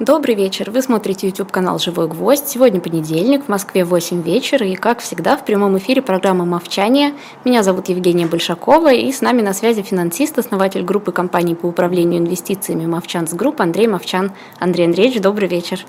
Добрый 0.00 0.36
вечер. 0.36 0.70
Вы 0.70 0.80
смотрите 0.80 1.26
YouTube-канал 1.26 1.80
«Живой 1.80 2.06
гвоздь». 2.06 2.46
Сегодня 2.46 2.80
понедельник, 2.80 3.46
в 3.46 3.48
Москве 3.48 3.84
8 3.84 4.22
вечера, 4.22 4.64
и, 4.64 4.76
как 4.76 5.00
всегда, 5.00 5.36
в 5.36 5.44
прямом 5.44 5.76
эфире 5.78 6.02
программа 6.02 6.44
«Мовчание». 6.44 7.14
Меня 7.44 7.64
зовут 7.64 7.88
Евгения 7.88 8.26
Большакова, 8.26 8.92
и 8.92 9.10
с 9.10 9.22
нами 9.22 9.42
на 9.42 9.52
связи 9.52 9.82
финансист, 9.82 10.38
основатель 10.38 10.84
группы 10.84 11.10
компаний 11.10 11.56
по 11.56 11.66
управлению 11.66 12.20
инвестициями 12.20 12.86
«Movchan's 12.86 13.32
Group» 13.32 13.60
Андрей 13.60 13.88
Мовчан. 13.88 14.30
Андрей 14.60 14.86
Андреевич, 14.86 15.20
добрый 15.20 15.48
вечер. 15.48 15.84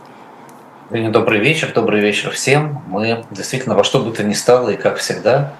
Добрый 0.89 1.39
вечер, 1.39 1.71
добрый 1.71 2.01
вечер 2.01 2.31
всем. 2.31 2.81
Мы 2.87 3.25
действительно 3.29 3.75
во 3.75 3.83
что 3.83 3.99
бы 3.99 4.11
то 4.11 4.23
ни 4.23 4.33
стало, 4.33 4.69
и 4.69 4.75
как 4.75 4.97
всегда, 4.97 5.53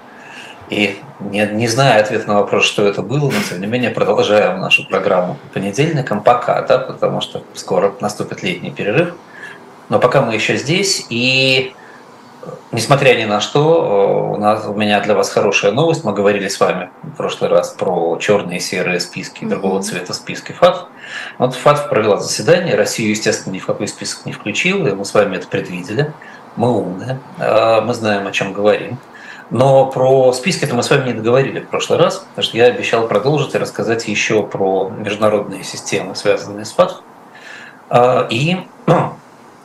и 0.70 0.98
не, 1.18 1.46
не 1.46 1.66
зная 1.66 2.00
ответ 2.00 2.26
на 2.26 2.34
вопрос, 2.34 2.64
что 2.64 2.86
это 2.86 3.02
было, 3.02 3.26
но 3.26 3.36
тем 3.48 3.60
не 3.60 3.66
менее 3.66 3.90
продолжаем 3.90 4.60
нашу 4.60 4.86
программу 4.88 5.34
по 5.34 5.54
понедельникам 5.54 6.22
пока, 6.22 6.62
да, 6.62 6.78
потому 6.78 7.20
что 7.20 7.42
скоро 7.54 7.92
наступит 8.00 8.42
летний 8.42 8.70
перерыв. 8.70 9.14
Но 9.88 9.98
пока 9.98 10.22
мы 10.22 10.34
еще 10.34 10.56
здесь, 10.56 11.06
и 11.10 11.74
несмотря 12.72 13.14
ни 13.16 13.24
на 13.24 13.40
что, 13.40 14.32
у, 14.32 14.36
нас, 14.36 14.64
у 14.66 14.74
меня 14.74 15.00
для 15.00 15.14
вас 15.14 15.30
хорошая 15.30 15.72
новость. 15.72 16.04
Мы 16.04 16.12
говорили 16.12 16.48
с 16.48 16.60
вами 16.60 16.90
в 17.02 17.16
прошлый 17.16 17.50
раз 17.50 17.70
про 17.70 18.16
черные 18.18 18.58
и 18.58 18.60
серые 18.60 19.00
списки, 19.00 19.42
mm-hmm. 19.42 19.48
другого 19.48 19.82
цвета 19.82 20.14
списки 20.14 20.52
ФАТ. 20.52 20.86
Вот 21.38 21.54
ФАТ 21.54 21.88
провела 21.90 22.18
заседание, 22.18 22.76
Россию, 22.76 23.10
естественно, 23.10 23.52
ни 23.52 23.58
в 23.58 23.66
какой 23.66 23.88
список 23.88 24.26
не 24.26 24.32
включила, 24.32 24.86
и 24.86 24.92
мы 24.92 25.04
с 25.04 25.12
вами 25.12 25.36
это 25.36 25.48
предвидели. 25.48 26.12
Мы 26.56 26.70
умные, 26.70 27.18
а, 27.38 27.80
мы 27.80 27.94
знаем, 27.94 28.26
о 28.26 28.32
чем 28.32 28.52
говорим. 28.52 28.98
Но 29.50 29.86
про 29.86 30.32
списки 30.32 30.64
это 30.64 30.74
мы 30.74 30.82
с 30.82 30.90
вами 30.90 31.08
не 31.08 31.12
договорили 31.12 31.60
в 31.60 31.68
прошлый 31.68 31.98
раз, 31.98 32.18
потому 32.18 32.44
что 32.44 32.56
я 32.56 32.66
обещал 32.66 33.08
продолжить 33.08 33.54
и 33.54 33.58
рассказать 33.58 34.06
еще 34.06 34.44
про 34.44 34.90
международные 34.96 35.64
системы, 35.64 36.14
связанные 36.14 36.64
с 36.64 36.72
ФАТ. 36.72 37.02
А, 37.88 38.28
и, 38.30 38.58
ну, 38.86 39.14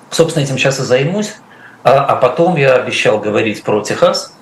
собственно, 0.10 0.44
этим 0.44 0.58
сейчас 0.58 0.80
и 0.80 0.84
займусь. 0.84 1.36
А, 1.84 2.04
а 2.04 2.16
потом 2.16 2.56
я 2.56 2.74
обещал 2.74 3.20
говорить 3.20 3.64
про 3.64 3.82
Техас, 3.82 4.34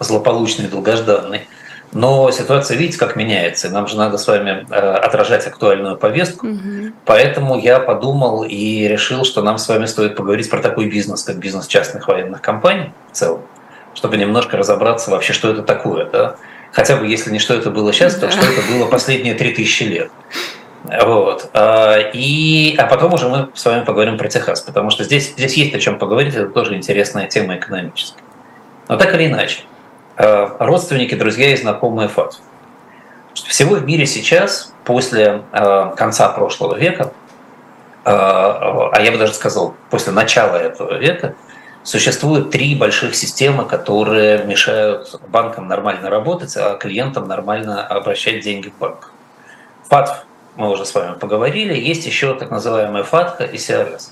злополучный, 0.00 0.66
долгожданный. 0.66 1.46
Но 1.92 2.30
ситуация, 2.32 2.76
видите, 2.76 2.98
как 2.98 3.14
меняется. 3.14 3.70
Нам 3.70 3.86
же 3.86 3.96
надо 3.96 4.18
с 4.18 4.26
вами 4.26 4.66
э, 4.68 4.74
отражать 4.74 5.46
актуальную 5.46 5.96
повестку. 5.96 6.48
Угу. 6.48 6.92
Поэтому 7.06 7.58
я 7.58 7.78
подумал 7.78 8.42
и 8.42 8.86
решил, 8.88 9.24
что 9.24 9.42
нам 9.42 9.56
с 9.56 9.68
вами 9.68 9.86
стоит 9.86 10.16
поговорить 10.16 10.50
про 10.50 10.60
такой 10.60 10.90
бизнес, 10.90 11.22
как 11.22 11.38
бизнес 11.38 11.66
частных 11.66 12.08
военных 12.08 12.42
компаний 12.42 12.92
в 13.10 13.16
целом 13.16 13.42
чтобы 13.98 14.16
немножко 14.16 14.56
разобраться 14.56 15.10
вообще, 15.10 15.32
что 15.32 15.50
это 15.50 15.64
такое. 15.64 16.04
Да? 16.04 16.36
Хотя 16.70 16.96
бы, 16.96 17.06
если 17.08 17.32
не 17.32 17.40
что 17.40 17.54
это 17.54 17.70
было 17.70 17.92
сейчас, 17.92 18.14
то 18.14 18.30
что 18.30 18.46
это 18.46 18.62
было 18.72 18.86
последние 18.86 19.34
3000 19.34 19.82
лет. 19.82 20.12
Вот. 20.84 21.50
А, 21.52 21.98
и, 22.12 22.76
а 22.78 22.86
потом 22.86 23.14
уже 23.14 23.28
мы 23.28 23.48
с 23.54 23.64
вами 23.64 23.84
поговорим 23.84 24.16
про 24.16 24.28
Техас, 24.28 24.60
потому 24.60 24.90
что 24.90 25.02
здесь, 25.02 25.32
здесь 25.32 25.54
есть 25.54 25.74
о 25.74 25.80
чем 25.80 25.98
поговорить, 25.98 26.36
это 26.36 26.48
тоже 26.48 26.76
интересная 26.76 27.26
тема 27.26 27.56
экономическая. 27.56 28.22
Но 28.86 28.96
так 28.96 29.12
или 29.14 29.26
иначе, 29.26 29.62
а, 30.16 30.56
родственники, 30.60 31.16
друзья 31.16 31.50
и 31.50 31.56
знакомые 31.56 32.08
ФАТ. 32.08 32.40
Всего 33.34 33.74
в 33.74 33.84
мире 33.84 34.06
сейчас, 34.06 34.72
после 34.84 35.42
а, 35.50 35.92
конца 35.96 36.28
прошлого 36.28 36.76
века, 36.76 37.12
а 38.04 38.98
я 39.00 39.10
бы 39.10 39.18
даже 39.18 39.34
сказал, 39.34 39.74
после 39.90 40.12
начала 40.12 40.56
этого 40.56 40.96
века, 40.98 41.34
Существует 41.88 42.50
три 42.50 42.74
больших 42.74 43.14
системы, 43.14 43.64
которые 43.64 44.44
мешают 44.44 45.18
банкам 45.28 45.68
нормально 45.68 46.10
работать, 46.10 46.54
а 46.54 46.76
клиентам 46.76 47.26
нормально 47.26 47.82
обращать 47.86 48.44
деньги 48.44 48.68
в 48.68 48.76
банк. 48.76 49.10
ФАТ, 49.88 50.26
мы 50.56 50.68
уже 50.68 50.84
с 50.84 50.94
вами 50.94 51.14
поговорили, 51.14 51.72
есть 51.72 52.04
еще 52.04 52.34
так 52.34 52.50
называемая 52.50 53.04
ФАТКа 53.04 53.44
и 53.44 53.56
CRS. 53.56 54.10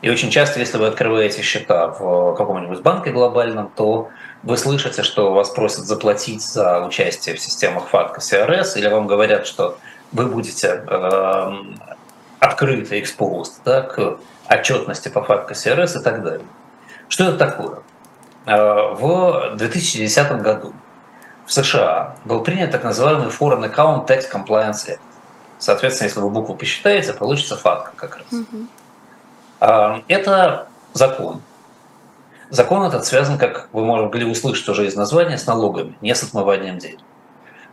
И 0.00 0.08
очень 0.08 0.30
часто, 0.30 0.58
если 0.58 0.78
вы 0.78 0.86
открываете 0.86 1.42
счета 1.42 1.88
в 1.88 2.34
каком-нибудь 2.34 2.80
банке 2.80 3.10
глобальном, 3.10 3.70
то 3.76 4.08
вы 4.42 4.56
слышите, 4.56 5.02
что 5.02 5.34
вас 5.34 5.50
просят 5.50 5.84
заплатить 5.84 6.40
за 6.40 6.82
участие 6.86 7.36
в 7.36 7.40
системах 7.40 7.88
ФАТКа, 7.88 8.20
CRS, 8.20 8.78
или 8.78 8.88
вам 8.88 9.06
говорят, 9.06 9.46
что 9.46 9.76
вы 10.12 10.24
будете 10.24 10.82
э, 10.88 11.52
открыто 12.38 12.94
exposed 12.94 13.60
да, 13.66 13.82
к 13.82 14.16
отчетности 14.48 15.10
по 15.10 15.22
ФАТКа, 15.22 15.52
CRS 15.52 16.00
и 16.00 16.02
так 16.02 16.22
далее. 16.22 16.46
Что 17.10 17.24
это 17.24 17.36
такое? 17.36 17.80
Э, 18.46 18.94
в 18.94 19.56
2010 19.56 20.40
году 20.40 20.72
в 21.44 21.52
США 21.52 22.16
был 22.24 22.42
принят 22.42 22.70
так 22.70 22.84
называемый 22.84 23.28
Foreign 23.28 23.70
Account 23.70 24.06
Tax 24.06 24.30
Compliance 24.32 24.88
Act. 24.88 25.00
Соответственно, 25.58 26.06
если 26.06 26.20
вы 26.20 26.30
букву 26.30 26.54
посчитаете, 26.54 27.12
получится 27.12 27.56
факт 27.56 27.94
как 27.96 28.16
раз. 28.16 28.26
Угу. 28.32 30.02
Это 30.08 30.68
закон. 30.94 31.42
Закон 32.48 32.84
этот 32.84 33.04
связан, 33.04 33.36
как 33.36 33.68
вы 33.72 33.84
могли 33.84 34.24
услышать 34.24 34.66
уже 34.68 34.86
из 34.86 34.96
названия, 34.96 35.36
с 35.36 35.46
налогами, 35.46 35.98
не 36.00 36.14
с 36.14 36.22
отмыванием 36.22 36.78
денег. 36.78 37.00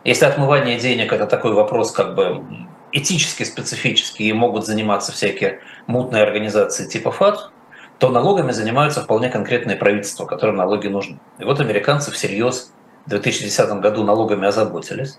Если 0.04 0.26
отмывание 0.26 0.78
денег– 0.78 1.12
это 1.14 1.26
такой 1.26 1.52
вопрос 1.54 1.92
как 1.92 2.14
бы 2.14 2.44
этически 2.92 3.44
специфический, 3.44 4.28
и 4.28 4.32
могут 4.32 4.66
заниматься 4.66 5.12
всякие 5.12 5.60
мутные 5.86 6.22
организации 6.24 6.86
типа 6.86 7.10
ФАТ, 7.10 7.50
то 7.98 8.10
налогами 8.10 8.52
занимаются 8.52 9.02
вполне 9.02 9.28
конкретные 9.28 9.76
правительства, 9.76 10.24
которым 10.24 10.56
налоги 10.56 10.86
нужны. 10.88 11.18
И 11.38 11.44
вот 11.44 11.60
американцы 11.60 12.12
всерьез 12.12 12.72
в 13.06 13.10
2010 13.10 13.70
году 13.80 14.04
налогами 14.04 14.46
озаботились. 14.46 15.18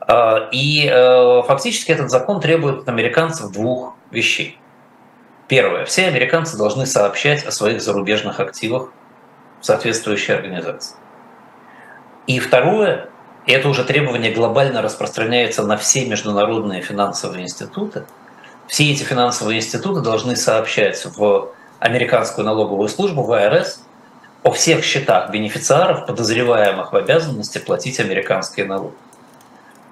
А, 0.00 0.48
и 0.50 0.88
э, 0.90 1.42
фактически 1.46 1.92
этот 1.92 2.10
закон 2.10 2.40
требует 2.40 2.80
от 2.80 2.88
американцев 2.88 3.52
двух 3.52 3.94
вещей. 4.10 4.58
Первое. 5.48 5.84
Все 5.84 6.06
американцы 6.06 6.56
должны 6.56 6.86
сообщать 6.86 7.44
о 7.44 7.50
своих 7.50 7.82
зарубежных 7.82 8.40
активах 8.40 8.90
в 9.60 9.66
соответствующей 9.66 10.32
организации. 10.32 10.96
И 12.26 12.38
второе, 12.38 13.08
это 13.46 13.68
уже 13.68 13.84
требование 13.84 14.32
глобально 14.32 14.82
распространяется 14.82 15.62
на 15.62 15.76
все 15.76 16.06
международные 16.06 16.80
финансовые 16.82 17.44
институты, 17.44 18.04
все 18.66 18.92
эти 18.92 19.02
финансовые 19.02 19.58
институты 19.58 20.02
должны 20.02 20.36
сообщать 20.36 21.02
в 21.16 21.52
американскую 21.80 22.44
налоговую 22.44 22.88
службу, 22.88 23.22
ВРС, 23.22 23.80
о 24.42 24.50
всех 24.52 24.84
счетах 24.84 25.30
бенефициаров, 25.30 26.06
подозреваемых 26.06 26.92
в 26.92 26.96
обязанности 26.96 27.58
платить 27.58 28.00
американские 28.00 28.66
налоги. 28.66 28.94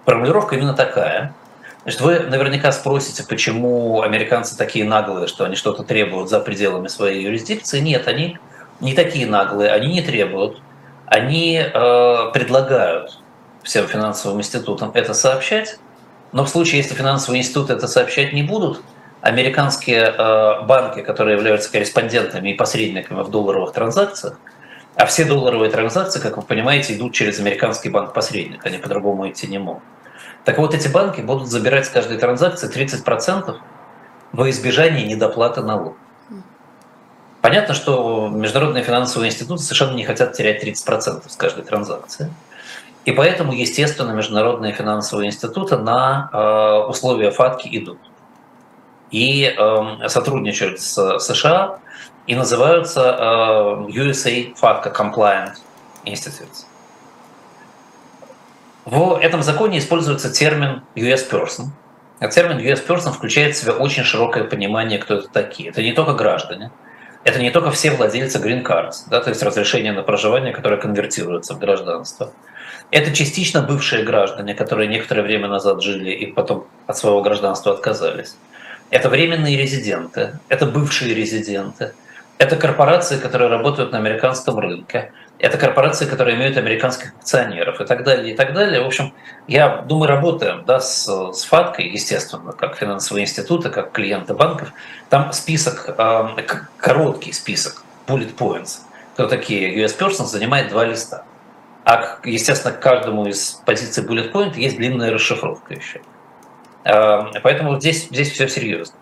Формулировка 0.04 0.56
именно 0.56 0.74
такая. 0.74 1.34
Значит, 1.82 2.00
вы 2.00 2.18
наверняка 2.20 2.72
спросите, 2.72 3.24
почему 3.24 4.02
американцы 4.02 4.56
такие 4.56 4.84
наглые, 4.84 5.26
что 5.26 5.44
они 5.44 5.56
что-то 5.56 5.84
требуют 5.84 6.28
за 6.28 6.40
пределами 6.40 6.88
своей 6.88 7.22
юрисдикции. 7.22 7.80
Нет, 7.80 8.08
они 8.08 8.38
не 8.80 8.94
такие 8.94 9.26
наглые, 9.26 9.70
они 9.70 9.92
не 9.92 10.02
требуют. 10.02 10.60
Они 11.06 11.56
э, 11.58 12.30
предлагают 12.32 13.20
всем 13.62 13.86
финансовым 13.86 14.40
институтам 14.40 14.90
это 14.94 15.14
сообщать, 15.14 15.78
но 16.32 16.44
в 16.44 16.48
случае, 16.48 16.78
если 16.78 16.94
финансовые 16.94 17.40
институты 17.40 17.74
это 17.74 17.86
сообщать 17.88 18.32
не 18.32 18.42
будут, 18.42 18.82
американские 19.26 20.14
э, 20.16 20.62
банки, 20.62 21.00
которые 21.00 21.36
являются 21.36 21.70
корреспондентами 21.70 22.50
и 22.50 22.54
посредниками 22.54 23.22
в 23.22 23.30
долларовых 23.30 23.72
транзакциях, 23.72 24.38
а 24.94 25.06
все 25.06 25.24
долларовые 25.24 25.70
транзакции, 25.70 26.20
как 26.20 26.36
вы 26.36 26.42
понимаете, 26.42 26.94
идут 26.94 27.12
через 27.12 27.40
американский 27.40 27.88
банк-посредник, 27.88 28.64
они 28.64 28.78
по-другому 28.78 29.28
идти 29.28 29.46
не 29.46 29.58
могут. 29.58 29.82
Так 30.44 30.58
вот, 30.58 30.74
эти 30.74 30.86
банки 30.88 31.20
будут 31.20 31.48
забирать 31.48 31.86
с 31.86 31.88
каждой 31.88 32.18
транзакции 32.18 32.70
30% 32.72 33.56
во 34.32 34.50
избежание 34.50 35.04
недоплаты 35.04 35.62
налогов. 35.62 35.96
Понятно, 37.42 37.74
что 37.74 38.28
международные 38.28 38.84
финансовые 38.84 39.30
институты 39.30 39.62
совершенно 39.62 39.94
не 39.94 40.04
хотят 40.04 40.34
терять 40.34 40.64
30% 40.64 41.28
с 41.28 41.36
каждой 41.36 41.64
транзакции. 41.64 42.32
И 43.04 43.12
поэтому, 43.12 43.52
естественно, 43.52 44.12
международные 44.12 44.72
финансовые 44.72 45.28
институты 45.28 45.76
на 45.76 46.30
э, 46.32 46.88
условия 46.88 47.30
ФАТКИ 47.30 47.68
идут 47.78 47.98
и 49.16 49.54
э, 49.56 50.08
сотрудничают 50.08 50.78
с 50.78 51.18
США 51.20 51.78
и 52.26 52.34
называются 52.34 53.00
э, 53.00 53.22
USA 53.88 54.54
FATCA 54.54 54.94
Compliant 54.94 55.54
Institutes. 56.04 56.66
В 58.84 59.18
этом 59.22 59.42
законе 59.42 59.78
используется 59.78 60.30
термин 60.30 60.82
US 60.96 61.30
Person. 61.30 61.68
А 62.20 62.28
термин 62.28 62.58
US 62.58 62.86
Person 62.86 63.12
включает 63.12 63.54
в 63.54 63.58
себя 63.58 63.72
очень 63.72 64.04
широкое 64.04 64.44
понимание, 64.44 64.98
кто 64.98 65.14
это 65.14 65.28
такие. 65.28 65.70
Это 65.70 65.82
не 65.82 65.92
только 65.92 66.12
граждане, 66.12 66.70
это 67.24 67.40
не 67.40 67.50
только 67.50 67.70
все 67.70 67.92
владельцы 67.92 68.38
green 68.38 68.62
cards, 68.62 69.08
да, 69.10 69.20
то 69.20 69.30
есть 69.30 69.42
разрешение 69.42 69.92
на 69.92 70.02
проживание, 70.02 70.52
которое 70.52 70.76
конвертируется 70.76 71.54
в 71.54 71.58
гражданство. 71.58 72.32
Это 72.90 73.12
частично 73.12 73.62
бывшие 73.62 74.04
граждане, 74.04 74.54
которые 74.54 74.88
некоторое 74.88 75.22
время 75.22 75.48
назад 75.48 75.82
жили 75.82 76.10
и 76.10 76.26
потом 76.26 76.66
от 76.86 76.98
своего 76.98 77.22
гражданства 77.22 77.72
отказались. 77.72 78.36
Это 78.90 79.08
временные 79.08 79.56
резиденты, 79.56 80.38
это 80.48 80.66
бывшие 80.66 81.14
резиденты, 81.14 81.92
это 82.38 82.56
корпорации, 82.56 83.18
которые 83.18 83.48
работают 83.50 83.92
на 83.92 83.98
американском 83.98 84.58
рынке, 84.58 85.12
это 85.38 85.58
корпорации, 85.58 86.06
которые 86.06 86.36
имеют 86.36 86.56
американских 86.56 87.14
акционеров 87.18 87.80
и 87.80 87.84
так 87.84 88.04
далее, 88.04 88.32
и 88.32 88.36
так 88.36 88.54
далее. 88.54 88.82
В 88.82 88.86
общем, 88.86 89.12
я 89.48 89.78
думаю, 89.82 90.08
работаем 90.08 90.64
да, 90.66 90.80
с, 90.80 91.06
с 91.06 91.44
ФАТКой, 91.44 91.88
естественно, 91.88 92.52
как 92.52 92.76
финансовые 92.76 93.24
институты, 93.24 93.70
как 93.70 93.92
клиенты 93.92 94.34
банков. 94.34 94.72
Там 95.10 95.32
список, 95.32 95.94
э, 95.96 96.42
короткий 96.78 97.32
список, 97.32 97.82
bullet 98.06 98.34
points, 98.34 98.80
кто 99.14 99.26
такие 99.26 99.74
US 99.84 99.98
persons, 99.98 100.26
занимает 100.26 100.68
два 100.68 100.84
листа. 100.84 101.24
А, 101.84 102.18
естественно, 102.24 102.74
к 102.74 102.80
каждому 102.80 103.26
из 103.26 103.60
позиций 103.64 104.04
bullet 104.04 104.32
point 104.32 104.56
есть 104.56 104.76
длинная 104.76 105.12
расшифровка 105.12 105.74
еще. 105.74 105.98
Э, 105.98 106.15
поэтому 107.42 107.80
здесь, 107.80 108.08
здесь 108.10 108.30
все 108.30 108.48
серьезно. 108.48 108.94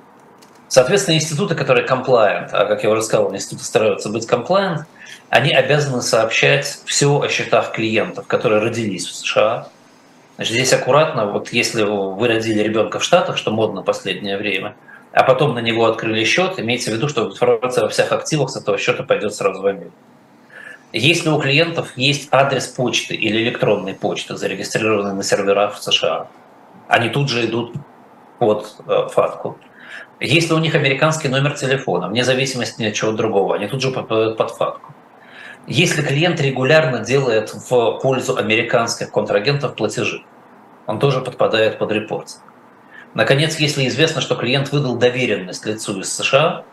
Соответственно, 0.69 1.17
институты, 1.17 1.55
которые 1.55 1.87
compliant, 1.87 2.49
а 2.53 2.65
как 2.65 2.83
я 2.83 2.91
уже 2.91 3.03
сказал, 3.03 3.35
институты 3.35 3.65
стараются 3.65 4.09
быть 4.09 4.29
compliant, 4.29 4.85
они 5.29 5.53
обязаны 5.53 6.03
сообщать 6.03 6.79
все 6.87 7.21
о 7.21 7.29
счетах 7.29 7.73
клиентов, 7.73 8.27
которые 8.27 8.61
родились 8.61 9.07
в 9.07 9.15
США. 9.15 9.69
Значит, 10.37 10.55
здесь 10.55 10.73
аккуратно, 10.73 11.27
вот 11.27 11.51
если 11.51 11.83
вы 11.83 12.27
родили 12.27 12.61
ребенка 12.61 12.99
в 12.99 13.05
Штатах, 13.05 13.37
что 13.37 13.53
модно 13.53 13.83
в 13.83 13.85
последнее 13.85 14.37
время, 14.37 14.75
а 15.13 15.23
потом 15.23 15.55
на 15.55 15.61
него 15.61 15.87
открыли 15.87 16.25
счет, 16.25 16.59
имейте 16.59 16.91
в 16.91 16.95
виду, 16.95 17.09
что 17.09 17.27
информация 17.27 17.83
во 17.83 17.89
всех 17.89 18.11
активах 18.11 18.51
с 18.51 18.57
этого 18.57 18.79
счета 18.79 19.05
пойдет 19.05 19.35
сразу 19.35 19.63
в 19.63 19.67
Америку. 19.67 19.95
Если 20.93 21.29
у 21.29 21.41
клиентов 21.41 21.97
есть 21.97 22.29
адрес 22.33 22.67
почты 22.67 23.15
или 23.15 23.43
электронной 23.43 23.95
почты, 23.95 24.37
зарегистрированные 24.37 25.13
на 25.13 25.23
серверах 25.23 25.75
в 25.75 25.83
США, 25.83 26.29
они 26.89 27.09
тут 27.09 27.29
же 27.29 27.45
идут 27.47 27.75
под 28.39 28.77
э, 28.87 29.09
фатку. 29.09 29.59
Если 30.21 30.53
у 30.53 30.59
них 30.59 30.75
американский 30.75 31.29
номер 31.29 31.55
телефона, 31.55 32.09
вне 32.09 32.25
зависимости 32.25 32.83
от 32.83 32.95
чего 32.95 33.13
другого, 33.13 33.57
они 33.57 33.67
тут 33.67 33.83
же 33.83 33.91
попадают 33.91 34.37
под 34.37 34.51
фатку. 34.51 34.95
Если 35.67 36.03
клиент 36.03 36.41
регулярно 36.41 37.01
делает 37.01 37.55
в 37.55 37.99
пользу 38.01 38.37
американских 38.37 39.11
контрагентов 39.11 39.75
платежи, 39.75 40.23
он 40.87 40.99
тоже 40.99 41.21
подпадает 41.21 41.79
под 41.79 41.91
репорт. 41.93 42.39
Наконец, 43.15 43.59
если 43.59 43.87
известно, 43.89 44.21
что 44.21 44.35
клиент 44.35 44.73
выдал 44.73 44.97
доверенность 44.97 45.65
лицу 45.65 46.01
из 46.01 46.13
США, 46.15 46.65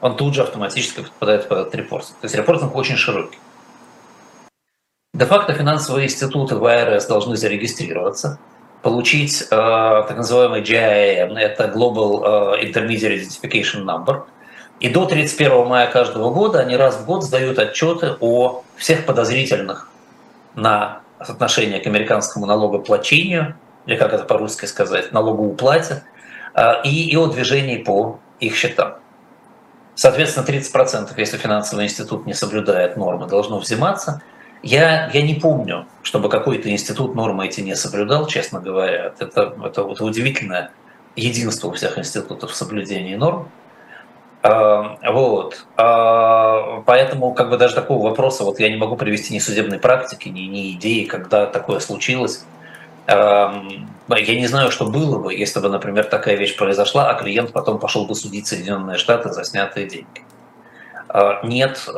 он 0.00 0.16
тут 0.16 0.34
же 0.34 0.42
автоматически 0.42 1.00
подпадает 1.00 1.48
под 1.48 1.74
репортинг. 1.74 2.18
То 2.20 2.24
есть 2.26 2.36
репортинг 2.36 2.76
очень 2.76 2.96
широкий. 2.96 3.38
Де-факто 5.14 5.52
финансовые 5.54 6.06
институты 6.06 6.54
в 6.54 6.64
АРС 6.64 7.06
должны 7.06 7.36
зарегистрироваться– 7.36 8.38
получить 8.82 9.42
э, 9.42 9.46
так 9.50 10.16
называемый 10.16 10.62
GIM, 10.62 11.36
это 11.36 11.64
Global 11.64 12.56
э, 12.58 12.64
Intermediate 12.64 13.20
Identification 13.20 13.84
Number, 13.84 14.22
и 14.80 14.88
до 14.88 15.06
31 15.06 15.66
мая 15.66 15.90
каждого 15.90 16.32
года 16.32 16.60
они 16.60 16.76
раз 16.76 16.96
в 16.96 17.04
год 17.04 17.24
сдают 17.24 17.58
отчеты 17.58 18.16
о 18.20 18.62
всех 18.76 19.06
подозрительных 19.06 19.88
на 20.54 21.00
отношение 21.18 21.80
к 21.80 21.86
американскому 21.86 22.46
налогоплачению, 22.46 23.56
или 23.86 23.96
как 23.96 24.12
это 24.12 24.24
по-русски 24.24 24.66
сказать, 24.66 25.12
налогоуплате, 25.12 26.04
э, 26.54 26.82
и, 26.84 27.10
и 27.10 27.16
о 27.16 27.26
движении 27.26 27.78
по 27.78 28.20
их 28.38 28.54
счетам. 28.54 28.94
Соответственно, 29.96 30.44
30%, 30.44 31.12
если 31.16 31.36
финансовый 31.36 31.84
институт 31.84 32.24
не 32.26 32.34
соблюдает 32.34 32.96
нормы, 32.96 33.26
должно 33.26 33.58
взиматься– 33.58 34.22
я, 34.62 35.10
я 35.12 35.22
не 35.22 35.34
помню, 35.34 35.86
чтобы 36.02 36.28
какой-то 36.28 36.70
институт 36.70 37.14
нормы 37.14 37.46
эти 37.46 37.60
не 37.60 37.76
соблюдал, 37.76 38.26
честно 38.26 38.60
говоря. 38.60 39.06
Это, 39.06 39.24
это, 39.24 39.54
это 39.64 39.84
удивительное 39.84 40.72
единство 41.16 41.68
у 41.68 41.72
всех 41.72 41.98
институтов 41.98 42.50
в 42.50 42.54
соблюдении 42.54 43.14
норм. 43.14 43.48
А, 44.42 44.98
вот. 45.12 45.66
А, 45.76 46.82
поэтому 46.86 47.34
как 47.34 47.50
бы 47.50 47.58
даже 47.58 47.74
такого 47.74 48.08
вопроса 48.08 48.44
вот 48.44 48.58
я 48.60 48.68
не 48.68 48.76
могу 48.76 48.96
привести 48.96 49.34
ни 49.34 49.38
судебной 49.38 49.78
практики, 49.78 50.28
ни, 50.28 50.40
ни 50.42 50.72
идеи, 50.72 51.04
когда 51.04 51.46
такое 51.46 51.80
случилось. 51.80 52.44
А, 53.06 53.62
я 54.08 54.34
не 54.34 54.46
знаю, 54.46 54.70
что 54.70 54.86
было 54.86 55.18
бы, 55.18 55.34
если 55.34 55.60
бы, 55.60 55.68
например, 55.68 56.04
такая 56.04 56.36
вещь 56.36 56.56
произошла, 56.56 57.10
а 57.10 57.14
клиент 57.14 57.52
потом 57.52 57.78
пошел 57.78 58.06
бы 58.06 58.14
судить 58.14 58.46
Соединенные 58.46 58.96
Штаты 58.96 59.30
за 59.30 59.44
снятые 59.44 59.86
деньги. 59.86 60.24
Нет, 61.42 61.88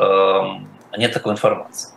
нет 0.97 1.13
такой 1.13 1.33
информации. 1.33 1.91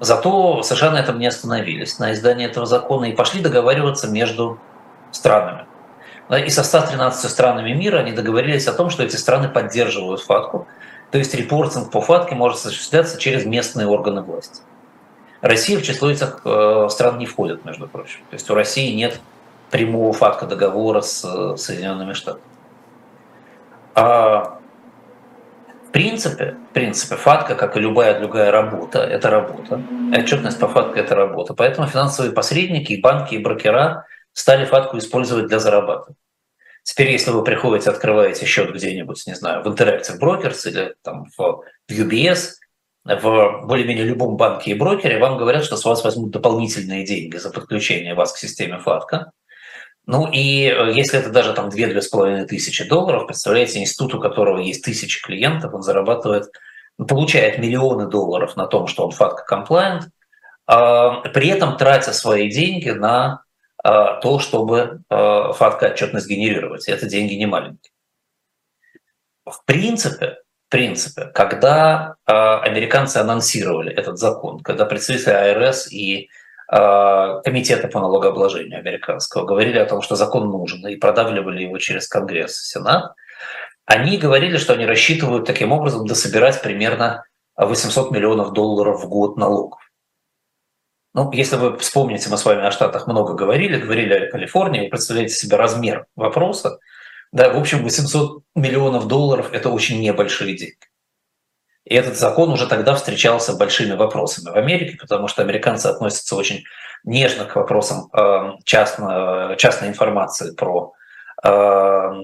Зато 0.00 0.62
США 0.62 0.90
на 0.90 0.98
этом 0.98 1.18
не 1.18 1.26
остановились, 1.26 1.98
на 1.98 2.12
издании 2.12 2.46
этого 2.46 2.66
закона, 2.66 3.06
и 3.06 3.12
пошли 3.12 3.40
договариваться 3.40 4.08
между 4.08 4.58
странами. 5.12 5.66
И 6.44 6.50
со 6.50 6.64
113 6.64 7.30
странами 7.30 7.72
мира 7.72 7.98
они 7.98 8.12
договорились 8.12 8.66
о 8.66 8.72
том, 8.72 8.90
что 8.90 9.02
эти 9.02 9.16
страны 9.16 9.48
поддерживают 9.48 10.22
ФАТКу, 10.22 10.66
то 11.10 11.18
есть 11.18 11.34
репортинг 11.34 11.90
по 11.90 12.00
ФАТКе 12.00 12.34
может 12.34 12.58
осуществляться 12.58 13.18
через 13.18 13.44
местные 13.44 13.86
органы 13.86 14.22
власти. 14.22 14.62
Россия 15.42 15.78
в 15.78 15.82
число 15.82 16.10
этих 16.10 16.40
э, 16.44 16.88
стран 16.90 17.18
не 17.18 17.26
входит, 17.26 17.64
между 17.64 17.86
прочим. 17.86 18.20
То 18.30 18.34
есть 18.34 18.50
у 18.50 18.54
России 18.54 18.94
нет 18.94 19.20
прямого 19.70 20.12
факта 20.12 20.46
договора 20.46 21.02
с 21.02 21.22
э, 21.24 21.56
Соединенными 21.58 22.14
Штатами. 22.14 22.42
А 23.94 24.58
принципе, 25.94 26.56
в 26.70 26.74
принципе, 26.74 27.14
фатка, 27.14 27.54
как 27.54 27.76
и 27.76 27.80
любая 27.80 28.18
другая 28.18 28.50
работа, 28.50 28.98
это 28.98 29.30
работа. 29.30 29.80
Отчетность 30.12 30.58
по 30.58 30.66
фатке– 30.66 31.00
это 31.02 31.14
работа. 31.14 31.54
Поэтому 31.54 31.86
финансовые 31.86 32.32
посредники, 32.32 32.94
и 32.94 33.00
банки, 33.00 33.36
и 33.36 33.38
брокера 33.38 34.04
стали 34.32 34.64
фатку 34.64 34.98
использовать 34.98 35.46
для 35.46 35.60
зарабатывания. 35.60 36.16
Теперь, 36.82 37.12
если 37.12 37.30
вы 37.30 37.44
приходите, 37.44 37.90
открываете 37.90 38.44
счет 38.44 38.74
где-нибудь, 38.74 39.24
не 39.28 39.34
знаю, 39.34 39.62
в 39.62 39.68
Interactive 39.68 40.18
Brokers 40.20 40.68
или 40.68 40.96
там 41.02 41.26
в 41.38 41.62
UBS, 41.88 42.54
в 43.04 43.62
более-менее 43.64 44.04
любом 44.04 44.36
банке 44.36 44.72
и 44.72 44.74
брокере, 44.74 45.20
вам 45.20 45.38
говорят, 45.38 45.64
что 45.64 45.76
с 45.76 45.84
вас 45.84 46.02
возьмут 46.02 46.32
дополнительные 46.32 47.06
деньги 47.06 47.36
за 47.36 47.50
подключение 47.50 48.14
вас 48.14 48.32
к 48.32 48.38
системе 48.38 48.78
фатка. 48.78 49.30
Ну 50.06 50.30
и 50.30 50.66
э, 50.66 50.92
если 50.92 51.18
это 51.18 51.30
даже 51.30 51.54
там 51.54 51.68
2-2,5 51.68 52.46
тысячи 52.46 52.86
долларов, 52.86 53.26
представляете, 53.26 53.80
институт, 53.80 54.14
у 54.14 54.20
которого 54.20 54.58
есть 54.58 54.84
тысячи 54.84 55.22
клиентов, 55.22 55.72
он 55.74 55.82
зарабатывает, 55.82 56.50
ну, 56.98 57.06
получает 57.06 57.58
миллионы 57.58 58.08
долларов 58.08 58.56
на 58.56 58.66
том, 58.66 58.86
что 58.86 59.06
он 59.06 59.12
FATCA 59.12 59.44
compliant, 59.50 60.02
а, 60.66 61.20
при 61.28 61.48
этом 61.48 61.76
тратя 61.76 62.12
свои 62.12 62.50
деньги 62.50 62.90
на 62.90 63.42
а, 63.82 64.20
то, 64.20 64.38
чтобы 64.38 65.02
FATCA 65.10 65.92
отчетность 65.92 66.28
генерировать. 66.28 66.88
Это 66.88 67.06
деньги 67.06 67.34
не 67.34 67.46
маленькие. 67.46 67.92
В 69.44 69.64
принципе, 69.64 70.38
в 70.68 70.70
принципе, 70.70 71.26
когда 71.26 72.16
а, 72.26 72.60
американцы 72.60 73.18
анонсировали 73.18 73.92
этот 73.92 74.18
закон, 74.18 74.60
когда 74.60 74.86
представители 74.86 75.30
АРС 75.30 75.90
и 75.92 76.28
комитета 76.66 77.88
по 77.88 78.00
налогообложению 78.00 78.78
американского 78.78 79.44
говорили 79.44 79.78
о 79.78 79.86
том, 79.86 80.02
что 80.02 80.16
закон 80.16 80.50
нужен, 80.50 80.86
и 80.86 80.96
продавливали 80.96 81.62
его 81.62 81.78
через 81.78 82.08
Конгресс 82.08 82.62
и 82.62 82.72
Сенат, 82.72 83.14
они 83.86 84.16
говорили, 84.16 84.56
что 84.56 84.72
они 84.72 84.86
рассчитывают 84.86 85.46
таким 85.46 85.72
образом 85.72 86.06
дособирать 86.06 86.62
примерно 86.62 87.24
800 87.56 88.10
миллионов 88.10 88.52
долларов 88.52 89.02
в 89.02 89.08
год 89.08 89.36
налогов. 89.36 89.80
Ну, 91.12 91.30
если 91.32 91.56
вы 91.56 91.76
вспомните, 91.78 92.28
мы 92.28 92.36
с 92.36 92.44
вами 92.44 92.64
о 92.64 92.72
Штатах 92.72 93.06
много 93.06 93.34
говорили, 93.34 93.78
говорили 93.78 94.14
о 94.14 94.30
Калифорнии, 94.30 94.80
вы 94.80 94.88
представляете 94.88 95.34
себе 95.34 95.56
размер 95.56 96.06
вопроса. 96.16 96.80
Да, 97.30 97.52
в 97.52 97.58
общем, 97.58 97.82
800 97.84 98.42
миллионов 98.56 99.06
долларов– 99.06 99.50
это 99.52 99.68
очень 99.68 100.00
небольшие 100.00 100.56
деньги. 100.56 100.76
И 101.84 101.94
этот 101.94 102.16
закон 102.16 102.50
уже 102.50 102.66
тогда 102.66 102.94
встречался 102.94 103.54
большими 103.56 103.94
вопросами 103.94 104.50
в 104.50 104.56
Америке, 104.56 104.96
потому 104.98 105.28
что 105.28 105.42
американцы 105.42 105.86
относятся 105.86 106.34
очень 106.34 106.64
нежно 107.04 107.44
к 107.44 107.56
вопросам 107.56 108.08
э, 108.12 108.52
частно, 108.64 109.54
частной 109.58 109.88
информации 109.88 110.54
про, 110.54 110.94
э, 111.42 111.48
про 111.48 112.14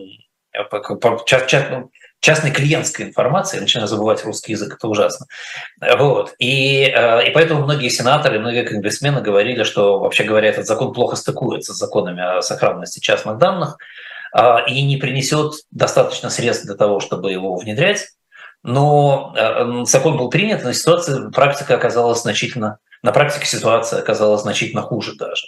ну, 0.51 1.91
частной 2.21 2.51
клиентской 2.53 3.07
информации, 3.07 3.57
я 3.57 3.61
начинаю 3.61 3.87
забывать 3.87 4.25
русский 4.25 4.53
язык, 4.53 4.75
это 4.75 4.89
ужасно. 4.89 5.27
Вот. 5.99 6.35
И, 6.39 6.85
э, 6.85 7.29
и 7.29 7.31
поэтому 7.31 7.63
многие 7.63 7.91
сенаторы, 7.91 8.39
многие 8.39 8.65
конгрессмены 8.65 9.21
говорили, 9.21 9.63
что, 9.65 10.01
вообще 10.01 10.25
говоря, 10.25 10.49
этот 10.49 10.67
закон 10.67 10.95
плохо 10.95 11.17
стыкуется 11.17 11.75
с 11.75 11.79
законами 11.79 12.39
о 12.39 12.41
сохранности 12.41 13.01
частных 13.01 13.37
данных 13.37 13.77
и 14.69 14.83
не 14.85 14.97
принесет 14.97 15.55
достаточно 15.73 16.31
средств 16.31 16.65
для 16.65 16.77
того, 16.77 17.01
чтобы 17.01 17.33
его 17.33 17.57
внедрять 17.57 18.11
но 18.63 19.35
э, 19.37 19.85
закон 19.85 20.17
был 20.17 20.29
принят, 20.29 20.63
но 20.65 20.73
ситуация, 20.73 21.31
практика 21.31 21.75
оказалась 21.75 22.23
значительно, 22.23 22.79
на 23.03 23.13
практике 23.13 23.47
ситуация 23.47 24.01
оказалась 24.01 24.43
значительно 24.43 24.83
хуже 24.83 25.15
даже. 25.17 25.47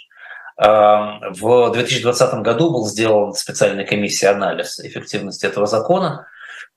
В 0.57 1.71
2020 1.71 2.33
году 2.41 2.69
был 2.69 2.87
сделан 2.87 3.33
специальной 3.33 3.85
комиссией 3.85 4.31
анализ 4.31 4.79
эффективности 4.79 5.47
этого 5.47 5.65
закона. 5.65 6.27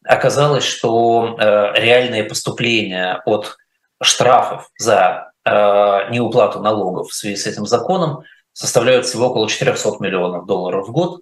Оказалось, 0.05 0.65
что 0.65 1.37
э, 1.39 1.73
реальные 1.81 2.25
поступления 2.25 3.21
от 3.27 3.57
штрафов 4.03 4.71
за 4.79 5.33
э, 5.45 5.51
неуплату 6.11 6.61
налогов 6.61 7.09
в 7.09 7.15
связи 7.15 7.37
с 7.37 7.47
этим 7.47 7.67
законом 7.67 8.23
составляют 8.53 9.05
всего 9.05 9.29
около 9.29 9.49
400 9.49 9.97
миллионов 10.01 10.47
долларов 10.47 10.89
в 10.89 10.93
год. 10.93 11.21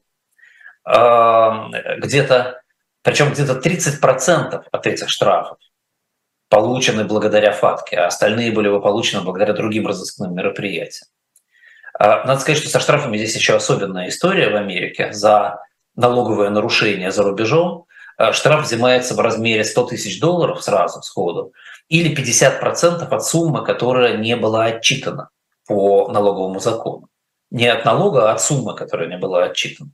Где-то 0.87 2.61
причем 3.04 3.30
где-то 3.30 3.61
30% 3.61 4.64
от 4.73 4.87
этих 4.87 5.11
штрафов 5.11 5.58
получены 6.49 7.04
благодаря 7.04 7.52
ФАТКе, 7.52 7.99
а 7.99 8.06
остальные 8.06 8.50
были 8.50 8.68
бы 8.68 8.80
получены 8.80 9.23
благодаря 9.23 9.52
другим 9.52 9.87
разыскным 9.87 10.34
мероприятиям. 10.34 11.08
А, 11.99 12.25
надо 12.25 12.40
сказать, 12.40 12.61
что 12.61 12.70
со 12.70 12.80
штрафами 12.80 13.18
здесь 13.18 13.37
еще 13.37 13.54
особенная 13.54 14.08
история 14.08 14.49
в 14.49 14.56
Америке. 14.56 15.12
За 15.12 15.61
налоговое 15.94 16.49
нарушение 16.49 17.12
за 17.12 17.25
рубежом 17.25 17.84
а, 18.16 18.32
штраф 18.32 18.64
взимается 18.64 19.14
в 19.14 19.20
размере 19.20 19.64
100 19.64 19.87
тысяч 19.87 20.18
долларов 20.18 20.62
сразу, 20.62 21.02
сходу, 21.02 21.52
или 21.88 22.16
50% 22.16 23.06
от 23.06 23.25
суммы, 23.25 23.64
которая 23.64 24.16
не 24.16 24.34
была 24.34 24.64
отчитана 24.64 25.28
по 25.66 26.08
налоговому 26.08 26.58
закону. 26.58 27.08
Не 27.50 27.66
от 27.66 27.84
налога, 27.84 28.30
а 28.30 28.32
от 28.32 28.40
суммы, 28.40 28.75
которая 28.75 29.08
не 29.08 29.18
была 29.18 29.44
отчитана. 29.44 29.90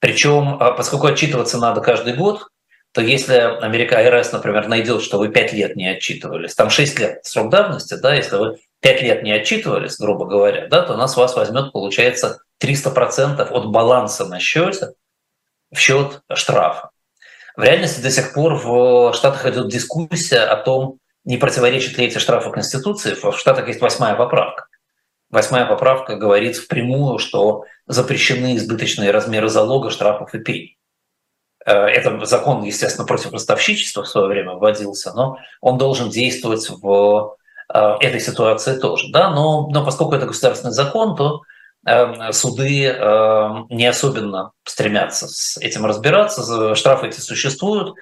Причем, 0.00 0.56
а, 0.58 0.72
поскольку 0.72 1.06
отчитываться 1.06 1.58
надо 1.58 1.80
каждый 1.80 2.14
год, 2.14 2.48
то 2.92 3.00
если 3.00 3.34
Америка 3.34 3.98
АРС, 3.98 4.32
например, 4.32 4.66
найдет, 4.66 5.02
что 5.02 5.18
вы 5.18 5.28
5 5.28 5.52
лет 5.52 5.76
не 5.76 5.86
отчитывались, 5.86 6.54
там 6.54 6.70
6 6.70 6.98
лет 6.98 7.24
срок 7.24 7.50
давности, 7.50 7.94
да, 7.94 8.14
если 8.14 8.36
вы 8.36 8.58
5 8.80 9.02
лет 9.02 9.22
не 9.22 9.30
отчитывались, 9.30 9.98
грубо 9.98 10.26
говоря, 10.26 10.66
да, 10.66 10.82
то 10.82 10.94
она 10.94 11.06
с 11.06 11.16
вас 11.16 11.36
возьмет, 11.36 11.72
получается, 11.72 12.40
300% 12.60 13.40
от 13.40 13.66
баланса 13.66 14.26
на 14.26 14.40
счете 14.40 14.94
в 15.70 15.78
счет 15.78 16.22
штрафа. 16.34 16.90
В 17.56 17.62
реальности 17.62 18.00
до 18.00 18.10
сих 18.10 18.32
пор 18.32 18.54
в 18.54 19.12
Штатах 19.14 19.46
идет 19.46 19.68
дискуссия 19.68 20.40
о 20.40 20.56
том, 20.56 20.98
не 21.24 21.36
противоречат 21.36 21.98
ли 21.98 22.06
эти 22.06 22.18
штрафы 22.18 22.50
Конституции. 22.50 23.14
В 23.14 23.36
Штатах 23.36 23.68
есть 23.68 23.80
восьмая 23.80 24.14
поправка. 24.14 24.66
Восьмая 25.30 25.64
поправка 25.66 26.16
говорит 26.16 26.56
впрямую, 26.56 27.18
что 27.18 27.64
запрещены 27.86 28.56
избыточные 28.56 29.12
размеры 29.12 29.48
залога, 29.48 29.90
штрафов 29.90 30.34
и 30.34 30.38
пений. 30.38 30.78
Э, 31.64 31.86
это 31.86 32.24
закон, 32.24 32.64
естественно, 32.64 33.06
против 33.06 33.32
ростовщичества 33.32 34.02
в 34.02 34.08
свое 34.08 34.26
время 34.26 34.54
вводился, 34.54 35.12
но 35.12 35.38
он 35.60 35.78
должен 35.78 36.10
действовать 36.10 36.68
в 36.68 37.36
э, 37.72 37.78
этой 38.00 38.20
ситуации 38.20 38.78
тоже. 38.78 39.12
Да? 39.12 39.30
Но, 39.30 39.68
но 39.68 39.84
поскольку 39.84 40.14
это 40.14 40.26
государственный 40.26 40.72
закон, 40.72 41.16
то 41.16 41.42
э, 41.86 42.32
суды 42.32 42.96
не 43.70 43.86
особенно 43.86 44.52
стремятся 44.64 45.28
с 45.28 45.58
этим 45.58 45.86
разбираться, 45.86 46.74
штрафы 46.74 47.08
эти 47.08 47.20
существуют, 47.20 47.94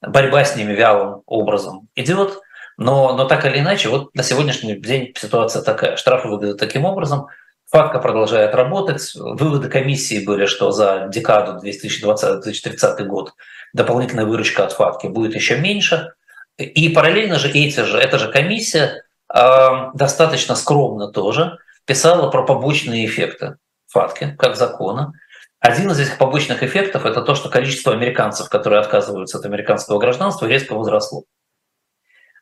борьба 0.00 0.44
с 0.44 0.56
ними 0.56 0.72
вялым 0.72 1.22
образом 1.26 1.88
идет, 1.96 2.40
но, 2.76 3.16
но 3.16 3.24
так 3.24 3.44
или 3.46 3.58
иначе, 3.58 3.88
вот 3.88 4.14
на 4.14 4.22
сегодняшний 4.22 4.74
день 4.74 5.12
ситуация 5.16 5.62
такая. 5.62 5.96
Штрафы 5.96 6.28
выглядят 6.28 6.58
таким 6.58 6.84
образом, 6.84 7.28
ФАТКа 7.70 7.98
продолжает 7.98 8.54
работать. 8.54 9.12
Выводы 9.14 9.68
комиссии 9.68 10.24
были, 10.24 10.46
что 10.46 10.70
за 10.70 11.08
декаду 11.10 11.60
2020-2030 11.66 13.04
год 13.04 13.34
дополнительная 13.72 14.26
выручка 14.26 14.64
от 14.64 14.72
ФАТКи 14.72 15.08
будет 15.08 15.34
еще 15.34 15.58
меньше. 15.58 16.12
И 16.58 16.88
параллельно 16.90 17.38
же 17.38 17.50
эти 17.50 17.80
же, 17.80 17.98
эта 17.98 18.18
же 18.18 18.30
комиссия 18.30 19.04
э, 19.34 19.68
достаточно 19.94 20.54
скромно 20.54 21.10
тоже 21.10 21.58
писала 21.84 22.30
про 22.30 22.44
побочные 22.44 23.04
эффекты 23.06 23.56
ФАТКи 23.88 24.36
как 24.38 24.56
закона. 24.56 25.12
Один 25.60 25.90
из 25.90 25.98
этих 25.98 26.18
побочных 26.18 26.62
эффектов– 26.62 27.04
это 27.06 27.22
то, 27.22 27.34
что 27.34 27.48
количество 27.48 27.92
американцев, 27.92 28.48
которые 28.48 28.80
отказываются 28.80 29.38
от 29.38 29.44
американского 29.44 29.98
гражданства, 29.98 30.46
резко 30.46 30.74
возросло. 30.74 31.24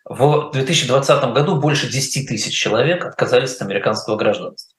В 0.04 0.50
2020 0.52 1.32
году 1.32 1.56
больше 1.60 1.90
10 1.90 2.28
тысяч 2.28 2.54
человек 2.54 3.06
отказались 3.06 3.56
от 3.56 3.62
американского 3.62 4.16
гражданства. 4.16 4.76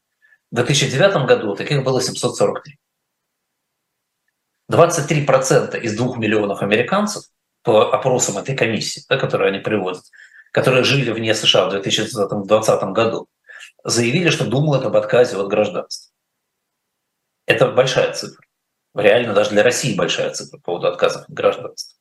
В 0.51 0.55
2009 0.55 1.25
году 1.25 1.55
таких 1.55 1.83
было 1.83 2.01
743. 2.01 2.77
23% 4.71 5.79
из 5.79 5.97
2 5.97 6.17
миллионов 6.17 6.61
американцев 6.61 7.23
по 7.63 7.91
опросам 7.91 8.37
этой 8.37 8.55
комиссии, 8.55 9.03
да, 9.09 9.17
которую 9.17 9.49
они 9.49 9.59
приводят, 9.59 10.03
которые 10.51 10.83
жили 10.83 11.11
вне 11.11 11.33
США 11.33 11.67
в 11.67 11.71
2020 11.71 12.83
году, 12.91 13.27
заявили, 13.83 14.29
что 14.29 14.45
думают 14.45 14.85
об 14.85 14.95
отказе 14.95 15.37
от 15.37 15.47
гражданства. 15.47 16.13
Это 17.47 17.69
большая 17.69 18.13
цифра. 18.13 18.45
Реально 18.93 19.33
даже 19.33 19.51
для 19.51 19.63
России 19.63 19.95
большая 19.95 20.31
цифра 20.31 20.57
по 20.57 20.63
поводу 20.63 20.87
отказов 20.87 21.23
от 21.23 21.29
гражданства. 21.29 21.94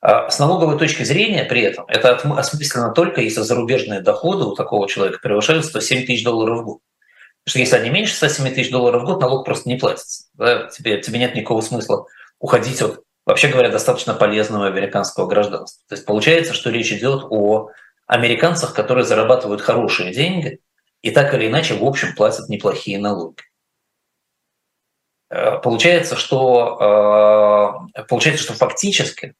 А 0.00 0.30
с 0.30 0.38
налоговой 0.38 0.78
точки 0.78 1.02
зрения 1.02 1.44
при 1.44 1.60
этом 1.60 1.84
это 1.86 2.16
осмысленно 2.16 2.92
только, 2.92 3.20
если 3.20 3.42
зарубежные 3.42 4.00
доходы 4.00 4.44
у 4.44 4.54
такого 4.54 4.88
человека 4.88 5.18
превышают 5.22 5.66
107 5.66 6.06
тысяч 6.06 6.24
долларов 6.24 6.60
в 6.60 6.64
год. 6.64 6.78
Потому 7.44 7.50
что 7.50 7.58
если 7.58 7.76
они 7.76 7.90
меньше 7.90 8.14
107 8.14 8.54
тысяч 8.54 8.70
долларов 8.70 9.02
в 9.02 9.04
год, 9.06 9.20
налог 9.20 9.44
просто 9.44 9.68
не 9.68 9.76
платится. 9.76 10.24
Да? 10.34 10.68
Тебе, 10.68 11.00
тебе 11.00 11.18
нет 11.18 11.34
никакого 11.34 11.60
смысла 11.60 12.06
уходить 12.38 12.80
от, 12.80 13.02
вообще 13.26 13.48
говоря, 13.48 13.68
достаточно 13.68 14.14
полезного 14.14 14.66
американского 14.66 15.26
гражданства. 15.26 15.82
То 15.88 15.94
есть 15.94 16.06
получается, 16.06 16.54
что 16.54 16.70
речь 16.70 16.92
идет 16.92 17.24
о 17.28 17.68
американцах, 18.06 18.74
которые 18.74 19.04
зарабатывают 19.04 19.60
хорошие 19.60 20.12
деньги 20.12 20.60
и 21.02 21.10
так 21.10 21.34
или 21.34 21.46
иначе, 21.48 21.74
в 21.74 21.84
общем, 21.84 22.14
платят 22.14 22.48
неплохие 22.48 22.98
налоги. 22.98 23.42
Э, 25.30 25.58
получается, 25.58 26.16
что, 26.16 27.86
э, 27.94 28.02
получается, 28.04 28.42
что 28.42 28.54
фактически 28.54 29.34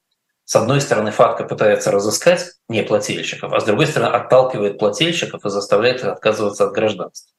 с 0.50 0.56
одной 0.56 0.80
стороны, 0.80 1.12
ФАТКа 1.12 1.44
пытается 1.44 1.92
разыскать 1.92 2.54
неплательщиков, 2.68 3.52
а 3.52 3.60
с 3.60 3.64
другой 3.64 3.86
стороны, 3.86 4.12
отталкивает 4.12 4.80
плательщиков 4.80 5.46
и 5.46 5.48
заставляет 5.48 6.00
их 6.00 6.06
отказываться 6.06 6.64
от 6.64 6.72
гражданства. 6.72 7.30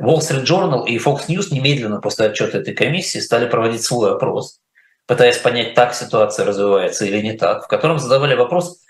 Wall 0.00 0.18
Street 0.18 0.42
Journal 0.42 0.84
и 0.84 0.98
Fox 0.98 1.28
News 1.28 1.54
немедленно 1.54 2.00
после 2.00 2.26
отчета 2.26 2.58
этой 2.58 2.74
комиссии 2.74 3.20
стали 3.20 3.48
проводить 3.48 3.84
свой 3.84 4.14
опрос, 4.14 4.58
пытаясь 5.06 5.38
понять, 5.38 5.74
так 5.74 5.94
ситуация 5.94 6.44
развивается 6.44 7.04
или 7.04 7.20
не 7.20 7.34
так, 7.34 7.66
в 7.66 7.68
котором 7.68 8.00
задавали 8.00 8.34
вопрос 8.34 8.80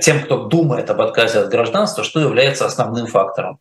тем, 0.00 0.22
кто 0.22 0.44
думает 0.44 0.88
об 0.88 1.02
отказе 1.02 1.40
от 1.40 1.50
гражданства, 1.50 2.02
что 2.02 2.20
является 2.20 2.64
основным 2.64 3.06
фактором 3.06 3.60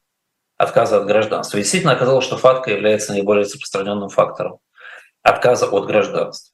отказа 0.56 1.02
от 1.02 1.06
гражданства. 1.06 1.58
И 1.58 1.64
действительно 1.64 1.92
оказалось, 1.92 2.24
что 2.24 2.38
ФАТКа 2.38 2.72
является 2.72 3.12
наиболее 3.12 3.44
распространенным 3.44 4.08
фактором 4.08 4.60
отказа 5.22 5.66
от 5.66 5.86
гражданства. 5.86 6.54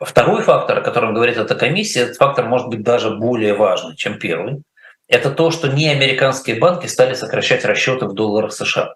Второй 0.00 0.42
фактор, 0.42 0.78
о 0.78 0.82
котором 0.82 1.14
говорит 1.14 1.36
эта 1.36 1.54
комиссия, 1.54 2.00
этот 2.00 2.16
фактор 2.16 2.46
может 2.46 2.68
быть 2.68 2.82
даже 2.82 3.10
более 3.10 3.54
важный, 3.54 3.96
чем 3.96 4.18
первый. 4.18 4.62
Это 5.08 5.30
то, 5.30 5.50
что 5.50 5.68
неамериканские 5.68 6.58
банки 6.58 6.86
стали 6.86 7.14
сокращать 7.14 7.64
расчеты 7.64 8.06
в 8.06 8.14
долларах 8.14 8.52
США. 8.52 8.94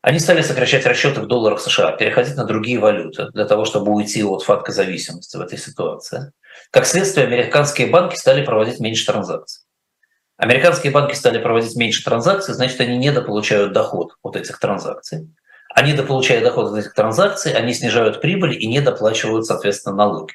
Они 0.00 0.20
стали 0.20 0.40
сокращать 0.40 0.86
расчеты 0.86 1.20
в 1.20 1.26
долларах 1.26 1.60
США, 1.60 1.90
переходить 1.92 2.36
на 2.36 2.44
другие 2.44 2.78
валюты 2.78 3.28
для 3.32 3.44
того, 3.44 3.64
чтобы 3.64 3.92
уйти 3.92 4.22
от 4.22 4.44
факта 4.44 4.70
зависимости 4.70 5.36
в 5.36 5.40
этой 5.40 5.58
ситуации. 5.58 6.32
Как 6.70 6.86
следствие, 6.86 7.26
американские 7.26 7.88
банки 7.88 8.14
стали 8.14 8.44
проводить 8.44 8.78
меньше 8.78 9.04
транзакций. 9.04 9.64
Американские 10.36 10.92
банки 10.92 11.14
стали 11.14 11.38
проводить 11.38 11.74
меньше 11.76 12.04
транзакций, 12.04 12.54
значит, 12.54 12.80
они 12.80 12.96
недополучают 12.98 13.72
доход 13.72 14.16
от 14.22 14.36
этих 14.36 14.60
транзакций. 14.60 15.28
Они, 15.76 15.92
дополучая 15.92 16.40
доход 16.40 16.72
от 16.72 16.78
этих 16.78 16.94
транзакций, 16.94 17.52
они 17.52 17.74
снижают 17.74 18.22
прибыль 18.22 18.56
и 18.58 18.66
не 18.66 18.80
доплачивают, 18.80 19.44
соответственно, 19.44 19.94
налоги. 19.94 20.32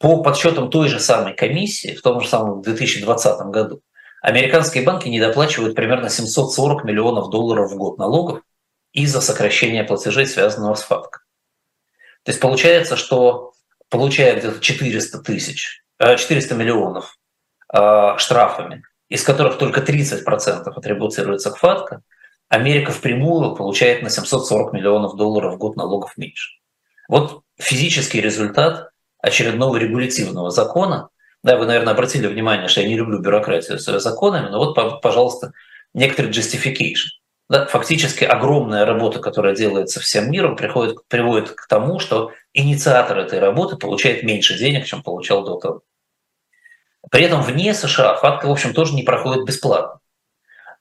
По 0.00 0.20
подсчетам 0.20 0.68
той 0.68 0.88
же 0.88 0.98
самой 0.98 1.32
комиссии, 1.32 1.94
в 1.94 2.02
том 2.02 2.20
же 2.20 2.26
самом 2.26 2.60
2020 2.60 3.40
году, 3.52 3.82
американские 4.22 4.82
банки 4.82 5.06
не 5.06 5.20
доплачивают 5.20 5.76
примерно 5.76 6.10
740 6.10 6.82
миллионов 6.82 7.30
долларов 7.30 7.70
в 7.70 7.76
год 7.76 7.98
налогов 7.98 8.42
из-за 8.92 9.20
сокращения 9.20 9.84
платежей, 9.84 10.26
связанного 10.26 10.74
с 10.74 10.82
ФАТКой. 10.82 11.22
То 12.24 12.30
есть 12.30 12.40
получается, 12.40 12.96
что 12.96 13.52
получая 13.90 14.40
где-то 14.40 14.58
400 14.58 15.18
тысяч, 15.20 15.84
400 16.00 16.52
э, 16.52 16.58
миллионов 16.58 17.16
э, 17.72 18.14
штрафами, 18.18 18.82
из 19.08 19.22
которых 19.22 19.56
только 19.56 19.82
30% 19.82 20.64
атрибуцируется 20.66 21.52
к 21.52 21.58
ФАТКа, 21.58 22.02
Америка 22.48 22.92
впрямую 22.92 23.56
получает 23.56 24.02
на 24.02 24.10
740 24.10 24.72
миллионов 24.72 25.16
долларов 25.16 25.54
в 25.54 25.58
год 25.58 25.76
налогов 25.76 26.16
меньше. 26.16 26.60
Вот 27.08 27.42
физический 27.58 28.20
результат 28.20 28.90
очередного 29.18 29.76
регулятивного 29.76 30.50
закона. 30.50 31.08
Да, 31.42 31.56
вы, 31.56 31.66
наверное, 31.66 31.92
обратили 31.92 32.26
внимание, 32.26 32.68
что 32.68 32.80
я 32.80 32.88
не 32.88 32.96
люблю 32.96 33.20
бюрократию 33.20 33.78
с 33.78 34.00
законами, 34.00 34.48
но 34.48 34.58
вот, 34.58 34.74
пожалуйста, 35.02 35.52
некоторый 35.94 36.30
justification. 36.30 37.06
Да, 37.48 37.66
фактически 37.66 38.24
огромная 38.24 38.84
работа, 38.84 39.20
которая 39.20 39.54
делается 39.54 40.00
всем 40.00 40.30
миром, 40.30 40.56
приходит, 40.56 41.06
приводит 41.06 41.50
к 41.50 41.68
тому, 41.68 42.00
что 42.00 42.32
инициатор 42.52 43.18
этой 43.18 43.38
работы 43.38 43.76
получает 43.76 44.24
меньше 44.24 44.58
денег, 44.58 44.84
чем 44.84 45.02
получал 45.02 45.44
до 45.44 45.56
того. 45.56 45.82
При 47.08 47.22
этом 47.22 47.42
вне 47.42 47.72
США 47.72 48.16
фатка, 48.16 48.46
в 48.46 48.50
общем, 48.50 48.74
тоже 48.74 48.94
не 48.94 49.04
проходит 49.04 49.44
бесплатно. 49.44 50.00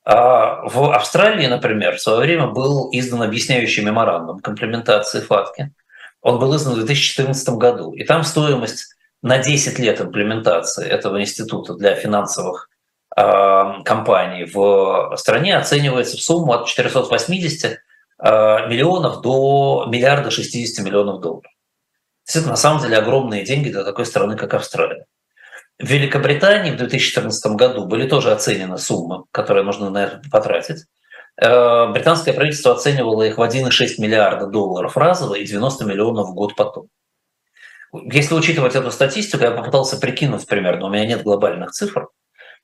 А 0.05 0.62
в 0.67 0.93
Австралии, 0.93 1.47
например, 1.47 1.95
в 1.95 2.01
свое 2.01 2.19
время 2.19 2.47
был 2.47 2.89
издан 2.91 3.24
объясняющий 3.24 3.83
меморандум 3.83 4.39
комплементации 4.39 5.19
ФАТКи. 5.19 5.74
Он 6.21 6.39
был 6.39 6.55
издан 6.55 6.74
в 6.74 6.77
2014 6.77 7.50
году. 7.50 7.91
И 7.93 8.03
там 8.03 8.24
стоимость 8.24 8.95
на 9.24 9.39
10 9.39 9.79
лет 9.79 10.00
имплементации 10.00 10.88
этого 10.88 11.19
института 11.19 11.74
для 11.74 11.95
финансовых 11.95 12.69
э, 13.17 13.21
компаний 13.83 14.45
в 14.45 15.15
стране 15.17 15.57
оценивается 15.57 16.17
в 16.17 16.21
сумму 16.21 16.53
от 16.53 16.67
480 16.67 17.65
э, 17.65 17.77
миллионов 18.67 19.21
до 19.21 19.88
миллиарда 19.89 20.29
60 20.29 20.85
миллионов 20.85 21.21
долларов. 21.21 21.51
Это 22.27 22.47
на 22.47 22.55
самом 22.55 22.81
деле 22.81 22.97
огромные 22.97 23.43
деньги 23.43 23.69
для 23.69 23.83
такой 23.83 24.05
страны, 24.05 24.38
как 24.38 24.53
Австралия. 24.53 25.05
В 25.77 25.88
Великобритании 25.88 26.72
в 26.72 26.77
2014 26.77 27.51
году 27.53 27.86
были 27.86 28.08
тоже 28.08 28.32
оценены 28.32 28.77
суммы, 28.77 29.25
которые 29.32 29.63
нужно 29.63 29.89
на 29.89 30.05
это 30.05 30.22
потратить. 30.32 30.86
Э, 31.38 31.91
британское 31.91 32.34
правительство 32.34 32.74
оценивало 32.74 33.24
их 33.24 33.38
в 33.38 33.41
1,6 33.41 34.00
миллиарда 34.00 34.48
долларов 34.48 34.96
разово 34.96 35.36
и 35.36 35.46
90 35.46 35.84
миллионов 35.86 36.29
в 36.29 36.34
год 36.34 36.55
потом. 36.55 36.88
Если 37.94 38.34
учитывать 38.34 38.75
эту 38.75 38.89
статистику, 38.91 39.44
я 39.44 39.51
попытался 39.51 39.98
прикинуть 39.98 40.48
примерно, 40.48 40.88
у 40.88 40.89
меня 40.89 41.05
нет 41.05 41.24
глобальных 41.24 41.72
цифр, 41.72 42.08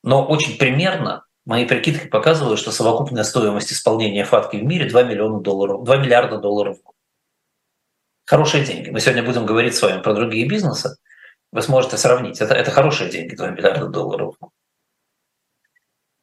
но 0.03 0.25
очень 0.25 0.57
примерно 0.57 1.25
мои 1.45 1.65
прикидки 1.65 2.07
показывают, 2.07 2.59
что 2.59 2.71
совокупная 2.71 3.23
стоимость 3.23 3.73
исполнения 3.73 4.23
ФАТКИ 4.23 4.57
в 4.57 4.63
мире 4.63 4.89
2, 4.89 5.03
миллиона 5.03 5.41
долларов, 5.41 5.83
2 5.83 5.97
миллиарда 5.97 6.37
долларов 6.37 6.77
в 6.77 6.83
год. 6.83 6.95
Хорошие 8.25 8.63
деньги. 8.63 8.89
Мы 8.89 9.01
сегодня 9.01 9.23
будем 9.23 9.45
говорить 9.45 9.75
с 9.75 9.81
вами 9.81 10.01
про 10.01 10.13
другие 10.13 10.47
бизнесы. 10.47 10.95
Вы 11.51 11.61
сможете 11.61 11.97
сравнить. 11.97 12.39
Это, 12.39 12.53
это 12.53 12.71
хорошие 12.71 13.09
деньги, 13.09 13.35
2 13.35 13.49
миллиарда 13.49 13.87
долларов. 13.87 14.35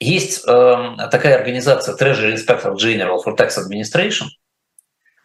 Есть 0.01 0.47
э, 0.47 0.97
такая 1.11 1.37
организация 1.37 1.97
Treasury 1.97 2.35
Inspector 2.35 2.75
General 2.77 3.19
for 3.25 3.37
Tax 3.37 3.59
Administration, 3.59 4.27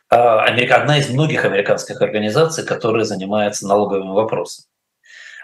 э, 0.09 0.15
одна 0.15 0.97
из 0.97 1.09
многих 1.09 1.45
американских 1.45 2.01
организаций, 2.01 2.65
которые 2.65 3.05
занимаются 3.05 3.67
налоговыми 3.67 4.11
вопросами. 4.11 4.67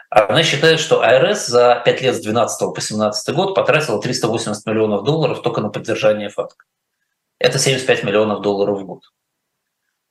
Она 0.10 0.42
считает, 0.42 0.80
что 0.80 1.04
АРС 1.04 1.46
за 1.46 1.84
5 1.86 2.02
лет 2.02 2.16
с 2.16 2.22
2012 2.22 2.60
по 2.60 2.74
2017 2.74 3.36
год 3.36 3.54
потратила 3.54 4.02
380 4.02 4.66
миллионов 4.66 5.04
долларов 5.04 5.44
только 5.44 5.62
на 5.62 5.70
поддержание 5.70 6.30
факта. 6.30 6.64
Это 7.38 7.60
75 7.60 8.04
миллионов 8.04 8.42
долларов 8.42 8.80
в 8.80 8.86
год. 8.86 9.04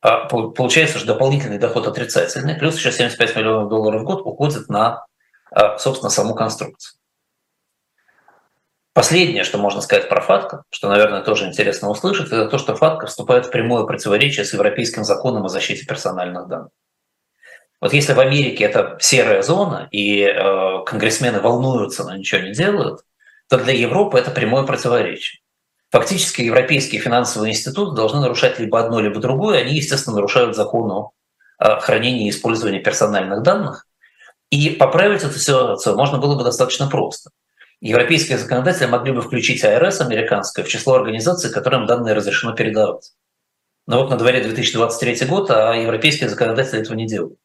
А 0.01 0.27
получается, 0.27 0.99
что 0.99 1.09
дополнительный 1.09 1.59
доход 1.59 1.89
отрицательный, 1.89 2.55
плюс 2.55 2.77
еще 2.77 2.93
75 2.93 3.37
миллионов 3.37 3.69
долларов 3.69 4.03
в 4.03 4.05
год 4.05 4.23
уходит 4.25 4.69
на, 4.69 5.07
а, 5.51 5.77
собственно, 5.79 6.11
саму 6.11 6.35
конструкцию. 6.35 6.99
Последнее, 8.93 9.45
что 9.45 9.59
можно 9.59 9.81
сказать 9.81 10.09
про 10.09 10.21
ФАТКО, 10.21 10.65
что, 10.71 10.89
наверное, 10.89 11.23
тоже 11.23 11.47
интересно 11.47 11.89
услышать, 11.89 12.29
это 12.29 12.49
то, 12.49 12.59
что 12.59 12.75
ФАТКО 12.75 13.07
вступает 13.07 13.47
в 13.47 13.51
прямое 13.51 13.85
противоречие 13.85 14.45
с 14.45 14.53
Европейским 14.53 15.05
законом 15.05 15.45
о 15.45 15.49
защите 15.49 15.87
персональных 15.87 16.49
данных. 16.49 16.71
Вот 17.81 17.93
если 17.93 18.13
в 18.13 18.19
Америке 18.19 18.65
это 18.65 18.97
серая 19.01 19.43
зона, 19.43 19.89
и 19.93 20.23
э, 20.23 20.85
конгрессмены 20.85 21.41
волнуются, 21.41 22.03
но 22.05 22.17
ничего 22.17 22.41
не 22.41 22.53
делают, 22.53 23.03
то 23.49 23.57
для 23.57 23.73
Европы 23.73 24.19
это 24.19 24.33
прямое 24.33 24.65
противоречие. 24.65 25.41
Фактически 25.91 26.43
европейские 26.43 27.01
финансовые 27.01 27.53
институты 27.53 27.97
должны 27.97 28.21
нарушать 28.21 28.59
либо 28.59 28.81
одно, 28.81 29.01
либо 29.01 29.21
другое. 29.21 29.61
Они, 29.61 29.75
естественно, 29.77 30.17
нарушают 30.17 30.55
закон 30.55 30.91
о 30.91 31.11
э, 31.59 31.81
хранении 31.81 32.27
и 32.27 32.31
использовании 32.31 32.81
персональных 32.81 33.43
данных. 33.43 33.87
И 34.51 34.71
поправить 34.71 35.23
эту 35.23 35.39
ситуацию 35.39 35.97
можно 35.97 36.19
было 36.19 36.37
бы 36.37 36.45
достаточно 36.45 36.89
просто– 36.89 37.31
Европейские 37.81 38.39
законодатели 38.39 38.87
могли 38.87 39.13
бы 39.13 39.23
включить 39.23 39.63
АРС 39.63 40.01
американское 40.01 40.65
в 40.65 40.69
число 40.69 40.95
организаций, 40.95 41.53
которым 41.53 41.87
данные 41.87 42.15
разрешено 42.15 42.53
передавать. 42.53 43.13
Но 43.87 44.01
вот 44.01 44.11
на 44.11 44.17
дворе 44.17 44.43
2023 44.43 45.27
год, 45.27 45.51
а 45.51 45.75
европейские 45.75 46.29
законодатели 46.29 46.81
этого 46.81 46.97
не 46.97 47.07
делают. 47.07 47.39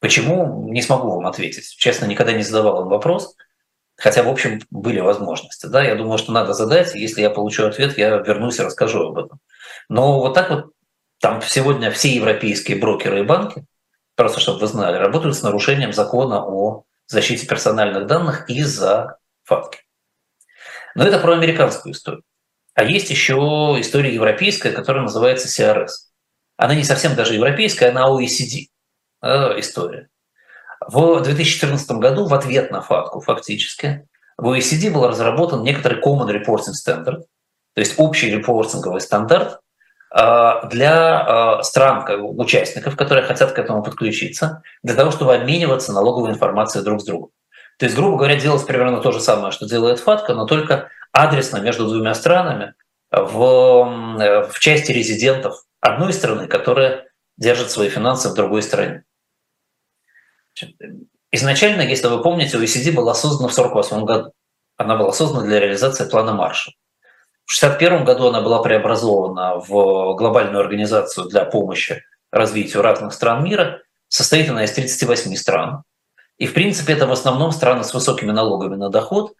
Почему, 0.00 0.68
не 0.70 0.80
смогу 0.80 1.10
вам 1.10 1.26
ответить. 1.26 1.68
Честно, 1.76 2.06
никогда 2.06 2.32
не 2.32 2.42
задавал 2.42 2.82
им 2.82 2.88
вопрос, 2.88 3.36
хотя, 3.96 4.22
в 4.22 4.28
общем, 4.28 4.60
были 4.70 5.00
возможности. 5.00 5.66
Да, 5.66 5.82
я 5.82 5.94
думаю, 5.94 6.18
что 6.18 6.32
надо 6.32 6.52
задать, 6.52 6.94
если 6.94 7.22
я 7.22 7.30
получу 7.30 7.66
ответ, 7.66 7.96
я 7.98 8.16
вернусь 8.18 8.58
и 8.58 8.62
расскажу 8.62 9.08
об 9.08 9.18
этом. 9.18 9.40
Но 9.88 10.20
вот 10.20 10.34
так 10.34 10.50
вот 10.50 10.72
там 11.20 11.40
сегодня 11.42 11.90
все 11.90 12.14
европейские 12.14 12.78
брокеры 12.78 13.20
и 13.20 13.24
банки, 13.24 13.64
просто 14.16 14.40
чтобы 14.40 14.60
вы 14.60 14.66
знали, 14.66 14.96
работают 14.96 15.36
с 15.36 15.42
нарушением 15.42 15.92
закона 15.92 16.44
о 16.44 16.84
защите 17.06 17.46
персональных 17.46 18.06
данных 18.06 18.48
из-за 18.48 19.18
фатки. 19.44 19.80
Но 20.94 21.04
это 21.04 21.18
про 21.18 21.34
американскую 21.34 21.92
историю. 21.92 22.22
А 22.74 22.84
есть 22.84 23.10
еще 23.10 23.76
история 23.78 24.12
европейская, 24.12 24.72
которая 24.72 25.04
называется 25.04 25.48
CRS. 25.48 26.10
Она 26.56 26.74
не 26.74 26.84
совсем 26.84 27.14
даже 27.14 27.34
европейская, 27.34 27.90
она 27.90 28.08
OECD 28.08 28.68
э, 29.22 29.60
история. 29.60 30.08
В 30.88 31.20
2014 31.20 31.90
году 31.92 32.26
в 32.26 32.34
ответ 32.34 32.70
на 32.70 32.82
фатку 32.82 33.20
фактически 33.20 34.06
в 34.36 34.48
OECD 34.48 34.90
был 34.90 35.06
разработан 35.06 35.62
некоторый 35.62 36.00
Common 36.00 36.28
Reporting 36.28 36.72
Standard, 36.86 37.22
то 37.74 37.80
есть 37.80 37.94
общий 37.98 38.30
репортинговый 38.30 39.00
стандарт 39.00 39.60
э, 40.14 40.68
для 40.70 41.58
э, 41.60 41.62
стран, 41.62 42.04
участников, 42.38 42.96
которые 42.96 43.24
хотят 43.24 43.52
к 43.52 43.58
этому 43.58 43.82
подключиться, 43.82 44.62
для 44.82 44.94
того, 44.94 45.10
чтобы 45.10 45.34
обмениваться 45.34 45.92
налоговой 45.92 46.30
информацией 46.30 46.84
друг 46.84 47.00
с 47.00 47.04
другом. 47.04 47.30
То 47.78 47.86
есть, 47.86 47.96
грубо 47.96 48.16
говоря, 48.16 48.36
делать 48.36 48.66
примерно 48.66 49.00
то 49.00 49.10
же 49.12 49.20
самое, 49.20 49.52
что 49.52 49.68
делает 49.68 50.00
ФАТКА, 50.00 50.34
но 50.34 50.46
только 50.46 50.88
адресно 51.12 51.58
между 51.58 51.88
двумя 51.88 52.14
странами 52.14 52.74
в, 53.10 54.48
в 54.50 54.58
части 54.60 54.92
резидентов 54.92 55.56
одной 55.80 56.12
страны, 56.12 56.46
которая 56.46 57.06
держит 57.36 57.70
свои 57.70 57.88
финансы 57.88 58.28
в 58.28 58.34
другой 58.34 58.62
стране. 58.62 59.04
Изначально, 61.32 61.82
если 61.82 62.06
вы 62.08 62.22
помните, 62.22 62.58
OECD 62.58 62.92
была 62.92 63.14
создана 63.14 63.48
в 63.48 63.52
1948 63.52 64.04
году. 64.04 64.32
Она 64.76 64.96
была 64.96 65.12
создана 65.12 65.44
для 65.44 65.60
реализации 65.60 66.08
плана 66.08 66.32
Марша. 66.32 66.72
В 67.44 67.56
1961 67.56 68.04
году 68.04 68.28
она 68.28 68.40
была 68.40 68.62
преобразована 68.62 69.56
в 69.56 70.14
глобальную 70.16 70.60
организацию 70.60 71.28
для 71.28 71.44
помощи 71.44 72.02
развитию 72.30 72.82
разных 72.82 73.12
стран 73.12 73.44
мира. 73.44 73.82
Состоит 74.08 74.48
она 74.48 74.64
из 74.64 74.72
38 74.72 75.34
стран. 75.36 75.82
И, 76.38 76.46
в 76.46 76.54
принципе, 76.54 76.94
это 76.94 77.06
в 77.06 77.12
основном 77.12 77.52
страны 77.52 77.84
с 77.84 77.94
высокими 77.94 78.32
налогами 78.32 78.76
на 78.76 78.88
доход 78.88 79.34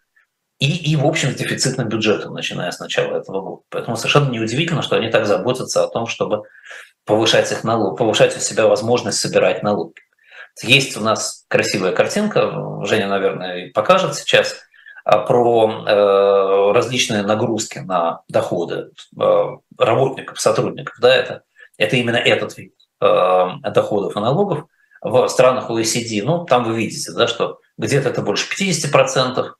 и, 0.60 0.92
и 0.92 0.96
в 0.96 1.04
общем, 1.06 1.32
с 1.32 1.34
дефицитным 1.34 1.88
бюджетом, 1.88 2.34
начиная 2.34 2.70
с 2.70 2.78
начала 2.78 3.16
этого 3.16 3.40
года. 3.40 3.62
Поэтому 3.70 3.96
совершенно 3.96 4.30
неудивительно, 4.30 4.82
что 4.82 4.96
они 4.96 5.10
так 5.10 5.26
заботятся 5.26 5.82
о 5.82 5.88
том, 5.88 6.06
чтобы 6.06 6.44
повышать 7.04 7.50
их 7.50 7.64
налог, 7.64 7.98
повышать 7.98 8.36
у 8.36 8.40
себя 8.40 8.66
возможность 8.66 9.18
собирать 9.18 9.62
налоги. 9.62 9.94
Есть 10.62 10.96
у 10.96 11.00
нас 11.00 11.44
красивая 11.48 11.92
картинка, 11.92 12.82
Женя, 12.84 13.08
наверное, 13.08 13.70
покажет 13.72 14.14
сейчас– 14.14 14.56
а, 15.04 15.18
про 15.18 15.84
э, 15.86 16.72
различные 16.72 17.22
нагрузки 17.22 17.78
на 17.78 18.22
доходы 18.28 18.90
э, 19.20 19.46
работников, 19.78 20.40
сотрудников. 20.40 20.96
Да, 20.98 21.14
это, 21.14 21.42
это 21.76 21.96
именно 21.96 22.16
этот 22.16 22.56
вид 22.56 22.72
э, 23.02 23.46
доходов 23.74 24.16
и 24.16 24.20
налогов 24.20 24.64
в 25.02 25.28
странах 25.28 25.68
OECD. 25.68 26.22
Ну, 26.24 26.46
там 26.46 26.64
вы 26.64 26.76
видите, 26.76 27.12
да, 27.12 27.28
что 27.28 27.58
где-то 27.76 28.08
это 28.08 28.22
больше 28.22 28.46
50%, 28.50 29.50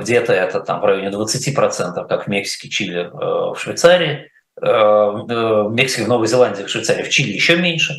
где-то 0.00 0.32
это 0.34 0.60
там 0.60 0.80
в 0.80 0.84
районе 0.84 1.16
20%, 1.16 2.06
как 2.06 2.24
в 2.24 2.26
Мексике, 2.26 2.68
Чили, 2.68 3.10
в 3.10 3.56
Швейцарии, 3.56 4.30
в 4.56 5.70
Мексике, 5.70 6.04
в 6.04 6.08
Новой 6.08 6.26
Зеландии, 6.26 6.64
в 6.64 6.68
Швейцарии, 6.68 7.04
в 7.04 7.08
Чили 7.08 7.32
еще 7.32 7.56
меньше. 7.56 7.94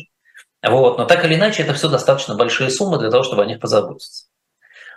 Вот. 0.62 0.98
Но 0.98 1.04
так 1.06 1.24
или 1.24 1.34
иначе, 1.34 1.62
это 1.62 1.74
все 1.74 1.88
достаточно 1.88 2.34
большие 2.34 2.70
суммы 2.70 2.98
для 2.98 3.10
того, 3.10 3.22
чтобы 3.22 3.42
о 3.42 3.46
них 3.46 3.60
позаботиться. 3.60 4.26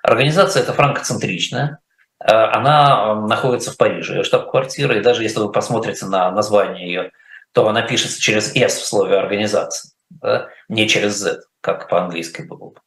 Организация 0.01 0.63
эта 0.63 0.73
франкоцентричная, 0.73 1.79
э, 2.19 2.31
она 2.31 3.15
находится 3.15 3.71
в 3.71 3.77
Париже, 3.77 4.23
штаб-квартира, 4.23 4.97
и 4.97 5.01
даже 5.01 5.23
если 5.23 5.39
вы 5.39 5.51
посмотрите 5.51 6.05
на 6.05 6.29
название 6.31 6.87
ее, 6.87 7.11
то 7.53 7.67
она 7.67 7.83
пишется 7.83 8.19
через 8.21 8.53
S 8.55 8.79
в 8.79 8.85
слове 8.85 9.17
организации, 9.17 9.91
да? 10.09 10.49
не 10.67 10.89
через 10.89 11.13
Z, 11.13 11.41
как 11.61 11.87
по-английски 11.87 12.41
было 12.41 12.71
бы. 12.71 12.81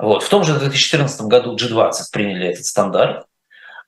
Вот. 0.00 0.24
В 0.24 0.28
том 0.28 0.42
же 0.42 0.58
2014 0.58 1.20
году 1.22 1.54
G20 1.54 1.92
приняли 2.12 2.48
этот 2.48 2.64
стандарт, 2.64 3.26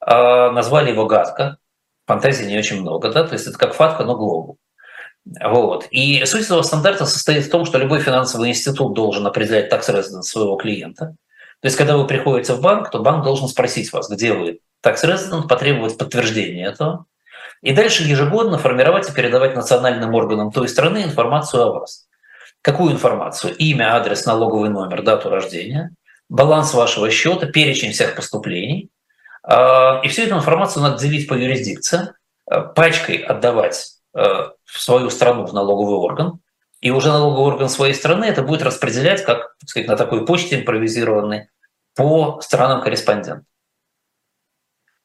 э, 0.07 0.51
назвали 0.51 0.91
его 0.91 1.07
гадко, 1.07 1.57
фантазии 2.07 2.45
не 2.45 2.59
очень 2.59 2.83
много, 2.83 3.11
да? 3.11 3.25
то 3.27 3.33
есть 3.33 3.49
это 3.49 3.59
как 3.59 3.75
фатка, 3.75 4.05
но 4.05 4.17
глобу. 4.17 4.59
Вот. 5.43 5.87
И 5.91 6.25
суть 6.27 6.45
этого 6.45 6.63
стандарта 6.63 7.07
состоит 7.07 7.47
в 7.47 7.51
том, 7.51 7.65
что 7.65 7.79
любой 7.79 8.01
финансовый 8.01 8.51
институт 8.51 8.95
должен 8.95 9.27
определять 9.27 9.71
такс 9.71 9.89
резиденс 9.89 10.29
своего 10.29 10.57
клиента, 10.57 11.17
то 11.65 11.69
есть, 11.69 11.79
когда 11.79 11.97
вы 11.97 12.07
приходите 12.07 12.53
в 12.53 12.61
банк, 12.61 12.91
то 12.91 12.99
банк 12.99 13.25
должен 13.25 13.49
спросить 13.49 13.91
вас, 13.91 14.11
где 14.11 14.35
вы 14.35 14.61
tax 14.85 14.97
resident, 15.03 15.49
потребовать 15.49 15.97
подтверждения 15.97 16.67
этого, 16.67 17.07
и 17.63 17.73
дальше 17.73 18.03
ежегодно 18.03 18.59
формировать 18.59 19.09
и 19.09 19.15
передавать 19.15 19.57
национальным 19.57 20.15
органам 20.15 20.53
той 20.53 20.69
страны 20.69 21.05
информацию 21.05 21.63
о 21.63 21.81
вас. 21.81 22.07
Какую 22.61 22.93
информацию? 22.93 23.57
Имя, 23.57 23.97
адрес, 23.97 24.27
налоговый 24.27 24.69
номер, 24.69 25.01
дату 25.01 25.31
рождения, 25.31 25.91
баланс 26.29 26.75
вашего 26.75 27.11
счета, 27.11 27.47
перечень 27.47 27.93
всех 27.93 28.15
поступлений. 28.15 28.91
А, 29.43 30.03
и 30.05 30.09
всю 30.09 30.25
эту 30.25 30.35
информацию 30.35 30.83
надо 30.83 30.99
делить 30.99 31.27
по 31.27 31.33
юрисдикции, 31.33 32.13
а, 32.45 32.61
пачкой 32.61 33.17
отдавать 33.17 33.94
в 34.15 34.81
свою 34.81 35.11
страну, 35.11 35.45
в 35.45 35.53
налоговый 35.53 35.97
орган, 35.97 36.41
и 36.81 36.91
уже 36.91 37.09
налоговый 37.09 37.47
орган 37.47 37.69
своей 37.69 37.95
страны 37.95 38.27
это 38.27 38.43
будет 38.43 38.63
распределять, 38.63 39.25
как 39.25 39.57
так 39.59 39.69
сказать, 39.69 39.89
на 39.89 39.97
такой 39.97 40.25
почте 40.25 40.61
импровизированной, 40.61 41.49
по 41.95 42.41
странам 42.41 42.83
корреспондентов. 42.83 43.47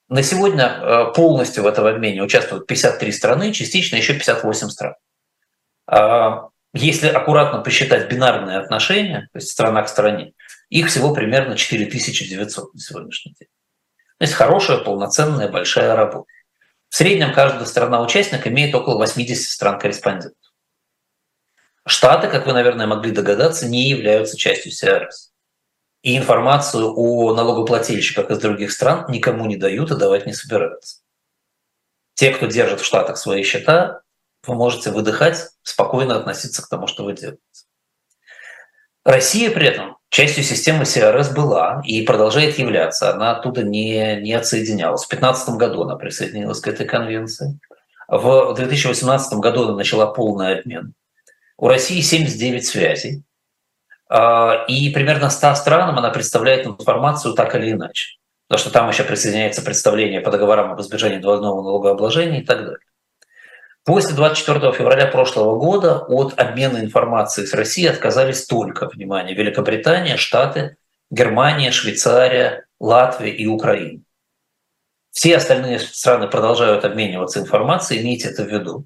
На 0.09 0.23
сегодня 0.23 0.65
э, 0.65 1.13
полностью 1.13 1.63
в 1.63 1.67
этом 1.67 1.85
обмене 1.85 2.23
участвуют 2.23 2.65
53 2.65 3.11
страны, 3.11 3.53
частично 3.53 3.95
еще 3.95 4.13
58 4.13 4.69
стран. 4.69 4.95
А, 5.85 6.49
если 6.73 7.07
аккуратно 7.07 7.61
посчитать 7.61 8.11
бинарные 8.11 8.57
отношения, 8.57 9.29
то 9.31 9.37
есть 9.37 9.49
страна 9.49 9.83
к 9.83 9.89
стране, 9.89 10.33
их 10.69 10.87
всего 10.87 11.13
примерно 11.13 11.55
4900 11.55 12.73
на 12.73 12.79
сегодняшний 12.79 13.35
день. 13.39 13.49
То 14.17 14.23
есть 14.23 14.33
хорошая, 14.33 14.79
полноценная, 14.79 15.47
большая 15.47 15.95
работа. 15.95 16.25
В 16.89 16.95
среднем 16.95 17.33
каждая 17.33 17.65
страна-участник 17.65 18.47
имеет 18.47 18.73
около 18.73 18.97
80 18.97 19.49
стран-корреспондентов. 19.49 20.35
Штаты, 21.85 22.27
как 22.27 22.45
вы, 22.45 22.53
наверное, 22.53 22.87
могли 22.87 23.11
догадаться, 23.11 23.67
не 23.67 23.89
являются 23.89 24.37
частью 24.37 24.71
СРС. 24.71 25.31
И 26.01 26.17
информацию 26.17 26.93
о 26.95 27.33
налогоплательщиках 27.33 28.31
из 28.31 28.39
других 28.39 28.71
стран 28.71 29.05
никому 29.09 29.45
не 29.45 29.55
дают 29.55 29.91
и 29.91 29.97
давать 29.97 30.25
не 30.25 30.33
собираются. 30.33 31.01
Те, 32.15 32.33
кто 32.33 32.47
держит 32.47 32.81
в 32.81 32.85
Штатах 32.85 33.17
свои 33.17 33.43
счета, 33.43 34.01
вы 34.45 34.55
можете 34.55 34.91
выдыхать, 34.91 35.49
спокойно 35.61 36.17
относиться 36.17 36.61
к 36.61 36.69
тому, 36.69 36.87
что 36.87 37.03
вы 37.03 37.13
делаете. 37.13 37.41
Россия 39.03 39.51
при 39.51 39.67
этом 39.67 39.98
частью 40.09 40.43
системы 40.43 40.85
СРС 40.85 41.29
была 41.29 41.81
и 41.85 42.01
продолжает 42.03 42.57
являться. 42.57 43.13
Она 43.13 43.31
оттуда 43.31 43.63
не, 43.63 44.17
не 44.21 44.33
отсоединялась. 44.33 45.05
В 45.05 45.09
2015 45.09 45.49
году 45.55 45.83
она 45.83 45.95
присоединилась 45.95 46.59
к 46.59 46.67
этой 46.67 46.85
конвенции. 46.85 47.59
В 48.07 48.53
2018 48.55 49.33
году 49.33 49.65
она 49.65 49.75
начала 49.75 50.07
полный 50.07 50.59
обмен. 50.59 50.93
У 51.57 51.67
России 51.67 52.01
79 52.01 52.65
связей. 52.65 53.23
А, 54.09 54.65
и 54.67 54.89
примерно 54.89 55.29
100 55.29 55.55
странам 55.55 55.99
она 55.99 56.09
представляет 56.09 56.65
информацию 56.65 57.35
так 57.35 57.55
или 57.55 57.71
иначе. 57.71 58.17
Потому 58.47 58.65
что 58.65 58.73
там 58.73 58.89
еще 58.89 59.03
присоединяется 59.03 59.61
представление 59.61 60.21
по 60.21 60.31
договорам 60.31 60.71
об 60.71 60.81
избежании 60.81 61.19
двойного 61.19 61.61
налогообложения 61.61 62.41
и 62.41 62.45
так 62.45 62.59
далее. 62.59 62.88
После 63.89 64.13
24 64.13 64.71
февраля 64.73 65.07
прошлого 65.07 65.57
года 65.57 65.97
от 65.97 66.39
обмена 66.39 66.77
информацией 66.77 67.47
с 67.47 67.55
Россией 67.55 67.87
отказались 67.87 68.45
только, 68.45 68.87
внимание, 68.87 69.35
Великобритания, 69.35 70.15
Штаты, 70.15 70.77
Германия, 71.09 71.71
Швейцария, 71.71 72.67
Латвия 72.79 73.31
и 73.31 73.47
Украина. 73.47 74.03
Все 75.09 75.37
остальные 75.37 75.79
страны 75.79 76.27
продолжают 76.27 76.85
обмениваться 76.85 77.39
информацией, 77.39 78.03
имейте 78.03 78.29
это 78.29 78.43
в 78.43 78.47
виду. 78.49 78.85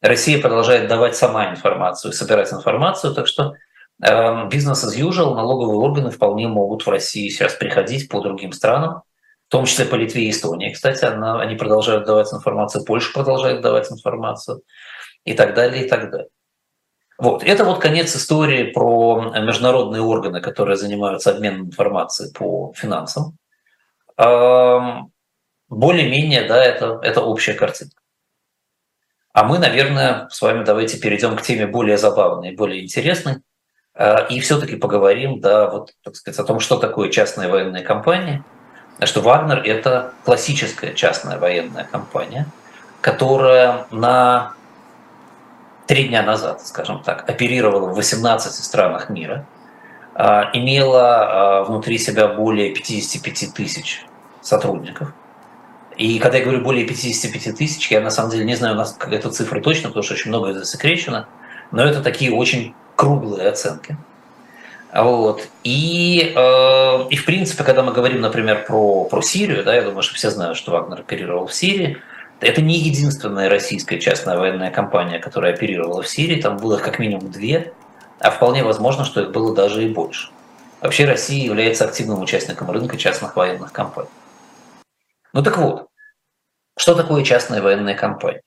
Россия 0.00 0.40
продолжает 0.40 0.88
давать 0.88 1.14
сама 1.14 1.50
информацию, 1.50 2.14
собирать 2.14 2.50
информацию, 2.50 3.12
так 3.12 3.26
что 3.26 3.52
бизнес 4.00 4.82
as 4.82 4.98
usual, 4.98 5.34
налоговые 5.34 5.76
органы 5.76 6.10
вполне 6.10 6.48
могут 6.48 6.86
в 6.86 6.88
России 6.88 7.28
сейчас 7.28 7.52
приходить 7.52 8.08
по 8.08 8.22
другим 8.22 8.52
странам, 8.52 9.02
в 9.48 9.50
том 9.50 9.64
числе 9.64 9.86
по 9.86 9.94
Литве 9.94 10.24
и 10.24 10.30
Эстонии. 10.30 10.74
Кстати, 10.74 11.06
она, 11.06 11.40
они 11.40 11.56
продолжают 11.56 12.04
давать 12.04 12.30
информацию, 12.32 12.84
Польша 12.84 13.14
продолжает 13.14 13.62
давать 13.62 13.90
информацию 13.90 14.60
и 15.24 15.32
так 15.32 15.54
далее, 15.54 15.86
и 15.86 15.88
так 15.88 16.10
далее. 16.10 16.28
Вот. 17.16 17.42
Это 17.42 17.64
вот 17.64 17.80
конец 17.80 18.14
истории 18.14 18.64
про 18.64 19.32
международные 19.40 20.02
органы, 20.02 20.42
которые 20.42 20.76
занимаются 20.76 21.30
обменом 21.30 21.68
информацией 21.68 22.30
по 22.32 22.74
финансам. 22.76 23.38
Более-менее, 24.18 26.46
да, 26.46 26.62
это, 26.62 26.98
это 27.02 27.22
общая 27.22 27.54
картинка. 27.54 28.02
А 29.32 29.44
мы, 29.44 29.58
наверное, 29.58 30.28
с 30.28 30.42
вами 30.42 30.62
давайте 30.62 30.98
перейдем 30.98 31.36
к 31.36 31.42
теме 31.42 31.66
более 31.66 31.96
забавной, 31.96 32.54
более 32.54 32.82
интересной. 32.82 33.36
А, 33.94 34.26
и 34.28 34.40
все-таки 34.40 34.76
поговорим, 34.76 35.40
да, 35.40 35.70
вот, 35.70 35.92
так 36.02 36.16
сказать, 36.16 36.38
о 36.38 36.44
том, 36.44 36.60
что 36.60 36.76
такое 36.76 37.08
частная 37.08 37.48
военная 37.48 37.82
компания– 37.82 38.44
что 39.06 39.20
Вагнер– 39.20 39.62
это 39.64 40.12
классическая 40.24 40.94
частная 40.94 41.38
военная 41.38 41.84
компания, 41.84 42.46
которая 43.00 43.86
на 43.90 44.54
три 45.86 46.08
дня 46.08 46.22
назад, 46.22 46.66
скажем 46.66 47.02
так, 47.02 47.28
оперировала 47.28 47.88
в 47.88 47.94
18 47.94 48.52
странах 48.52 49.08
мира, 49.08 49.46
а, 50.14 50.50
имела 50.52 51.60
а, 51.60 51.64
внутри 51.64 51.98
себя 51.98 52.28
более 52.28 52.74
55 52.74 53.54
тысяч 53.54 54.04
сотрудников. 54.42 55.12
И 55.96 56.18
когда 56.18 56.38
я 56.38 56.44
говорю 56.44 56.62
более 56.62 56.86
55 56.86 57.56
тысяч, 57.56 57.90
я 57.90 58.00
на 58.00 58.10
самом 58.10 58.30
деле 58.30 58.44
не 58.44 58.54
знаю 58.54 58.74
у 58.74 58.78
нас 58.78 58.96
эту 59.10 59.30
цифру 59.30 59.60
точно, 59.60 59.88
потому 59.88 60.02
что 60.02 60.14
очень 60.14 60.28
много 60.28 60.52
засекречено, 60.52 61.26
но 61.70 61.84
это 61.84 62.02
такие 62.02 62.32
очень 62.32 62.74
круглые 62.94 63.48
оценки. 63.48 63.96
Вот. 64.92 65.48
И, 65.64 66.32
э, 66.34 67.08
и 67.10 67.16
в 67.16 67.24
принципе, 67.24 67.64
когда 67.64 67.82
мы 67.82 67.92
говорим, 67.92 68.20
например, 68.20 68.64
про, 68.66 69.04
про 69.04 69.22
Сирию, 69.22 69.64
да, 69.64 69.74
я 69.74 69.82
думаю, 69.82 70.02
что 70.02 70.14
все 70.14 70.30
знают, 70.30 70.56
что 70.56 70.72
Вагнер 70.72 71.00
оперировал 71.00 71.46
в 71.46 71.54
Сирии, 71.54 71.98
это 72.40 72.62
не 72.62 72.78
единственная 72.78 73.48
российская 73.48 73.98
частная 73.98 74.38
военная 74.38 74.70
компания, 74.70 75.18
которая 75.18 75.52
оперировала 75.54 76.02
в 76.02 76.08
Сирии, 76.08 76.40
там 76.40 76.56
было 76.56 76.76
их 76.76 76.82
как 76.82 76.98
минимум 76.98 77.30
две, 77.30 77.72
а 78.20 78.30
вполне 78.30 78.62
возможно, 78.62 79.04
что 79.04 79.20
их 79.20 79.30
было 79.30 79.54
даже 79.54 79.84
и 79.84 79.88
больше. 79.88 80.30
Вообще 80.80 81.04
Россия 81.04 81.44
является 81.44 81.84
активным 81.84 82.22
участником 82.22 82.70
рынка 82.70 82.96
частных 82.96 83.34
военных 83.36 83.72
компаний. 83.72 84.08
Ну 85.32 85.42
так 85.42 85.58
вот, 85.58 85.88
что 86.78 86.94
такое 86.94 87.24
частная 87.24 87.60
военная 87.60 87.94
компания? 87.94 88.42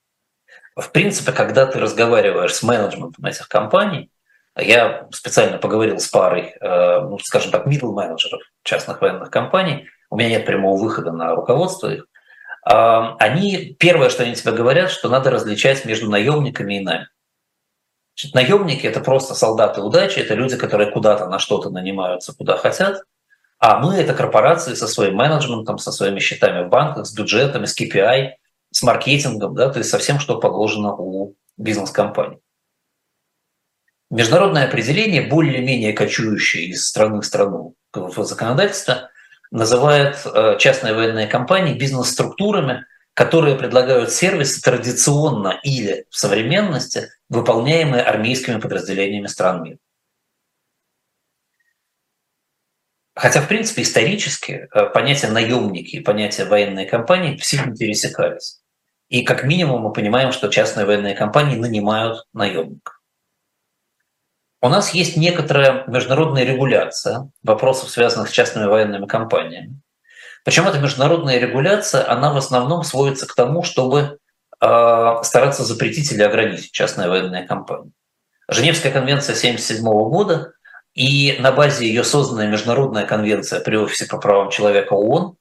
В 0.75 0.89
принципе, 0.91 1.33
когда 1.33 1.65
ты 1.65 1.79
разговариваешь 1.79 2.55
с 2.55 2.63
менеджментом 2.63 3.25
этих 3.25 3.49
компаний, 3.49 4.09
я 4.57 5.07
специально 5.11 5.57
поговорил 5.57 5.99
с 5.99 6.07
парой, 6.07 6.53
э, 6.59 6.99
ну, 7.01 7.17
скажем 7.19 7.51
так, 7.51 7.67
middle 7.67 7.93
менеджеров 7.93 8.41
частных 8.63 9.01
военных 9.01 9.31
компаний. 9.31 9.87
У 10.09 10.17
меня 10.17 10.29
нет 10.29 10.45
прямого 10.45 10.77
выхода 10.77 11.11
на 11.11 11.35
руководство 11.35 11.93
их. 11.93 12.05
А, 12.63 13.15
они, 13.17 13.75
первое, 13.79 14.09
что 14.09 14.23
они 14.23 14.35
тебе 14.35 14.51
говорят, 14.51 14.91
что 14.91 15.09
надо 15.09 15.31
различать 15.31 15.85
между 15.85 16.09
наемниками 16.09 16.75
и 16.75 16.83
нами. 16.83 17.07
Значит, 18.15 18.35
наемники– 18.35 18.85
это 18.87 18.99
просто 18.99 19.33
солдаты 19.33 19.81
удачи, 19.81 20.19
это 20.19 20.35
люди, 20.35 20.57
которые 20.57 20.91
куда-то 20.91 21.27
на 21.27 21.39
что-то 21.39 21.69
нанимаются, 21.69 22.35
куда 22.35 22.57
хотят. 22.57 23.03
А 23.57 23.79
мы– 23.79 23.95
это 23.97 24.13
корпорации 24.13 24.73
со 24.73 24.87
своим 24.87 25.15
менеджментом, 25.15 25.77
со 25.77 25.91
своими 25.91 26.19
счетами 26.19 26.65
в 26.65 26.69
банках, 26.69 27.05
с 27.05 27.13
бюджетами, 27.13 27.65
с 27.65 27.79
KPI, 27.79 28.31
с 28.71 28.83
маркетингом, 28.83 29.55
да, 29.55 29.69
то 29.69 29.79
есть 29.79 29.89
со 29.89 29.97
всем, 29.97 30.19
что 30.19 30.39
положено 30.39 30.93
у 30.95 31.35
бизнес-компаний. 31.57 32.39
Международное 34.11 34.67
определение, 34.67 35.21
более-менее 35.21 35.93
кочующее 35.93 36.65
из 36.65 36.85
страны 36.85 37.21
в 37.21 37.25
страну 37.25 37.75
в 37.93 38.23
законодательство, 38.25 39.09
называет 39.51 40.17
э, 40.25 40.57
частные 40.59 40.93
военные 40.93 41.27
компании 41.27 41.77
бизнес-структурами, 41.77 42.85
которые 43.13 43.55
предлагают 43.55 44.11
сервисы 44.11 44.61
традиционно 44.61 45.59
или 45.63 46.05
в 46.09 46.17
современности, 46.17 47.09
выполняемые 47.29 48.03
армейскими 48.03 48.59
подразделениями 48.59 49.27
стран 49.27 49.63
мира. 49.63 49.77
Хотя, 53.15 53.41
в 53.41 53.47
принципе, 53.47 53.83
исторически 53.83 54.67
э, 54.73 54.85
понятия 54.87 55.29
наемники 55.29 55.95
и 55.95 55.99
понятия 56.01 56.43
военные 56.43 56.85
компании 56.85 57.37
сильно 57.37 57.73
пересекались. 57.73 58.61
И 59.07 59.23
как 59.23 59.45
минимум 59.45 59.83
мы 59.83 59.93
понимаем, 59.93 60.33
что 60.33 60.49
частные 60.49 60.85
военные 60.85 61.15
компании 61.15 61.55
нанимают 61.55 62.25
наемников. 62.33 63.00
У 64.63 64.69
нас 64.69 64.93
есть 64.93 65.17
некоторая 65.17 65.83
международная 65.87 66.43
регуляция 66.43 67.29
вопросов, 67.41 67.89
связанных 67.89 68.29
с 68.29 68.31
частными 68.31 68.67
военными 68.67 69.07
компаниями. 69.07 69.81
Причем 70.43 70.67
эта 70.67 70.77
международная 70.79 71.39
регуляция, 71.39 72.07
она 72.09 72.31
в 72.31 72.37
основном 72.37 72.83
сводится 72.83 73.27
к 73.27 73.33
тому, 73.33 73.63
чтобы 73.63 74.19
э, 74.59 75.13
стараться 75.23 75.63
запретить 75.63 76.11
или 76.11 76.21
ограничить 76.21 76.71
частные 76.71 77.09
военные 77.09 77.43
компании. 77.43 77.91
Женевская 78.47 78.91
конвенция 78.91 79.33
1977 79.33 79.83
года 79.83 80.53
и 80.93 81.37
на 81.39 81.51
базе 81.51 81.87
ее 81.87 82.03
созданная 82.03 82.47
международная 82.47 83.05
конвенция 83.05 83.61
при 83.61 83.77
офисе 83.77 84.05
по 84.05 84.17
правам 84.17 84.51
человека 84.51 84.93
ООН, 84.93 85.37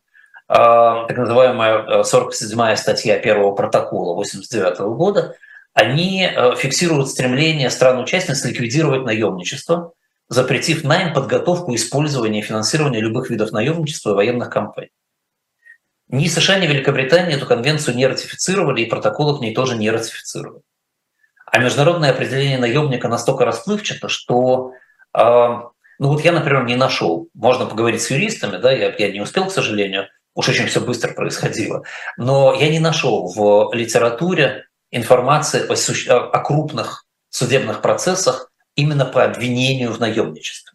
э, 0.49 0.55
так 0.55 1.17
называемая 1.17 2.03
47-я 2.03 2.77
статья 2.77 3.19
первого 3.19 3.55
протокола 3.55 4.13
1989 4.13 4.97
года, 4.97 5.37
они 5.73 6.25
э, 6.25 6.57
фиксируют 6.57 7.09
стремление 7.09 7.71
стран-участниц 7.71 8.45
ликвидировать 8.45 9.05
наемничество, 9.05 9.93
запретив 10.29 10.85
найм, 10.85 11.13
подготовку, 11.13 11.75
использование 11.75 12.43
и 12.43 12.45
финансирование 12.45 13.01
любых 13.01 13.31
видов 13.31 13.53
наемничества 13.53 14.11
и 14.11 14.15
военных 14.15 14.51
кампаний. 14.51 14.91
Ни 16.09 16.27
США, 16.27 16.59
ни 16.59 16.67
Великобритания 16.67 17.35
эту 17.35 17.47
конвенцию 17.47 17.97
не 17.97 18.07
ратифицировали, 18.07 18.83
и 18.83 18.91
протоколы 18.91 19.39
к 19.39 19.41
ней 19.41 19.55
тоже 19.55 19.77
не 19.77 19.91
ратифицировали. 19.91 20.63
А 21.47 21.59
международное 21.59 22.11
определение 22.11 22.59
наемника 22.59 23.09
настолько 23.09 23.45
расплывчато, 23.45 24.09
что 24.09 24.73
э, 25.17 25.21
ну 26.01 26.09
вот 26.09 26.25
я, 26.25 26.33
например, 26.33 26.65
не 26.65 26.77
нашел. 26.77 27.29
Можно 27.35 27.67
поговорить 27.67 28.01
с 28.01 28.11
юристами, 28.11 28.57
да, 28.57 28.73
я, 28.73 28.95
я 28.97 29.13
не 29.13 29.21
успел, 29.21 29.47
к 29.47 29.53
сожалению, 29.53 30.09
уж 30.35 30.49
очень 30.49 30.67
все 30.67 30.81
быстро 30.81 31.13
происходило. 31.13 31.85
Но 32.17 32.55
я 32.55 32.71
не 32.71 32.79
нашел 32.79 33.27
в 33.27 33.71
литературе 33.75 34.65
информации 34.91 35.67
о, 36.09 36.31
о 36.31 36.41
крупных 36.41 37.07
судебных 37.29 37.83
процессах 37.83 38.51
именно 38.75 39.05
по 39.05 39.25
обвинению 39.25 39.93
в 39.93 40.01
наемничестве. 40.01 40.73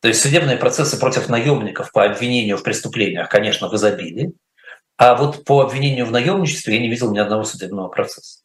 То 0.00 0.08
есть 0.08 0.20
судебные 0.20 0.56
процессы 0.56 0.98
против 0.98 1.28
наемников 1.28 1.92
по 1.92 2.04
обвинению 2.04 2.56
в 2.56 2.62
преступлениях, 2.62 3.28
конечно, 3.28 3.68
в 3.68 3.74
изобилии, 3.74 4.32
а 4.96 5.14
вот 5.14 5.44
по 5.44 5.60
обвинению 5.60 6.06
в 6.06 6.10
наемничестве 6.10 6.74
я 6.74 6.80
не 6.80 6.88
видел 6.88 7.12
ни 7.12 7.18
одного 7.18 7.44
судебного 7.44 7.88
процесса. 7.88 8.40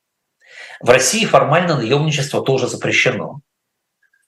В 0.79 0.89
России 0.89 1.25
формально 1.25 1.77
наемничество 1.77 2.43
тоже 2.43 2.67
запрещено. 2.67 3.41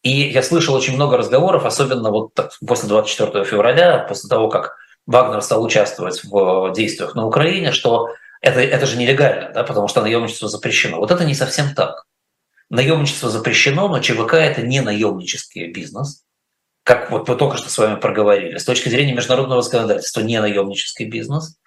И 0.02 0.30
я 0.30 0.42
слышал 0.42 0.76
очень 0.76 0.96
много 0.96 1.18
разговоров, 1.18 1.66
особенно 1.66 2.10
вот 2.10 2.34
после 2.66 2.88
24 2.88 3.44
февраля, 3.44 4.00
после 4.08 4.30
того, 4.30 4.50
как 4.50 4.78
Вагнер 5.06 5.42
стал 5.42 5.64
участвовать 5.64 6.24
в 6.24 6.72
действиях 6.74 7.16
на 7.16 7.26
Украине, 7.26 7.72
что 7.72 8.10
это, 8.42 8.62
это 8.62 8.86
же 8.86 8.98
нелегально, 8.98 9.52
да, 9.52 9.64
потому 9.64 9.88
что 9.88 10.02
наемничество 10.02 10.48
запрещено. 10.48 10.98
Вот 10.98 11.12
это 11.12 11.26
не 11.26 11.34
совсем 11.34 11.74
так. 11.76 12.06
Наемничество 12.70 13.30
запрещено, 13.30 13.88
но 13.88 14.00
ЧВК 14.00 14.36
это 14.36 14.62
не 14.62 14.82
наемнический 14.82 15.72
бизнес, 15.72 16.24
как 16.84 17.12
вот 17.12 17.28
мы 17.28 17.36
только 17.36 17.58
что 17.58 17.70
с 17.70 17.78
вами 17.78 18.00
проговорили. 18.00 18.58
С 18.58 18.66
точки 18.66 18.90
зрения 18.90 19.14
международного 19.14 19.62
законодательства 19.62 20.22
не 20.22 20.40
наемнический 20.40 21.06
бизнес. 21.06 21.58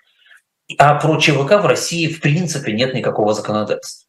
А 0.79 0.95
про 0.95 1.19
ЧВК 1.19 1.63
в 1.63 1.67
России 1.67 2.09
в 2.09 2.21
принципе 2.21 2.73
нет 2.73 2.95
никакого 2.95 3.35
законодательства. 3.35 4.09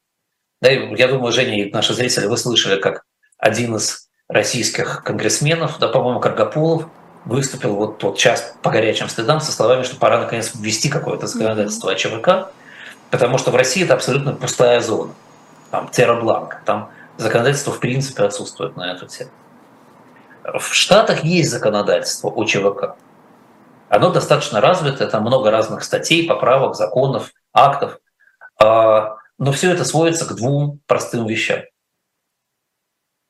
Да, 0.61 0.69
я 0.71 1.07
думаю, 1.07 1.33
Женя 1.33 1.61
и 1.61 1.71
наши 1.71 1.93
зрители, 1.93 2.27
вы 2.27 2.37
слышали, 2.37 2.79
как 2.79 3.03
один 3.37 3.75
из 3.75 4.09
российских 4.29 5.03
конгрессменов, 5.03 5.77
да, 5.79 5.89
по-моему, 5.89 6.19
Каргополов, 6.19 6.89
выступил 7.25 7.75
вот 7.75 7.97
тот 7.97 8.17
час 8.17 8.55
по 8.61 8.69
горячим 8.69 9.09
следам 9.09 9.39
со 9.39 9.51
словами, 9.51 9.83
что 9.83 9.95
пора 9.95 10.19
наконец 10.19 10.51
ввести 10.55 10.89
какое-то 10.89 11.27
законодательство 11.27 11.91
о 11.91 11.95
ЧВК, 11.95 12.51
потому 13.11 13.37
что 13.37 13.51
в 13.51 13.55
России 13.55 13.83
это 13.83 13.93
абсолютно 13.93 14.33
пустая 14.33 14.79
зона. 14.81 15.13
Там 15.71 15.89
терра 15.89 16.51
там 16.65 16.91
законодательство 17.17 17.71
в 17.71 17.79
принципе 17.79 18.23
отсутствует 18.23 18.75
на 18.75 18.91
эту 18.91 19.07
тему. 19.07 19.31
В 20.43 20.73
Штатах 20.73 21.23
есть 21.23 21.49
законодательство 21.49 22.29
о 22.29 22.43
ЧВК. 22.45 22.95
Оно 23.89 24.11
достаточно 24.11 24.59
развито, 24.59 25.07
там 25.07 25.21
много 25.23 25.51
разных 25.51 25.83
статей, 25.83 26.27
поправок, 26.27 26.75
законов, 26.75 27.31
актов. 27.53 27.99
А, 28.59 29.17
но 29.37 29.51
все 29.51 29.71
это 29.71 29.85
сводится 29.85 30.25
к 30.25 30.35
двум 30.35 30.79
простым 30.85 31.25
вещам. 31.25 31.61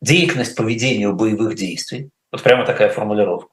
Деятельность 0.02 0.56
по 0.56 0.64
ведению 0.64 1.14
боевых 1.14 1.56
действий, 1.56 2.10
вот 2.32 2.42
прямо 2.42 2.66
такая 2.66 2.90
формулировка, 2.90 3.53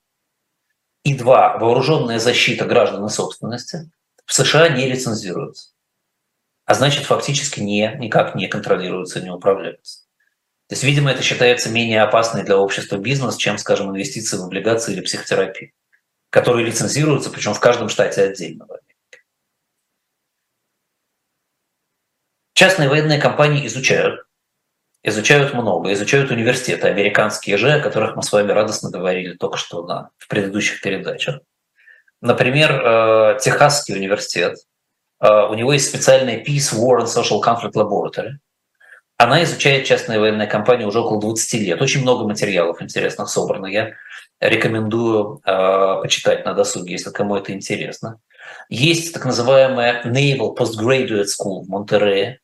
и 1.05 1.15
два, 1.15 1.59
вооруженная 1.59 2.19
защита 2.19 2.65
граждан 2.65 3.05
и 3.05 3.09
собственности 3.09 3.91
в 4.27 4.33
США 4.33 4.69
не 4.69 4.87
лицензируется. 4.87 5.71
А 6.65 6.75
значит, 6.75 7.05
фактически 7.05 7.61
не, 7.61 7.97
никак 7.99 8.35
не 8.35 8.47
контролируется, 8.47 9.21
не 9.21 9.31
управляется. 9.31 10.05
То 10.69 10.75
есть, 10.75 10.85
видимо, 10.85 11.11
это 11.11 11.23
считается 11.23 11.69
менее 11.69 12.03
опасной 12.03 12.45
для 12.45 12.57
общества 12.57 12.97
бизнес, 12.97 13.37
чем, 13.37 13.59
скажем, 13.59 13.91
инвестиции 13.91 14.37
в 14.37 14.45
облигации 14.45 14.93
или 14.93 15.01
психотерапию, 15.01 15.73
которые 16.31 16.65
лицензируются, 16.65 17.31
причем 17.31 17.55
в 17.55 17.61
каждом 17.61 17.89
штате 17.89 18.23
отдельно. 18.23 18.69
Частные 22.53 22.89
военные 22.89 23.19
компании 23.19 23.67
изучают 23.67 24.25
изучают 25.03 25.55
много, 25.55 25.93
изучают 25.93 26.31
университеты, 26.31 26.89
американские 26.89 27.57
же, 27.57 27.73
о 27.73 27.81
которых 27.81 28.17
мы 28.17 28.23
с 28.23 28.33
вами 28.33 28.53
радостно 28.53 28.91
говорили 28.91 29.35
только 29.35 29.57
что 29.57 29.83
на, 29.87 30.11
в 30.19 30.29
предыдущих 30.29 30.81
передачах. 30.83 31.41
Например, 32.21 32.71
э, 32.73 33.39
Техасский 33.41 33.97
университет, 33.97 34.59
э, 35.21 35.29
у 35.29 35.55
него 35.55 35.73
есть 35.73 35.89
специальная 35.89 36.43
Peace, 36.45 36.75
War 36.75 37.01
and 37.01 37.07
Social 37.07 37.43
Conflict 37.43 37.73
Laboratory. 37.73 38.33
Она 39.17 39.43
изучает 39.45 39.87
частные 39.87 40.19
военные 40.19 40.47
компании 40.47 40.85
уже 40.85 41.01
около 41.01 41.21
20 41.21 41.61
лет. 41.61 41.83
Очень 41.83 42.03
много 42.03 42.27
материалов 42.27 42.81
интересных 42.81 43.29
собрано. 43.29 43.67
Я 43.67 43.93
рекомендую 44.41 45.41
э, 45.45 46.01
почитать 46.03 46.45
на 46.45 46.55
досуге, 46.55 46.93
если 46.93 47.11
кому 47.11 47.37
это 47.37 47.53
интересно. 47.53 48.19
Есть 48.69 49.13
так 49.13 49.25
называемая 49.25 50.03
Naval 50.05 50.57
Postgraduate 50.57 51.27
School 51.27 51.63
в 51.63 51.69
Монтерее, 51.69 52.41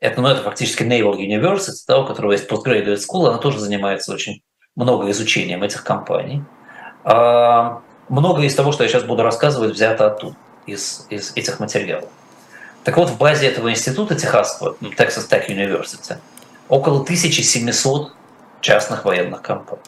это, 0.00 0.20
ну, 0.20 0.28
это 0.28 0.42
фактически 0.42 0.82
Naval 0.82 1.16
University, 1.18 1.84
да, 1.86 1.98
у 1.98 2.06
которого 2.06 2.32
есть 2.32 2.50
Postgraduate 2.50 2.96
School, 2.96 3.28
она 3.28 3.38
тоже 3.38 3.60
занимается 3.60 4.12
очень 4.12 4.42
много 4.74 5.10
изучением 5.10 5.62
этих 5.62 5.84
компаний. 5.84 6.42
А, 7.04 7.82
многое 8.08 8.46
из 8.46 8.54
того, 8.54 8.72
что 8.72 8.82
я 8.82 8.88
сейчас 8.88 9.04
буду 9.04 9.22
рассказывать, 9.22 9.72
взято 9.72 10.06
оттуда, 10.06 10.36
из, 10.66 11.06
из 11.10 11.36
этих 11.36 11.60
материалов. 11.60 12.08
Так 12.82 12.96
вот, 12.96 13.10
в 13.10 13.18
базе 13.18 13.48
этого 13.48 13.70
института 13.70 14.14
Техасского, 14.14 14.76
Texas 14.80 15.28
Tech 15.28 15.46
University, 15.48 16.16
около 16.68 17.02
1700 17.02 18.12
частных 18.62 19.04
военных 19.04 19.42
компаний. 19.42 19.82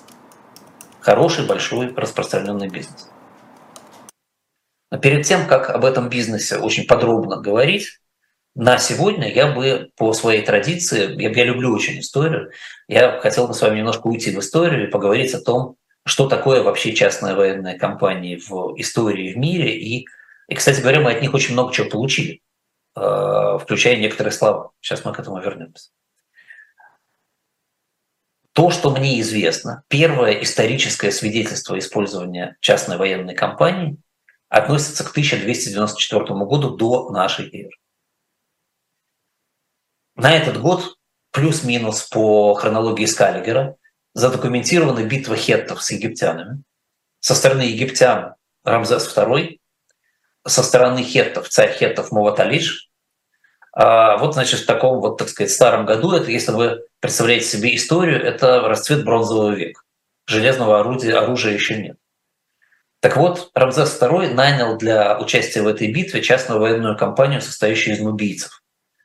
Хороший, 1.01 1.46
большой, 1.46 1.92
распространенный 1.94 2.68
бизнес. 2.68 3.09
Но 4.90 4.98
перед 4.98 5.25
тем, 5.25 5.46
как 5.46 5.70
об 5.70 5.87
этом 5.87 6.11
бизнесе 6.11 6.59
очень 6.59 6.87
подробно 6.87 7.38
говорить, 7.38 8.02
на 8.55 8.79
сегодня 8.79 9.33
я 9.33 9.51
бы 9.51 9.91
по 9.97 10.12
своей 10.12 10.43
традиции, 10.43 11.21
я, 11.21 11.31
я 11.31 11.45
люблю 11.45 11.73
очень 11.73 12.01
историю, 12.01 12.51
я 12.87 13.19
хотел 13.21 13.49
бы 13.49 13.55
с 13.55 13.62
вами 13.62 13.79
немножко 13.79 14.07
уйти 14.07 14.31
в 14.31 14.38
историю 14.38 14.87
и 14.87 14.91
поговорить 14.91 15.35
о 15.35 15.41
том, 15.41 15.77
что 16.05 16.29
такое 16.29 16.62
вообще 16.62 16.93
частная 16.95 17.35
военная 17.35 17.79
компания 17.79 18.37
в 18.37 18.75
истории 18.79 19.33
в 19.33 19.38
мире. 19.38 19.79
И, 19.79 20.07
и, 20.49 20.55
кстати 20.55 20.81
говоря, 20.81 21.01
мы 21.01 21.12
от 21.12 21.23
них 21.23 21.33
очень 21.33 21.53
много 21.53 21.73
чего 21.73 21.88
получили, 21.88 22.43
э, 22.97 23.59
включая 23.61 23.97
некоторые 23.97 24.33
слова. 24.33 24.73
Сейчас 24.81 25.05
мы 25.05 25.12
к 25.12 25.21
этому 25.21 25.41
вернемся. 25.41 25.91
То, 28.53 28.71
что 28.71 28.91
мне 28.91 29.19
известно, 29.21 29.83
первое 29.88 30.43
историческое 30.43 31.11
свидетельство 31.11 31.79
использования 31.79 32.57
частной 32.61 32.99
военной 32.99 33.35
компании 33.35 33.97
относится 34.51 35.05
к 35.05 35.12
1294 35.12 36.25
году 36.45 36.77
до 36.77 37.11
нашей 37.11 37.49
эры. 37.49 37.77
На 40.14 40.37
этот 40.37 40.61
год, 40.61 40.96
плюс-минус 41.31 42.03
по 42.05 42.55
хронологии 42.55 43.07
Скаллигера, 43.07 43.77
задокументирована 44.12 45.03
битва 45.05 45.37
хеттов 45.37 45.83
с 45.83 45.90
египтянами. 45.90 46.62
Со 47.20 47.35
стороны 47.35 47.62
египтян 47.62 48.35
Рамзес 48.64 49.16
II, 49.16 49.59
со 50.46 50.62
стороны 50.62 51.03
хеттов 51.03 51.48
царь 51.48 51.72
хеттов 51.72 52.12
Муваталиш. 52.12 52.90
А 53.75 54.18
вот, 54.18 54.35
значит, 54.35 54.61
в 54.61 54.66
таком 54.66 55.01
вот, 55.01 55.16
так 55.16 55.31
сказать, 55.31 55.51
старом 55.51 55.87
году, 55.87 56.12
это, 56.12 56.31
если 56.31 56.53
вы 56.53 56.83
представляете 57.01 57.46
себе 57.46 57.75
историю, 57.75 58.22
это 58.22 58.61
расцвет 58.61 59.05
бронзового 59.05 59.53
века. 59.53 59.81
Железного 60.27 60.81
орудия, 60.81 61.14
оружия 61.14 61.55
еще 61.55 61.81
нет. 61.81 61.96
Так 63.01 63.16
вот, 63.16 63.51
Рамзес 63.55 63.98
II 63.98 64.35
нанял 64.35 64.77
для 64.77 65.18
участия 65.18 65.62
в 65.62 65.68
этой 65.68 65.90
битве 65.90 66.20
частную 66.20 66.61
военную 66.61 66.98
компанию, 66.98 67.40
состоящую 67.40 67.96
из 67.96 68.01
нубийцев 68.01 68.62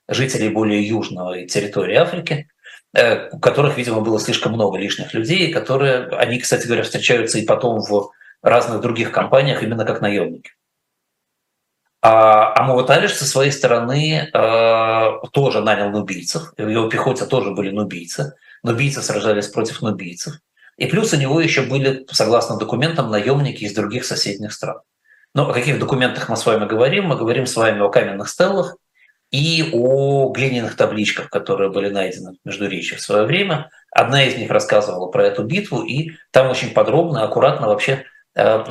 жителей 0.08 0.50
более 0.50 0.82
южной 0.88 1.48
территории 1.48 1.96
Африки, 1.96 2.50
э, 2.94 3.30
у 3.30 3.40
которых, 3.40 3.78
видимо, 3.78 4.02
было 4.02 4.20
слишком 4.20 4.54
много 4.54 4.78
лишних 4.78 5.14
людей, 5.14 5.52
которые, 5.52 6.08
они, 6.10 6.40
кстати 6.40 6.66
говоря, 6.66 6.84
встречаются 6.84 7.40
и 7.40 7.46
потом 7.46 7.80
в 7.82 8.12
разных 8.42 8.82
других 8.82 9.12
компаниях 9.12 9.64
именно 9.64 9.86
как 9.86 10.02
наемники. 10.02 10.52
А, 12.02 12.54
а 12.56 12.64
Муваталиш 12.64 13.14
со 13.14 13.26
своей 13.26 13.52
стороны 13.52 14.30
э, 14.32 15.12
тоже 15.34 15.62
нанял 15.62 15.90
нубийцев, 15.90 16.54
в 16.56 16.68
его 16.68 16.88
пехоте 16.90 17.26
тоже 17.26 17.52
были 17.52 17.72
нубийцы, 17.72 18.36
нубийцы 18.64 19.02
сражались 19.02 19.48
против 19.48 19.82
нубийцев, 19.82 20.36
и 20.78 20.86
плюс 20.86 21.14
у 21.14 21.18
него 21.18 21.42
еще 21.42 21.64
были, 21.64 22.06
согласно 22.12 22.58
документам, 22.58 23.10
наемники 23.10 23.64
из 23.64 23.74
других 23.74 24.06
соседних 24.06 24.54
стран. 24.54 24.78
Но 25.34 25.50
о 25.50 25.54
каких 25.54 25.80
документах 25.80 26.30
мы 26.30 26.38
с 26.38 26.46
вами 26.46 26.66
говорим? 26.66 27.06
Мы 27.06 27.16
говорим 27.16 27.46
с 27.46 27.56
вами 27.56 27.82
о 27.82 27.90
каменных 27.90 28.30
стеллах, 28.30 28.78
и 29.32 29.72
о 29.74 30.32
глиняных 30.32 30.76
табличках, 30.76 31.30
которые 31.30 31.70
были 31.70 31.90
найдены 31.90 32.34
в 32.34 32.48
Междуречье 32.48 32.98
в 32.98 33.02
свое 33.02 33.26
время. 33.26 33.70
Одна 33.92 34.24
из 34.24 34.38
них 34.38 34.50
рассказывала 34.50 35.08
про 35.08 35.26
эту 35.26 35.44
битву, 35.44 35.82
и 35.82 36.12
там 36.32 36.50
очень 36.50 36.72
подробно, 36.72 37.24
аккуратно 37.24 37.68
вообще 37.68 38.06
э, 38.36 38.64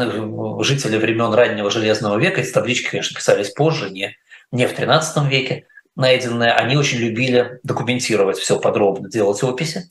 жители 0.61 0.97
времен 0.97 1.33
раннего 1.35 1.71
Железного 1.71 2.19
века, 2.19 2.40
эти 2.40 2.53
таблички, 2.53 2.90
конечно, 2.90 3.16
писались 3.16 3.51
позже, 3.51 3.90
не, 3.90 4.16
не 4.51 4.66
в 4.66 4.79
XIII 4.79 5.29
веке 5.29 5.66
найденные, 5.95 6.53
они 6.53 6.77
очень 6.77 6.99
любили 6.99 7.59
документировать 7.62 8.38
все 8.38 8.59
подробно, 8.59 9.11
делать 9.11 9.42
описи. 9.42 9.90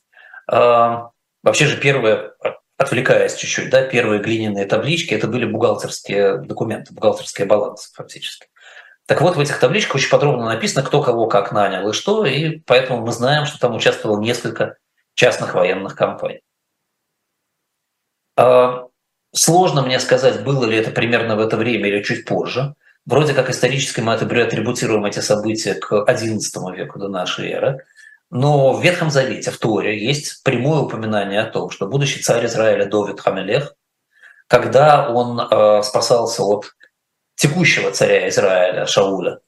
Э, 0.52 0.98
вообще 1.44 1.68
же 1.68 1.78
первые, 1.78 2.32
отвлекаясь 2.78 3.36
чуть-чуть, 3.36 3.70
да, 3.70 3.84
первые 3.84 4.22
глиняные 4.22 4.66
таблички, 4.66 5.14
это 5.14 5.28
были 5.28 5.46
бухгалтерские 5.46 6.40
документы, 6.40 6.94
бухгалтерские 6.94 7.46
балансы 7.46 7.92
фактически. 7.94 8.48
Так 9.08 9.22
вот, 9.22 9.36
в 9.36 9.40
этих 9.40 9.60
табличках 9.60 9.96
очень 9.96 10.10
подробно 10.10 10.46
написано, 10.46 10.84
кто 10.84 11.02
кого 11.02 11.28
как 11.28 11.52
нанял 11.52 11.88
и 11.90 11.94
что, 11.94 12.26
и 12.26 12.60
поэтому 12.60 13.06
мы 13.06 13.12
знаем, 13.12 13.46
что 13.46 13.60
там 13.60 13.76
участвовало 13.76 14.20
несколько 14.20 14.78
частных 15.14 15.54
военных 15.54 15.96
компаний. 15.96 16.42
А, 18.36 18.88
сложно 19.34 19.84
мне 19.84 20.00
сказать, 20.00 20.44
было 20.44 20.66
ли 20.66 20.78
это 20.78 20.90
примерно 20.90 21.36
в 21.36 21.40
это 21.40 21.56
время 21.56 21.88
или 21.88 22.02
чуть 22.02 22.26
позже. 22.26 22.74
Вроде 23.06 23.34
как 23.34 23.52
исторически 23.52 24.02
мы 24.02 24.14
атрибутируем 24.14 25.06
эти 25.06 25.20
события 25.20 25.76
к 25.76 25.92
XI 25.92 26.76
веку 26.76 26.98
до 26.98 27.08
нашей 27.08 27.52
эры. 27.52 27.86
Но 28.32 28.74
в 28.74 28.84
Ветхом 28.84 29.12
Завете, 29.12 29.52
в 29.52 29.60
Торе, 29.60 30.04
есть 30.04 30.44
прямое 30.44 30.80
упоминание 30.82 31.42
о 31.42 31.50
том, 31.50 31.70
что 31.70 31.86
будущий 31.86 32.24
царь 32.24 32.48
Израиля 32.48 32.86
Довид 32.86 33.22
Хамелех, 33.22 33.76
когда 34.48 35.10
он 35.10 35.40
э, 35.40 35.84
спасался 35.84 36.42
от 36.44 36.76
текущего 37.36 37.92
царя 37.92 38.28
Израиля 38.30 38.86
Шауля 38.86 39.40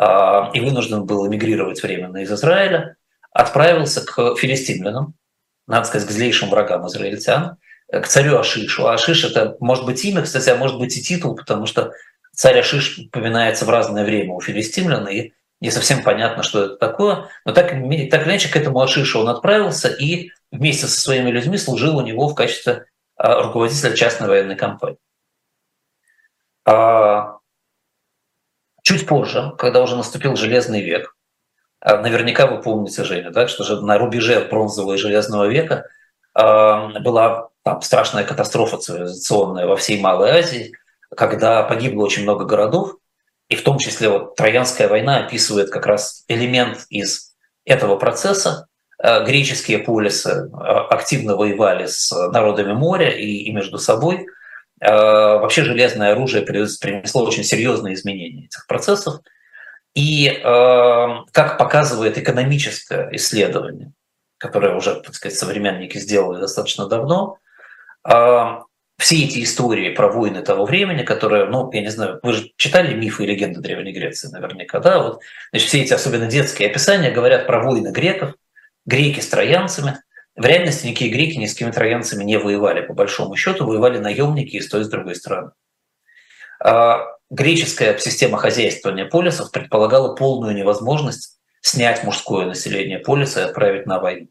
и 0.00 0.60
вынужден 0.60 1.04
был 1.04 1.26
эмигрировать 1.26 1.82
временно 1.82 2.18
из 2.18 2.32
Израиля, 2.32 2.96
отправился 3.30 4.04
к 4.04 4.36
филистимлянам 4.36 5.14
надо 5.66 5.86
сказать, 5.86 6.08
к 6.08 6.10
злейшим 6.10 6.50
врагам 6.50 6.86
израильтян, 6.86 7.56
к 7.90 8.06
царю 8.06 8.38
Ашишу. 8.38 8.86
А 8.86 8.94
Ашиш 8.94 9.24
это 9.24 9.56
может 9.60 9.84
быть 9.84 10.04
имя, 10.04 10.22
кстати, 10.22 10.48
а 10.50 10.56
может 10.56 10.78
быть 10.78 10.96
и 10.96 11.02
титул, 11.02 11.34
потому 11.34 11.66
что 11.66 11.92
царь 12.34 12.58
Ашиш 12.58 12.98
упоминается 12.98 13.64
в 13.64 13.70
разное 13.70 14.04
время 14.04 14.34
у 14.34 14.40
филистимлян, 14.40 15.06
и 15.08 15.32
не 15.60 15.70
совсем 15.70 16.02
понятно, 16.02 16.42
что 16.42 16.64
это 16.64 16.76
такое. 16.76 17.28
Но 17.44 17.52
так, 17.52 17.70
так 17.70 17.78
или 17.78 18.10
иначе 18.24 18.48
к 18.48 18.56
этому 18.56 18.80
Ашишу 18.80 19.20
он 19.20 19.28
отправился 19.28 19.88
и 19.88 20.30
вместе 20.50 20.86
со 20.86 21.00
своими 21.00 21.30
людьми 21.30 21.56
служил 21.56 21.96
у 21.96 22.02
него 22.02 22.28
в 22.28 22.34
качестве 22.34 22.86
а, 23.16 23.42
руководителя 23.42 23.94
частной 23.94 24.28
военной 24.28 24.56
компании. 24.56 24.98
А, 26.64 27.38
чуть 28.82 29.06
позже, 29.06 29.52
когда 29.58 29.82
уже 29.82 29.96
наступил 29.96 30.36
железный 30.36 30.82
век, 30.82 31.16
а, 31.80 31.98
наверняка 31.98 32.46
вы 32.46 32.60
помните, 32.60 33.04
Женя, 33.04 33.30
да, 33.30 33.48
что 33.48 33.64
же 33.64 33.80
на 33.80 33.98
рубеже 33.98 34.46
бронзового 34.48 34.94
и 34.94 34.98
железного 34.98 35.46
века 35.46 35.86
была 36.34 37.50
там 37.62 37.82
страшная 37.82 38.24
катастрофа 38.24 38.78
цивилизационная 38.78 39.66
во 39.66 39.76
всей 39.76 40.00
Малой 40.00 40.30
Азии, 40.30 40.72
когда 41.14 41.62
погибло 41.62 42.04
очень 42.04 42.22
много 42.22 42.46
городов, 42.46 42.96
и 43.50 43.54
в 43.54 43.62
том 43.62 43.76
числе 43.76 44.08
вот 44.08 44.34
Троянская 44.34 44.88
война 44.88 45.18
описывает 45.18 45.68
как 45.68 45.84
раз 45.84 46.24
элемент 46.28 46.86
из 46.88 47.34
этого 47.66 47.96
процесса. 47.96 48.66
Греческие 48.98 49.80
полисы 49.80 50.48
активно 50.54 51.36
воевали 51.36 51.84
с 51.84 52.10
народами 52.30 52.72
моря 52.72 53.10
и, 53.10 53.42
и 53.42 53.52
между 53.52 53.76
собой. 53.76 54.26
Э, 54.82 55.38
вообще 55.38 55.62
железное 55.62 56.12
оружие 56.12 56.42
принесло 56.42 57.24
очень 57.24 57.44
серьезные 57.44 57.94
изменения 57.94 58.46
этих 58.46 58.66
процессов. 58.66 59.20
И 59.94 60.40
как 60.42 61.58
показывает 61.58 62.16
экономическое 62.16 63.10
исследование, 63.12 63.92
которое 64.38 64.74
уже, 64.74 65.02
так 65.02 65.14
сказать, 65.14 65.38
современники 65.38 65.98
сделали 65.98 66.40
достаточно 66.40 66.88
давно, 66.88 67.36
все 69.02 69.24
эти 69.24 69.42
истории 69.42 69.90
про 69.94 70.08
войны 70.08 70.42
того 70.42 70.64
времени, 70.64 71.02
которые, 71.02 71.46
ну, 71.46 71.70
я 71.72 71.82
не 71.82 71.90
знаю, 71.90 72.20
вы 72.22 72.32
же 72.32 72.52
читали 72.56 72.94
мифы 72.94 73.24
и 73.24 73.26
легенды 73.26 73.60
Древней 73.60 73.92
Греции 73.92 74.28
наверняка, 74.28 74.78
да? 74.78 75.02
Вот, 75.02 75.20
значит, 75.50 75.68
все 75.68 75.82
эти 75.82 75.92
особенно 75.92 76.26
детские 76.26 76.70
описания 76.70 77.10
говорят 77.10 77.46
про 77.46 77.62
войны 77.62 77.88
греков, 77.88 78.34
греки 78.86 79.20
с 79.20 79.28
троянцами. 79.28 79.98
В 80.42 80.46
реальности 80.46 80.86
никакие 80.86 81.10
греки 81.10 81.36
ни 81.36 81.46
с 81.46 81.52
какими 81.52 81.70
троянцами 81.70 82.24
не 82.24 82.38
воевали, 82.38 82.80
по 82.80 82.94
большому 82.94 83.36
счету, 83.36 83.64
воевали 83.64 83.98
наемники 83.98 84.56
и 84.56 84.60
с 84.60 84.68
той, 84.68 84.80
и 84.80 84.84
с 84.84 84.88
другой 84.88 85.14
стороны. 85.14 85.52
А 86.62 87.06
греческая 87.30 87.96
система 87.98 88.38
хозяйствования 88.38 89.06
полисов 89.06 89.50
предполагала 89.50 90.14
полную 90.14 90.54
невозможность 90.54 91.38
снять 91.60 92.04
мужское 92.04 92.46
население 92.46 92.98
полиса 92.98 93.40
и 93.40 93.44
отправить 93.44 93.86
на 93.86 94.00
войну. 94.00 94.28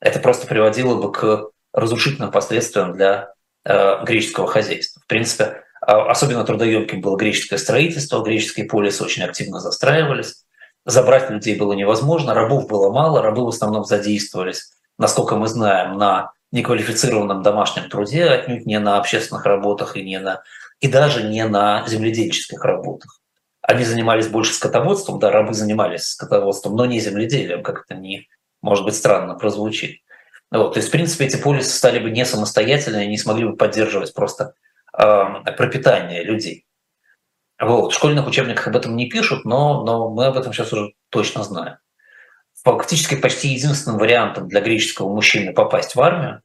Это 0.00 0.18
просто 0.18 0.46
приводило 0.46 1.00
бы 1.00 1.10
к 1.10 1.50
разрушительным 1.72 2.30
последствиям 2.30 2.92
для 2.92 3.34
Э, 3.62 4.02
греческого 4.04 4.46
хозяйства. 4.46 5.02
В 5.02 5.06
принципе, 5.06 5.64
а, 5.82 6.10
особенно 6.10 6.44
трудоемким 6.44 7.02
было 7.02 7.18
греческое 7.18 7.58
строительство, 7.58 8.22
греческие 8.22 8.64
полисы 8.64 9.04
очень 9.04 9.22
активно 9.22 9.60
застраивались, 9.60 10.46
забрать 10.86 11.28
людей 11.28 11.56
было 11.56 11.74
невозможно, 11.74 12.32
рабов 12.32 12.68
было 12.68 12.90
мало, 12.90 13.20
рабы 13.20 13.44
в 13.44 13.48
основном 13.48 13.84
задействовались, 13.84 14.72
насколько 15.00 15.34
мы 15.36 15.48
знаем, 15.48 15.96
на 15.96 16.32
неквалифицированном 16.52 17.42
домашнем 17.42 17.88
труде, 17.88 18.26
отнюдь 18.26 18.66
не 18.66 18.78
на 18.78 18.98
общественных 18.98 19.46
работах 19.46 19.96
и, 19.96 20.02
не 20.02 20.18
на, 20.20 20.42
и 20.80 20.88
даже 20.88 21.22
не 21.22 21.44
на 21.46 21.86
земледельческих 21.86 22.62
работах. 22.62 23.20
Они 23.62 23.82
занимались 23.84 24.28
больше 24.28 24.52
скотоводством, 24.52 25.18
да, 25.18 25.30
рабы 25.30 25.54
занимались 25.54 26.10
скотоводством, 26.10 26.76
но 26.76 26.84
не 26.84 27.00
земледелием, 27.00 27.62
как 27.62 27.84
это 27.84 27.98
не, 27.98 28.28
может 28.60 28.84
быть, 28.84 28.94
странно 28.94 29.34
прозвучит. 29.34 30.00
Вот, 30.50 30.74
то 30.74 30.78
есть, 30.78 30.88
в 30.88 30.92
принципе, 30.92 31.26
эти 31.26 31.36
полисы 31.36 31.70
стали 31.70 31.98
бы 31.98 32.10
не 32.10 32.26
самостоятельными, 32.26 33.04
не 33.04 33.18
смогли 33.18 33.46
бы 33.46 33.56
поддерживать 33.56 34.12
просто 34.12 34.54
э, 34.98 35.24
пропитание 35.56 36.24
людей. 36.24 36.66
Вот. 37.58 37.92
В 37.92 37.94
школьных 37.94 38.26
учебниках 38.26 38.66
об 38.66 38.76
этом 38.76 38.96
не 38.96 39.08
пишут, 39.08 39.44
но, 39.44 39.84
но 39.84 40.10
мы 40.10 40.26
об 40.26 40.36
этом 40.36 40.52
сейчас 40.52 40.72
уже 40.72 40.92
точно 41.08 41.44
знаем. 41.44 41.76
Фактически 42.62 43.14
почти 43.14 43.48
единственным 43.48 43.98
вариантом 43.98 44.48
для 44.48 44.60
греческого 44.60 45.08
мужчины 45.08 45.52
попасть 45.54 45.94
в 45.94 46.00
армию, 46.00 46.42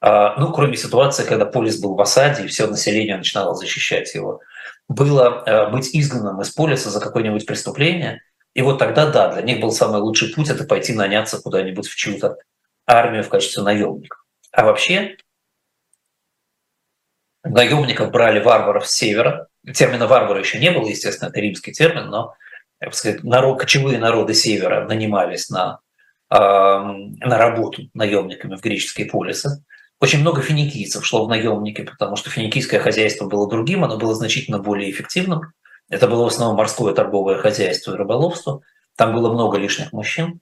э, 0.00 0.28
ну, 0.38 0.52
кроме 0.52 0.76
ситуации, 0.76 1.24
когда 1.24 1.46
полис 1.46 1.80
был 1.80 1.94
в 1.94 2.00
осаде 2.00 2.44
и 2.44 2.48
все 2.48 2.66
население 2.66 3.16
начинало 3.16 3.54
защищать 3.54 4.12
его, 4.14 4.40
было 4.88 5.44
э, 5.46 5.70
быть 5.70 5.90
изгнанным 5.94 6.40
из 6.40 6.50
полиса 6.50 6.90
за 6.90 7.00
какое-нибудь 7.00 7.46
преступление. 7.46 8.22
И 8.54 8.62
вот 8.62 8.78
тогда, 8.78 9.10
да, 9.10 9.32
для 9.32 9.42
них 9.42 9.60
был 9.60 9.70
самый 9.70 10.00
лучший 10.00 10.34
путь– 10.34 10.48
это 10.50 10.64
пойти 10.64 10.94
наняться 10.94 11.40
куда-нибудь 11.40 11.88
в 11.88 11.94
чью-то 11.94 12.36
армию 12.86 13.22
в 13.22 13.28
качестве 13.28 13.62
наемников. 13.62 14.24
А 14.50 14.64
вообще 14.64 15.16
наемников 17.44 18.10
брали 18.10 18.40
варваров 18.40 18.86
с 18.86 18.92
севера. 18.92 19.48
Термина 19.72 20.08
варвара 20.08 20.40
еще 20.40 20.58
не 20.58 20.70
было, 20.70 20.86
естественно, 20.88 21.28
это 21.28 21.40
римский 21.40 21.72
термин, 21.72 22.08
но 22.08 22.34
я 22.82 22.90
сказать, 22.90 23.22
народ, 23.22 23.60
кочевые 23.60 23.98
народы 23.98 24.34
севера 24.34 24.86
нанимались 24.86 25.50
на, 25.50 25.78
э, 26.30 26.36
на 26.36 27.38
работу 27.38 27.82
наемниками 27.94 28.56
в 28.56 28.60
греческие 28.60 29.06
полисы. 29.06 29.64
Очень 30.00 30.20
много 30.20 30.42
финикийцев 30.42 31.06
шло 31.06 31.24
в 31.24 31.28
наемники, 31.28 31.82
потому 31.82 32.16
что 32.16 32.28
финикийское 32.28 32.80
хозяйство 32.80 33.26
было 33.26 33.48
другим, 33.48 33.84
оно 33.84 33.98
было 33.98 34.14
значительно 34.14 34.58
более 34.58 34.90
эффективным. 34.90 35.52
Это 35.90 36.08
было 36.08 36.24
в 36.24 36.28
основном 36.28 36.56
морское 36.56 36.92
торговое 36.92 37.38
хозяйство 37.38 37.92
и 37.92 37.96
рыболовство. 37.96 38.62
Там 38.96 39.14
было 39.14 39.32
много 39.32 39.58
лишних 39.58 39.92
мужчин. 39.92 40.40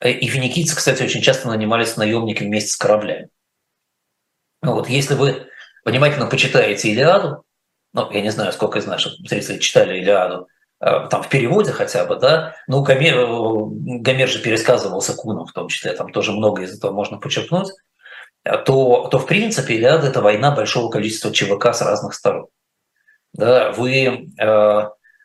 Э, 0.00 0.10
и 0.10 0.26
финикийцы, 0.28 0.74
кстати, 0.74 1.02
очень 1.02 1.20
часто 1.20 1.48
нанимались 1.48 1.98
наемники 1.98 2.42
вместе 2.42 2.70
с 2.70 2.76
кораблями. 2.76 3.28
Ну 4.62 4.72
вот, 4.72 4.88
если 4.88 5.14
вы 5.14 5.46
внимательно 5.84 6.26
почитаете 6.26 6.90
Илиаду, 6.90 7.44
ну, 7.92 8.10
я 8.10 8.22
не 8.22 8.30
знаю, 8.30 8.52
сколько 8.52 8.78
из 8.78 8.86
наших 8.86 9.12
зрителей 9.18 9.60
читали 9.60 9.98
Илиаду, 9.98 10.48
там 10.78 11.22
в 11.22 11.28
переводе 11.28 11.72
хотя 11.72 12.04
бы, 12.04 12.16
да, 12.16 12.54
ну, 12.66 12.82
Гомер, 12.82 13.18
э, 13.18 13.26
Гомер 14.00 14.28
же 14.28 14.40
пересказывался 14.40 15.14
Куном 15.14 15.46
в 15.46 15.52
том 15.52 15.68
числе, 15.68 15.92
там 15.92 16.12
тоже 16.12 16.32
много 16.32 16.62
из 16.62 16.76
этого 16.76 16.92
можно 16.92 17.18
почерпнуть, 17.18 17.72
то, 18.44 19.08
то 19.10 19.18
в 19.18 19.26
принципе 19.26 19.74
Илиада– 19.74 20.06
это 20.08 20.20
война 20.20 20.50
большого 20.50 20.90
количества 20.90 21.32
ЧВК 21.32 21.74
с 21.74 21.82
разных 21.82 22.14
сторон. 22.14 22.46
Да, 23.32 23.72
вы, 23.72 24.28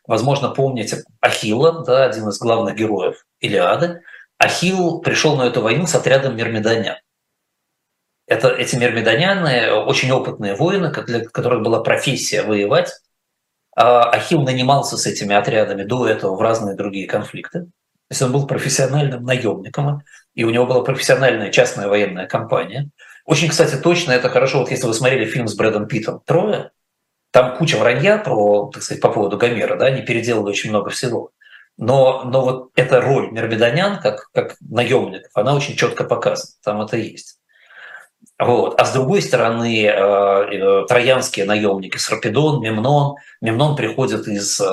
возможно, 0.06 0.48
помните 0.50 1.04
Ахилла, 1.20 1.84
да, 1.84 2.04
один 2.04 2.28
из 2.28 2.38
главных 2.38 2.74
героев 2.74 3.24
Илиады, 3.40 4.02
Ахилл 4.38 5.00
пришел 5.00 5.36
на 5.36 5.42
эту 5.42 5.60
войну 5.60 5.86
с 5.86 5.94
отрядом 5.94 6.36
мирмидонян. 6.36 6.96
Это, 8.26 8.48
эти 8.48 8.74
мирмидоняны 8.76 9.72
очень 9.72 10.10
опытные 10.10 10.56
воины, 10.56 10.90
для 10.90 11.24
которых 11.24 11.62
была 11.62 11.80
профессия 11.80 12.42
воевать. 12.42 12.92
А 13.74 14.10
Ахилл 14.10 14.42
нанимался 14.42 14.96
с 14.96 15.06
этими 15.06 15.34
отрядами 15.34 15.84
до 15.84 16.06
этого 16.06 16.36
в 16.36 16.40
разные 16.40 16.76
другие 16.76 17.06
конфликты. 17.06 17.60
То 17.60 17.68
есть 18.10 18.22
он 18.22 18.32
был 18.32 18.46
профессиональным 18.46 19.24
наемником, 19.24 20.02
и 20.34 20.44
у 20.44 20.50
него 20.50 20.66
была 20.66 20.82
профессиональная 20.82 21.50
частная 21.50 21.88
военная 21.88 22.26
компания. 22.26 22.90
Очень, 23.24 23.48
кстати, 23.48 23.76
точно 23.76 24.12
это 24.12 24.28
хорошо, 24.28 24.60
вот 24.60 24.70
если 24.70 24.86
вы 24.86 24.94
смотрели 24.94 25.24
фильм 25.24 25.48
с 25.48 25.54
Брэдом 25.54 25.86
Питтом 25.86 26.20
«Трое», 26.26 26.72
там 27.30 27.56
куча 27.56 27.76
вранья 27.78 28.18
про, 28.18 28.70
так 28.72 28.82
сказать, 28.82 29.00
по 29.00 29.10
поводу 29.10 29.38
Гомера, 29.38 29.76
да, 29.76 29.86
они 29.86 30.02
переделали 30.02 30.50
очень 30.50 30.68
много 30.68 30.90
всего. 30.90 31.30
Но, 31.78 32.24
но 32.24 32.42
вот 32.42 32.70
эта 32.74 33.00
роль 33.00 33.30
мирмидонян, 33.30 34.00
как, 34.00 34.28
как 34.34 34.56
наемников, 34.60 35.30
она 35.34 35.54
очень 35.54 35.76
четко 35.76 36.04
показана, 36.04 36.52
там 36.62 36.82
это 36.82 36.98
есть. 36.98 37.38
Вот. 38.38 38.80
А 38.80 38.84
с 38.84 38.92
другой 38.92 39.22
стороны, 39.22 39.84
э, 39.84 39.90
э, 39.90 40.86
троянские 40.88 41.46
наемники, 41.46 41.96
Сарпедон, 41.96 42.60
Мемнон. 42.60 43.16
Мемнон 43.40 43.76
приходит 43.76 44.26
из, 44.26 44.60
э, 44.60 44.64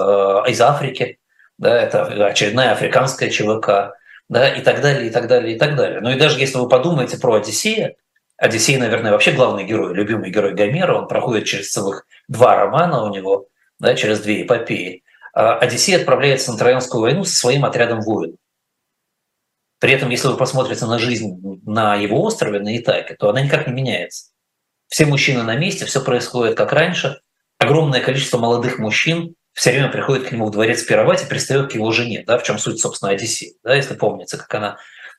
из 0.47 0.59
Африки, 0.61 1.19
да, 1.57 1.79
это 1.79 2.05
очередная 2.27 2.71
африканская 2.71 3.29
ЧВК, 3.29 3.93
да, 4.27 4.49
и 4.49 4.61
так 4.61 4.81
далее, 4.81 5.07
и 5.07 5.09
так 5.11 5.27
далее, 5.27 5.55
и 5.55 5.59
так 5.59 5.75
далее. 5.75 5.99
Ну 6.01 6.09
и 6.09 6.17
даже 6.17 6.39
если 6.39 6.57
вы 6.57 6.67
подумаете 6.67 7.17
про 7.19 7.35
Одиссея, 7.35 7.95
Одиссей, 8.37 8.77
наверное, 8.77 9.11
вообще 9.11 9.33
главный 9.33 9.65
герой, 9.65 9.93
любимый 9.93 10.31
герой 10.31 10.53
Гомера, 10.53 10.97
он 10.97 11.07
проходит 11.07 11.45
через 11.45 11.71
целых 11.71 12.05
два 12.27 12.55
романа 12.55 13.03
у 13.03 13.13
него, 13.13 13.47
да, 13.79 13.95
через 13.95 14.21
две 14.21 14.43
эпопеи. 14.43 15.03
А 15.33 15.57
Одиссей 15.57 15.97
отправляется 15.97 16.51
на 16.51 16.57
Троянскую 16.57 17.01
войну 17.01 17.23
со 17.23 17.35
своим 17.35 17.65
отрядом 17.65 18.01
воинов. 18.01 18.37
При 19.79 19.93
этом, 19.93 20.09
если 20.09 20.27
вы 20.27 20.37
посмотрите 20.37 20.85
на 20.85 20.99
жизнь 20.99 21.39
на 21.65 21.95
его 21.95 22.21
острове, 22.21 22.59
на 22.59 22.77
Итаке, 22.77 23.15
то 23.15 23.29
она 23.29 23.41
никак 23.41 23.67
не 23.67 23.73
меняется. 23.73 24.31
Все 24.87 25.05
мужчины 25.05 25.43
на 25.43 25.55
месте, 25.55 25.85
все 25.85 26.01
происходит 26.01 26.57
как 26.57 26.73
раньше. 26.73 27.21
Огромное 27.57 28.01
количество 28.01 28.37
молодых 28.37 28.79
мужчин 28.79 29.35
все 29.53 29.71
время 29.71 29.89
приходит 29.89 30.27
к 30.27 30.31
нему 30.31 30.45
в 30.45 30.51
дворец 30.51 30.83
пировать 30.83 31.23
и 31.23 31.27
пристает 31.27 31.71
к 31.71 31.75
его 31.75 31.91
жене, 31.91 32.23
да, 32.25 32.37
в 32.37 32.43
чем 32.43 32.57
суть, 32.57 32.79
собственно, 32.79 33.11
Одиссея. 33.11 33.53
Да, 33.63 33.75
если 33.75 33.93
помните, 33.93 34.37
как 34.37 34.53
она 34.53 34.77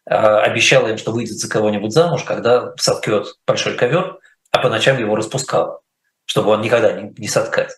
э, 0.08 0.14
обещала 0.14 0.88
им, 0.88 0.98
что 0.98 1.12
выйдет 1.12 1.36
за 1.36 1.48
кого-нибудь 1.48 1.92
замуж, 1.92 2.24
когда 2.24 2.72
соткет 2.76 3.26
большой 3.46 3.76
ковер, 3.76 4.18
а 4.50 4.58
по 4.58 4.68
ночам 4.68 4.98
его 4.98 5.16
распускала, 5.16 5.80
чтобы 6.26 6.50
он 6.50 6.60
никогда 6.60 6.92
не, 6.92 7.12
не 7.16 7.28
соткать. 7.28 7.72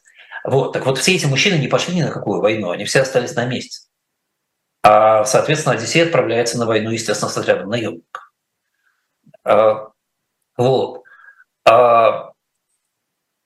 Вот. 0.44 0.72
Так 0.72 0.86
вот, 0.86 0.98
все 0.98 1.14
эти 1.14 1.26
мужчины 1.26 1.56
не 1.58 1.68
пошли 1.68 1.94
ни 1.94 2.02
на 2.02 2.10
какую 2.10 2.40
войну, 2.40 2.70
они 2.70 2.84
все 2.84 3.00
остались 3.00 3.34
на 3.34 3.44
месте. 3.44 3.88
А, 4.82 5.24
соответственно, 5.24 5.76
Одиссей 5.76 6.04
отправляется 6.04 6.58
на 6.58 6.66
войну, 6.66 6.90
естественно, 6.90 7.30
с 7.30 7.38
отрядом 7.38 7.68
наемников. 7.70 8.32
Вот. 10.56 11.02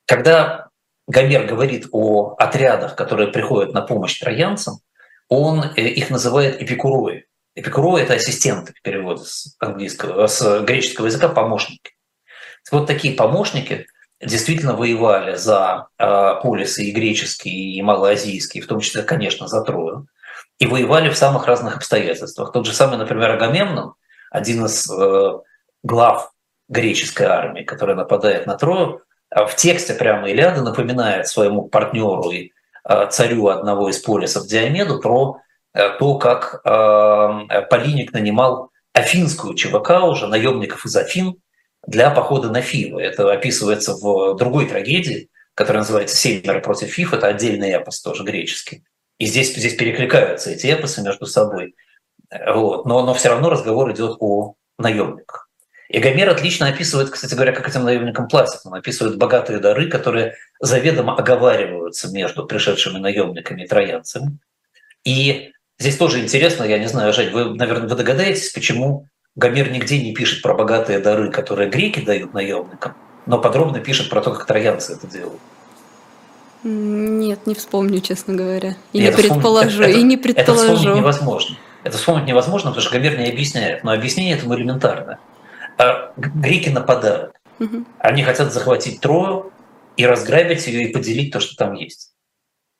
Когда 0.07 0.67
Гомер 1.09 1.47
говорит 1.47 1.89
о 1.93 2.35
отрядах, 2.39 2.97
которые 2.97 3.29
приходят 3.29 3.73
на 3.73 3.83
помощь 3.83 4.19
троянцам, 4.19 4.79
он 5.29 5.63
э, 5.77 5.83
их 5.83 6.11
называет 6.11 6.61
эпикурои. 6.61 7.27
Эпикурои– 7.55 8.03
это 8.05 8.15
ассистенты 8.15 8.73
в 8.73 8.83
переводе 8.83 9.25
с 9.25 9.57
английского, 9.59 10.27
с 10.27 10.61
греческого 10.65 11.07
языка 11.07 11.29
помощники. 11.29 11.93
Вот 12.71 12.87
такие 12.87 13.15
помощники 13.15 13.87
действительно 14.21 14.75
воевали 14.75 15.37
за 15.37 15.89
э, 15.99 16.35
полисы 16.43 16.85
и 16.85 16.93
греческие, 16.93 17.77
и 17.77 17.83
малоазийские, 17.83 18.63
в 18.63 18.67
том 18.67 18.81
числе, 18.81 19.03
конечно, 19.03 19.47
за 19.47 19.63
Трою, 19.63 20.09
и 20.59 20.67
воевали 20.67 21.11
в 21.11 21.17
самых 21.17 21.47
разных 21.47 21.77
обстоятельствах. 21.77 22.53
Тот 22.53 22.67
же 22.67 22.73
самый, 22.73 22.99
например, 22.99 23.31
Агамемнон, 23.31 23.95
один 24.31 24.65
из 24.65 24.91
э, 24.91 25.39
глав 25.83 26.33
греческой 26.69 27.27
армии, 27.27 27.63
которая 27.63 27.97
нападает 27.97 28.47
на 28.47 28.57
Трою, 28.57 29.03
в 29.31 29.55
тексте 29.57 29.95
прямо 29.95 30.31
Илиада 30.31 30.63
напоминает 30.63 31.27
своему 31.27 31.69
партнеру 31.69 32.31
и 32.31 32.53
э, 32.89 33.07
царю 33.11 33.49
одного 33.49 33.91
из 33.91 33.99
полисов 33.99 34.47
Диомеду 34.47 35.01
про 35.01 35.39
э, 35.75 35.91
то, 35.99 36.19
как 36.19 36.63
Полиник 36.63 38.13
нанимал 38.13 38.71
афинскую 38.95 39.55
ЧВК 39.55 40.03
уже, 40.05 40.27
наемников 40.27 40.87
из 40.87 40.97
Афин, 40.97 41.37
для 41.87 42.11
похода 42.11 42.51
на 42.51 42.63
Фивы. 42.63 43.03
Это 43.03 43.31
описывается 43.31 43.95
в 43.95 44.35
другой 44.37 44.67
трагедии, 44.67 45.29
которая 45.55 45.83
называется 45.83 46.17
«Семеро 46.17 46.61
против 46.61 46.89
Фив». 46.89 47.13
Это 47.13 47.29
отдельный 47.29 47.71
эпос, 47.71 48.01
тоже 48.01 48.25
греческий. 48.25 48.85
И 49.19 49.27
здесь, 49.27 49.55
здесь 49.55 49.75
перекликаются 49.77 50.51
эти 50.51 50.67
эпосы 50.67 51.03
между 51.03 51.27
собой. 51.27 51.75
Вот. 52.31 52.87
Но, 52.87 53.05
но 53.05 53.15
все 53.15 53.31
равно 53.31 53.51
разговор 53.51 53.93
идет 53.93 54.17
о 54.21 54.55
наемниках. 54.79 55.49
И 55.89 56.01
Гомер 56.01 56.29
отлично 56.29 56.67
описывает, 56.69 57.11
кстати 57.11 57.35
говоря, 57.35 57.53
как 57.53 57.69
этим 57.69 57.85
наемникам 57.85 58.29
платят. 58.29 58.61
Он 58.65 58.75
описывает 58.75 59.19
богатые 59.19 59.61
дары, 59.61 59.89
которые 59.89 60.35
заведомо 60.61 61.17
оговариваются 61.17 62.11
между 62.11 62.45
пришедшими 62.45 62.99
наемниками 62.99 63.63
и 63.63 63.69
троянцами. 63.69 64.39
И 65.05 65.53
здесь 65.79 65.97
тоже 65.97 66.21
интересно, 66.21 66.65
я 66.65 66.79
не 66.79 66.89
знаю, 66.89 67.13
Жень, 67.13 67.31
вы, 67.31 67.55
наверное, 67.55 67.89
вы 67.89 67.95
догадаетесь, 67.95 68.51
почему 68.51 69.07
Гомер 69.37 69.71
нигде 69.71 70.03
не 70.03 70.13
пишет 70.13 70.43
про 70.43 70.55
богатые 70.55 70.99
дары, 70.99 71.31
которые 71.31 71.71
греки 71.71 72.01
дают 72.01 72.35
наемникам, 72.35 72.97
но 73.27 73.39
подробно 73.39 73.79
пишет 73.79 74.09
про 74.09 74.21
то, 74.21 74.33
как 74.33 74.47
троянцы 74.47 74.95
это 74.95 75.07
делают. 75.07 75.41
Нет, 76.63 77.47
не 77.47 77.55
вспомню, 77.55 78.01
честно 78.01 78.35
говоря. 78.35 78.77
И, 78.93 78.99
и 78.99 79.03
не 79.03 79.13
предположу, 79.13 79.83
это, 79.83 79.93
и 79.93 80.03
не 80.03 80.17
предположу. 80.17 80.63
Это 80.63 80.75
вспомнить 80.75 80.97
невозможно. 80.97 81.57
Это 81.85 81.97
вспомнить 81.99 82.27
невозможно, 82.27 82.71
потому 82.71 82.83
что 82.83 82.99
Гомер 82.99 83.19
не 83.19 83.29
объясняет. 83.29 83.85
Но 83.85 83.93
объяснение 83.93 84.37
этому 84.37 84.57
элементарно. 84.57 85.19
А 85.79 86.13
греки 86.17 86.69
нападают. 86.69 87.33
Угу. 87.61 87.85
Они 87.99 88.23
хотят 88.23 88.53
захватить 88.53 89.01
Трою 89.01 89.53
и 89.97 90.05
разграбить 90.05 90.67
ее 90.67 90.89
и 90.89 90.93
поделить 90.93 91.33
то, 91.33 91.41
что 91.41 91.57
там 91.57 91.75
есть. 91.75 92.13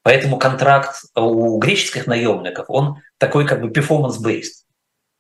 Поэтому 0.03 0.39
контракт 0.39 1.03
у 1.15 1.59
греческих 1.59 2.07
наемников, 2.07 2.67
он 2.69 3.03
такой 3.19 3.47
как 3.47 3.61
бы 3.61 3.69
performance-based. 3.69 4.65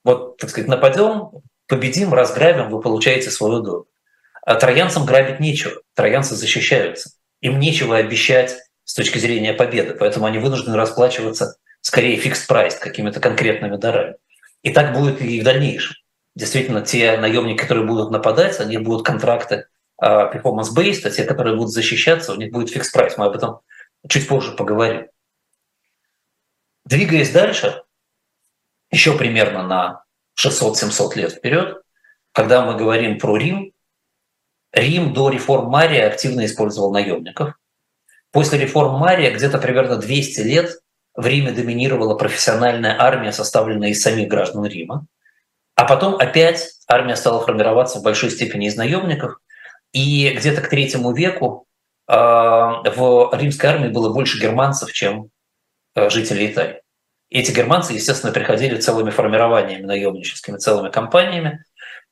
Вот, 0.04 0.36
так 0.36 0.50
сказать, 0.50 0.68
нападем, 0.68 1.30
победим, 1.66 2.14
разграбим, 2.14 2.70
вы 2.70 2.80
получаете 2.80 3.30
свою 3.30 3.60
долю. 3.60 3.88
А 4.42 4.54
троянцам 4.54 5.04
грабить 5.04 5.40
нечего, 5.40 5.80
троянцы 5.94 6.36
защищаются. 6.36 7.10
Им 7.40 7.58
нечего 7.58 7.96
обещать 7.96 8.56
с 8.84 8.94
точки 8.94 9.18
зрения 9.18 9.52
победы, 9.52 9.94
поэтому 9.94 10.26
они 10.26 10.38
вынуждены 10.38 10.76
расплачиваться 10.76 11.56
скорее 11.80 12.16
fix 12.16 12.46
price 12.46 12.74
какими-то 12.76 13.20
конкретными 13.20 13.76
дарами. 13.76 14.16
И 14.62 14.72
так 14.72 14.92
будет 14.92 15.20
и 15.20 15.40
в 15.40 15.44
дальнейшем. 15.44 15.96
Действительно, 16.34 16.82
те 16.82 17.16
наемники, 17.16 17.60
которые 17.60 17.86
будут 17.86 18.10
нападать, 18.10 18.60
они 18.60 18.78
будут 18.78 19.06
контракты 19.06 19.66
а, 19.98 20.32
performance-based, 20.32 21.06
а 21.06 21.10
те, 21.10 21.24
которые 21.24 21.56
будут 21.56 21.72
защищаться, 21.72 22.32
у 22.32 22.36
них 22.36 22.52
будет 22.52 22.70
fix 22.70 22.90
price. 22.90 23.16
Мы 23.16 23.26
об 23.26 23.36
этом 23.36 23.60
чуть 24.08 24.28
позже 24.28 24.52
поговорим. 24.52 25.08
Двигаясь 26.84 27.30
дальше, 27.30 27.82
еще 28.90 29.16
примерно 29.16 29.66
на 29.66 30.04
600-700 30.40 31.16
лет 31.16 31.32
вперед, 31.32 31.82
когда 32.32 32.64
мы 32.64 32.76
говорим 32.76 33.18
про 33.18 33.36
Рим, 33.36 33.72
Рим 34.76 35.14
до 35.14 35.30
реформ 35.30 35.70
Мария 35.70 36.06
активно 36.06 36.44
использовал 36.44 36.92
наемников. 36.92 37.54
После 38.30 38.58
реформ 38.58 38.98
Мария 38.98 39.34
где-то 39.34 39.58
примерно 39.58 39.96
200 39.96 40.40
лет 40.40 40.70
в 41.14 41.26
Риме 41.26 41.50
доминировала 41.50 42.14
профессиональная 42.14 42.94
армия, 43.00 43.32
составленная 43.32 43.88
из 43.88 44.02
самих 44.02 44.28
граждан 44.28 44.66
Рима. 44.66 45.06
А 45.76 45.86
потом 45.86 46.16
опять 46.16 46.72
армия 46.86 47.16
стала 47.16 47.42
формироваться 47.42 48.00
в 48.00 48.02
большой 48.02 48.30
степени 48.30 48.66
из 48.66 48.76
наемников. 48.76 49.38
И 49.92 50.30
где-то 50.34 50.60
к 50.60 50.68
третьему 50.68 51.14
веку 51.14 51.66
э, 52.06 52.12
в 52.14 53.30
римской 53.32 53.70
армии 53.70 53.88
было 53.88 54.12
больше 54.12 54.38
германцев, 54.38 54.92
чем 54.92 55.30
э, 55.94 56.10
жителей 56.10 56.52
Италии. 56.52 56.82
Эти 57.30 57.50
германцы, 57.50 57.94
естественно, 57.94 58.32
приходили 58.32 58.78
целыми 58.78 59.08
формированиями 59.08 59.86
наемническими, 59.86 60.58
целыми 60.58 60.90
компаниями. 60.90 61.64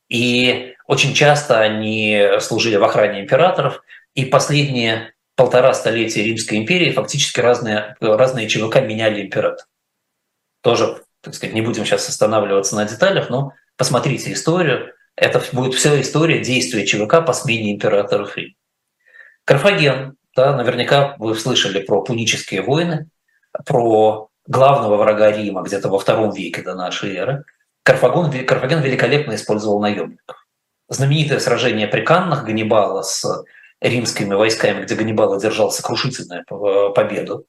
И 0.09 0.74
очень 0.87 1.14
часто 1.14 1.61
они 1.61 2.39
служили 2.41 2.76
в 2.76 2.85
охране 2.85 3.20
императоров. 3.20 3.82
И 4.14 4.24
последние 4.24 5.14
полтора 5.35 5.74
столетия 5.74 6.22
Римской 6.22 6.59
империи 6.59 6.93
фактически 6.93 7.41
разные, 7.41 7.97
разные 8.01 8.49
ЧВК 8.49 8.76
меняли 8.82 9.22
император. 9.22 9.66
Тоже, 10.62 11.03
так 11.20 11.35
сказать, 11.35 11.55
не 11.55 11.62
будем 11.62 11.85
сейчас 11.85 12.09
останавливаться 12.09 12.76
на 12.76 12.85
деталях, 12.85 13.30
но 13.30 13.53
посмотрите 13.76 14.32
историю. 14.32 14.93
Это 15.16 15.43
будет 15.53 15.74
вся 15.74 16.01
история 16.01 16.41
действия 16.41 16.87
ЧВК 16.87 17.24
по 17.24 17.32
смене 17.32 17.72
императоров 17.72 18.37
Рима. 18.37 18.55
Карфаген, 19.45 20.16
да, 20.37 20.57
наверняка 20.57 21.16
вы 21.18 21.35
слышали 21.35 21.80
про 21.80 22.03
пунические 22.03 22.62
войны, 22.62 23.09
про 23.66 24.28
главного 24.47 24.97
врага 24.97 25.30
Рима 25.30 25.62
где-то 25.62 25.89
во 25.89 25.99
втором 25.99 26.32
веке 26.32 26.62
до 26.62 26.74
нашей 26.74 27.14
эры, 27.16 27.45
Карфаген, 27.82 28.47
Карфаген 28.47 28.80
великолепно 28.80 29.35
использовал 29.35 29.80
наемников. 29.80 30.43
Знаменитое 30.89 31.39
сражение 31.39 31.89
при 31.89 32.03
Каннах 32.03 32.45
Ганнибала 32.45 33.03
с 33.03 33.45
римскими 33.80 34.35
войсками, 34.35 34.82
где 34.82 34.95
Ганнибал 34.95 35.35
одержал 35.35 35.70
сокрушительную 35.70 36.45
победу, 36.95 37.47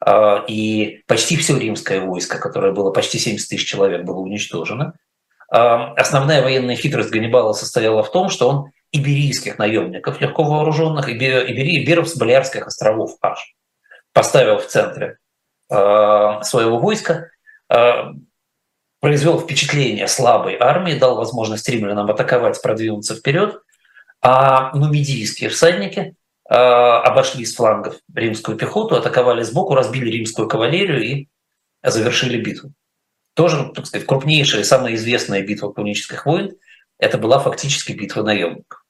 а, 0.00 0.44
и 0.46 1.02
почти 1.06 1.36
все 1.36 1.58
римское 1.58 2.00
войско, 2.00 2.38
которое 2.38 2.72
было 2.72 2.90
почти 2.90 3.18
70 3.18 3.48
тысяч 3.48 3.66
человек, 3.66 4.04
было 4.04 4.18
уничтожено. 4.18 4.94
А, 5.50 5.92
основная 5.94 6.42
военная 6.42 6.76
хитрость 6.76 7.10
Ганнибала 7.10 7.52
состояла 7.52 8.02
в 8.02 8.10
том, 8.12 8.28
что 8.28 8.48
он 8.48 8.70
иберийских 8.92 9.58
наемников, 9.58 10.20
легко 10.20 10.44
вооруженных, 10.44 11.08
ибери, 11.08 11.82
иберов 11.82 12.08
с 12.08 12.16
Балиарских 12.16 12.66
островов 12.66 13.16
аж, 13.20 13.54
поставил 14.12 14.58
в 14.58 14.66
центре 14.66 15.18
Э, 15.70 16.42
своего 16.42 16.78
войска, 16.78 17.30
э, 17.70 17.92
произвел 19.04 19.38
впечатление 19.38 20.08
слабой 20.08 20.56
армии, 20.58 20.98
дал 20.98 21.16
возможность 21.16 21.68
римлянам 21.68 22.10
атаковать, 22.10 22.60
продвинуться 22.62 23.14
вперед, 23.14 23.62
а 24.20 24.74
нумидийские 24.74 25.50
всадники 25.50 26.16
э, 26.48 26.54
обошли 26.54 27.44
с 27.44 27.54
флангов 27.54 27.96
римскую 28.14 28.56
пехоту, 28.56 28.96
атаковали 28.96 29.42
сбоку, 29.42 29.74
разбили 29.74 30.10
римскую 30.10 30.48
кавалерию 30.48 31.02
и 31.02 31.28
завершили 31.82 32.40
битву. 32.40 32.72
Тоже, 33.34 33.70
так 33.74 33.86
сказать, 33.86 34.06
крупнейшая 34.06 34.62
и 34.62 34.64
самая 34.64 34.94
известная 34.94 35.42
битва 35.42 35.68
пунических 35.68 36.24
войн– 36.24 36.56
это 36.98 37.18
была 37.18 37.38
фактически 37.38 37.92
битва 37.92 38.22
наемников. 38.22 38.82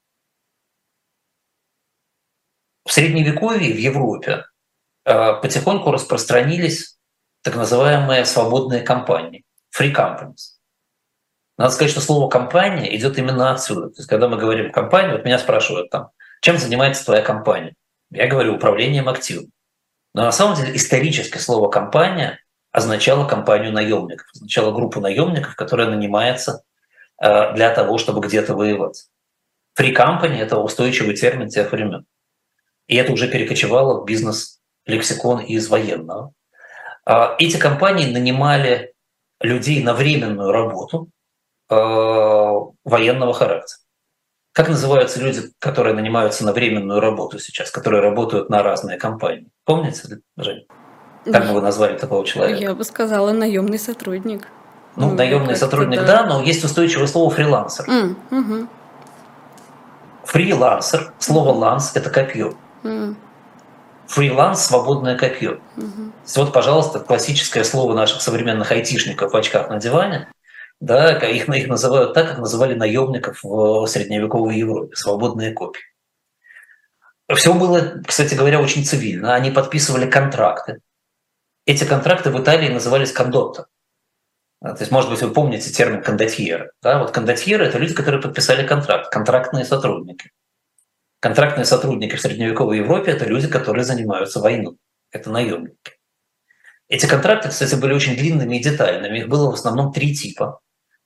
В 2.87 2.93
Средневековье 2.93 3.73
в 3.73 3.79
Европе 3.79 4.45
Э, 5.05 5.35
потихоньку 5.41 5.91
распространились 5.91 6.99
так 7.43 7.57
называемые 7.57 8.25
свободные 8.25 8.81
компании, 8.81 9.45
free 9.77 9.95
companies. 9.95 10.55
Надо 11.57 11.73
сказать, 11.73 11.91
что 11.91 12.01
слово 12.01 12.29
компания 12.29 12.95
идет 12.97 13.19
именно 13.19 13.53
отсюда. 13.53 13.89
То 13.89 13.99
есть, 13.99 14.09
когда 14.09 14.29
мы 14.29 14.37
говорим 14.37 14.73
компания, 14.73 15.13
вот 15.13 15.25
меня 15.25 15.39
спрашивают 15.39 15.91
там, 15.91 16.11
чем 16.41 16.59
занимается 16.59 17.05
твоя 17.05 17.23
компания? 17.23 17.75
Я 18.11 18.27
говорю 18.27 18.55
управлением 18.55 19.09
активом. 19.09 19.47
Но 20.15 20.25
на 20.25 20.33
самом 20.33 20.57
деле 20.57 20.77
исторически 20.77 21.39
слово 21.39 21.69
компания 21.69 22.39
означало 22.73 23.27
компанию 23.27 23.73
наемников, 23.73 24.27
означало 24.35 24.73
группу 24.73 25.01
наемников, 25.01 25.55
которая 25.55 25.89
нанимается 25.89 26.63
э, 27.23 27.55
для 27.55 27.73
того, 27.73 27.99
чтобы 27.99 28.21
где-то 28.21 28.55
воевать. 28.55 29.07
Free 29.79 29.95
company– 29.95 30.39
это 30.39 30.59
устойчивый 30.59 31.17
термин 31.17 31.49
тех 31.49 31.73
времен. 31.73 32.05
И 32.87 32.97
это 32.97 33.13
уже 33.13 33.29
перекочевало 33.29 34.01
в 34.01 34.05
бизнес 34.05 34.61
лексикон 34.87 35.41
из 35.41 35.69
военного. 35.69 36.33
А, 37.05 37.35
эти 37.39 37.57
компании 37.57 38.13
нанимали 38.13 38.94
людей 39.45 39.83
на 39.83 39.95
временную 39.95 40.51
работу 40.53 41.09
а, 41.69 42.55
военного 42.85 43.33
характера. 43.33 43.79
Как 44.53 44.69
называются 44.69 45.21
люди, 45.21 45.43
которые 45.59 45.95
нанимаются 45.95 46.45
на 46.45 46.53
временную 46.53 47.01
работу 47.01 47.39
сейчас, 47.39 47.71
которые 47.71 48.03
работают 48.03 48.51
на 48.51 48.63
разные 48.63 48.99
компании? 48.99 49.49
Помните, 49.65 50.21
Жень? 50.37 50.67
Как 51.25 51.47
бы 51.47 51.55
вы 51.55 51.61
назвали 51.61 51.99
такого 51.99 52.25
человека? 52.25 52.61
Я 52.61 52.75
бы 52.75 52.85
сказала 52.85 53.33
наемный 53.33 53.79
сотрудник. 53.79 54.47
Ну, 54.95 55.09
ну 55.09 55.15
наемный 55.15 55.57
сотрудник, 55.57 56.01
да. 56.01 56.23
да, 56.23 56.27
но 56.27 56.43
есть 56.43 56.63
устойчивое 56.63 57.09
слово 57.09 57.31
фрилансер. 57.31 57.85
Mm, 57.89 58.17
угу. 58.31 58.69
Фрилансер, 60.25 61.13
слово 61.19 61.51
«ланс»— 61.51 61.93
это 61.97 62.11
копье. 62.11 62.55
Фриланс– 64.09 64.67
свободное 64.67 65.17
копье. 65.17 65.61
Mm-hmm. 65.77 66.13
Вот, 66.37 66.53
пожалуйста, 66.53 67.01
классическое 67.01 67.65
слово 67.65 67.95
наших 67.95 68.21
современных 68.23 68.71
айтишников 68.71 69.33
в 69.33 69.37
очках 69.37 69.71
на 69.71 69.79
диване. 69.79 70.29
Да, 70.81 71.13
их, 71.13 71.49
их 71.49 71.69
называют 71.69 72.15
так, 72.15 72.29
как 72.29 72.39
называли 72.39 72.75
наемников 72.75 73.43
в 73.43 73.87
средневековой 73.87 74.57
Европе– 74.57 74.95
свободные 74.97 75.53
копии. 75.53 75.83
Все 77.35 77.55
было, 77.55 78.03
кстати 78.07 78.35
говоря, 78.35 78.61
очень 78.61 78.85
цивильно. 78.85 79.35
Они 79.35 79.51
подписывали 79.51 80.11
контракты. 80.11 80.81
Эти 81.65 81.85
контракты 81.85 82.31
в 82.31 82.41
Италии 82.41 82.69
назывались 82.69 83.13
кондотто. 83.13 83.67
То 84.61 84.77
есть, 84.79 84.91
может 84.91 85.11
быть, 85.11 85.23
вы 85.23 85.31
помните 85.31 85.71
термин 85.71 86.03
кондотьеры. 86.03 86.73
Да? 86.83 86.99
Вот 86.99 87.11
кондотьеры– 87.11 87.65
это 87.67 87.79
люди, 87.79 87.95
которые 87.95 88.21
подписали 88.21 88.67
контракт, 88.67 89.11
контрактные 89.11 89.65
сотрудники. 89.65 90.31
Контрактные 91.25 91.65
сотрудники 91.65 92.17
в 92.17 92.21
средневековой 92.21 92.77
Европе– 92.77 93.13
это 93.13 93.25
люди, 93.25 93.49
которые 93.49 93.83
занимаются 93.83 94.41
войной. 94.41 94.77
Это 95.11 95.31
наемники. 95.31 95.97
Эти 96.91 97.07
контракты, 97.07 97.49
кстати, 97.49 97.77
были 97.77 97.95
очень 97.95 98.15
длинными 98.15 98.57
и 98.57 98.63
детальными. 98.63 99.21
Их 99.21 99.29
было 99.29 99.51
в 99.51 99.55
основном 99.55 99.91
три 99.91 100.15
типа. 100.15 100.61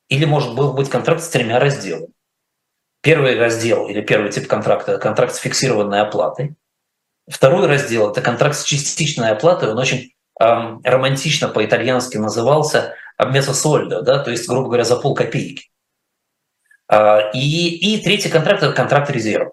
Или, 0.09 0.25
может 0.25 0.57
был 0.57 0.73
быть, 0.73 0.91
контракт 0.91 1.23
с 1.23 1.29
тремя 1.29 1.61
разделами. 1.61 2.13
Первый 3.01 3.39
раздел 3.39 3.87
или 3.87 4.01
первый 4.01 4.33
тип 4.33 4.49
контракта– 4.49 4.91
это 4.95 5.01
контракт 5.01 5.37
с 5.37 5.39
фиксированной 5.39 6.01
оплатой. 6.01 6.57
Второй 7.31 7.69
раздел– 7.69 8.11
это 8.11 8.21
контракт 8.21 8.57
с 8.57 8.65
частичной 8.65 9.31
оплатой. 9.31 9.71
Он 9.71 9.79
очень 9.79 10.15
эм, 10.41 10.81
романтично 10.83 11.47
по-итальянски 11.47 12.17
назывался 12.17 12.97
«месосольдо», 13.25 14.03
да, 14.03 14.19
то 14.19 14.33
есть, 14.33 14.49
грубо 14.49 14.67
говоря, 14.67 14.83
за 14.83 14.97
полкопейки. 14.97 15.71
Э, 16.91 17.31
и, 17.35 17.95
и 17.95 18.03
третий 18.03 18.31
контракт– 18.31 18.63
это 18.65 18.73
контракт 18.73 19.11
резерва. 19.11 19.53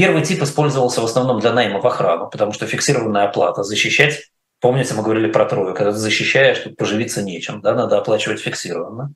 Первый 0.00 0.22
тип 0.22 0.42
использовался 0.42 1.02
в 1.02 1.04
основном 1.04 1.40
для 1.40 1.52
найма 1.52 1.78
в 1.78 1.86
охрану, 1.86 2.30
потому 2.30 2.54
что 2.54 2.66
фиксированная 2.66 3.24
оплата, 3.24 3.62
защищать, 3.62 4.30
помните, 4.58 4.94
мы 4.94 5.02
говорили 5.02 5.30
про 5.30 5.44
трое, 5.44 5.74
когда 5.74 5.92
ты 5.92 5.98
защищаешь, 5.98 6.60
тут 6.60 6.78
поживиться 6.78 7.20
нечем, 7.20 7.60
да, 7.60 7.74
надо 7.74 7.98
оплачивать 7.98 8.40
фиксированно. 8.40 9.12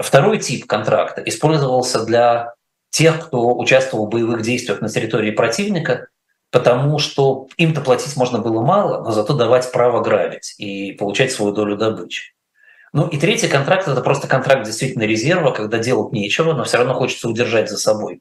Второй 0.00 0.38
тип 0.38 0.64
контракта 0.66 1.22
использовался 1.22 2.04
для 2.04 2.54
тех, 2.90 3.26
кто 3.26 3.58
участвовал 3.58 4.06
в 4.06 4.10
боевых 4.10 4.42
действиях 4.42 4.80
на 4.80 4.88
территории 4.88 5.32
противника, 5.32 6.06
потому 6.52 7.00
что 7.00 7.48
им-то 7.56 7.80
платить 7.80 8.16
можно 8.16 8.38
было 8.38 8.62
мало, 8.62 9.02
но 9.02 9.10
зато 9.10 9.34
давать 9.34 9.72
право 9.72 10.04
грабить 10.04 10.54
и 10.58 10.92
получать 10.92 11.32
свою 11.32 11.50
долю 11.50 11.76
добычи. 11.76 12.32
Ну 12.92 13.08
и 13.08 13.18
третий 13.18 13.48
контракт– 13.48 13.88
это 13.88 14.02
просто 14.02 14.28
контракт 14.28 14.66
действительно 14.66 15.02
резерва, 15.02 15.50
когда 15.50 15.78
делать 15.78 16.12
нечего, 16.12 16.52
но 16.52 16.62
все 16.62 16.78
равно 16.78 16.94
хочется 16.94 17.28
удержать 17.28 17.68
за 17.68 17.76
собой 17.76 18.20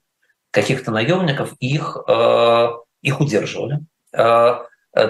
каких-то 0.56 0.90
наемников, 0.92 1.54
их, 1.60 1.98
э, 2.08 2.68
их 3.02 3.20
удерживали, 3.20 3.82
э, 4.14 4.56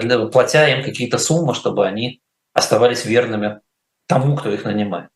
для, 0.00 0.26
платя 0.26 0.66
им 0.68 0.82
какие-то 0.82 1.18
суммы, 1.18 1.54
чтобы 1.54 1.86
они 1.86 2.20
оставались 2.52 3.04
верными 3.04 3.60
тому, 4.08 4.36
кто 4.36 4.52
их 4.52 4.64
нанимает. 4.64 5.08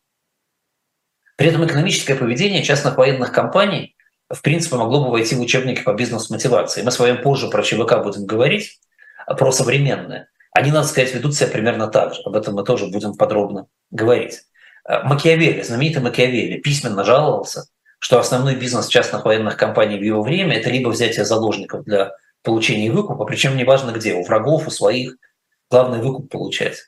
При 1.35 1.49
этом 1.49 1.65
экономическое 1.65 2.15
поведение 2.15 2.63
частных 2.63 2.97
военных 2.97 3.33
компаний 3.33 3.97
в 4.29 4.41
принципе 4.41 4.77
могло 4.77 5.03
бы 5.03 5.11
войти 5.11 5.35
в 5.35 5.41
учебники 5.41 5.83
по 5.83 5.93
бизнес-мотивации. 5.93 6.83
Мы 6.83 6.91
с 6.91 6.99
вами 6.99 7.17
позже 7.17 7.49
про 7.49 7.61
ЧВК 7.61 8.01
будем 8.01 8.25
говорить, 8.25 8.79
про 9.27 9.51
современные. 9.51 10.29
Они, 10.53 10.71
надо 10.71 10.87
сказать, 10.87 11.13
ведут 11.13 11.35
себя 11.35 11.47
примерно 11.47 11.87
так 11.87 12.13
же. 12.13 12.21
Об 12.23 12.37
этом 12.37 12.55
мы 12.55 12.63
тоже 12.63 12.87
будем 12.87 13.15
подробно 13.15 13.67
говорить. 13.89 14.43
Э, 14.87 15.03
Макиавелли, 15.03 15.61
знаменитый 15.61 16.01
Макиавелли, 16.01 16.61
письменно 16.61 17.03
жаловался 17.03 17.65
что 18.01 18.17
основной 18.19 18.55
бизнес 18.55 18.87
частных 18.87 19.25
военных 19.25 19.57
компаний 19.57 19.99
в 19.99 20.01
его 20.01 20.23
время– 20.23 20.55
это 20.57 20.71
либо 20.71 20.89
взятие 20.89 21.23
заложников 21.23 21.83
для 21.83 22.13
получения 22.41 22.91
выкупа, 22.91 23.25
причем 23.25 23.55
неважно 23.55 23.91
где, 23.91 24.15
у 24.15 24.23
врагов, 24.23 24.67
у 24.67 24.71
своих, 24.71 25.17
главное 25.69 26.01
выкуп 26.01 26.27
получать. 26.31 26.79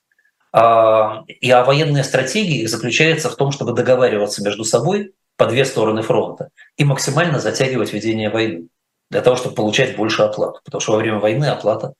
А, 0.51 1.23
и 1.27 1.51
а 1.51 1.63
военная 1.63 2.01
стратегия 2.01 2.67
заключается 2.67 3.29
в 3.29 3.35
том, 3.35 3.51
чтобы 3.51 3.73
договариваться 3.73 4.43
между 4.43 4.63
собой 4.63 5.13
по 5.37 5.45
две 5.45 5.65
стороны 5.65 6.01
фронта 6.01 6.49
и 6.77 6.83
максимально 6.83 7.39
затягивать 7.39 7.93
ведение 7.93 8.31
войны 8.31 8.69
для 9.11 9.21
того, 9.21 9.35
чтобы 9.35 9.53
получать 9.53 9.95
больше 9.95 10.23
оплату. 10.23 10.61
Потому 10.65 10.81
что 10.81 10.93
во 10.93 10.97
время 10.97 11.19
войны 11.19 11.45
оплата, 11.45 11.93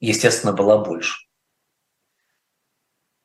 естественно, 0.00 0.52
была 0.52 0.78
больше. 0.78 1.20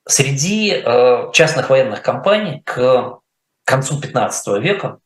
Среди 0.07 0.71
э, 0.71 1.31
частных 1.33 1.71
военных 1.71 2.03
компаний 2.03 2.61
к 2.63 3.19
концу 3.65 3.99
15 3.99 4.61
века 4.61 4.99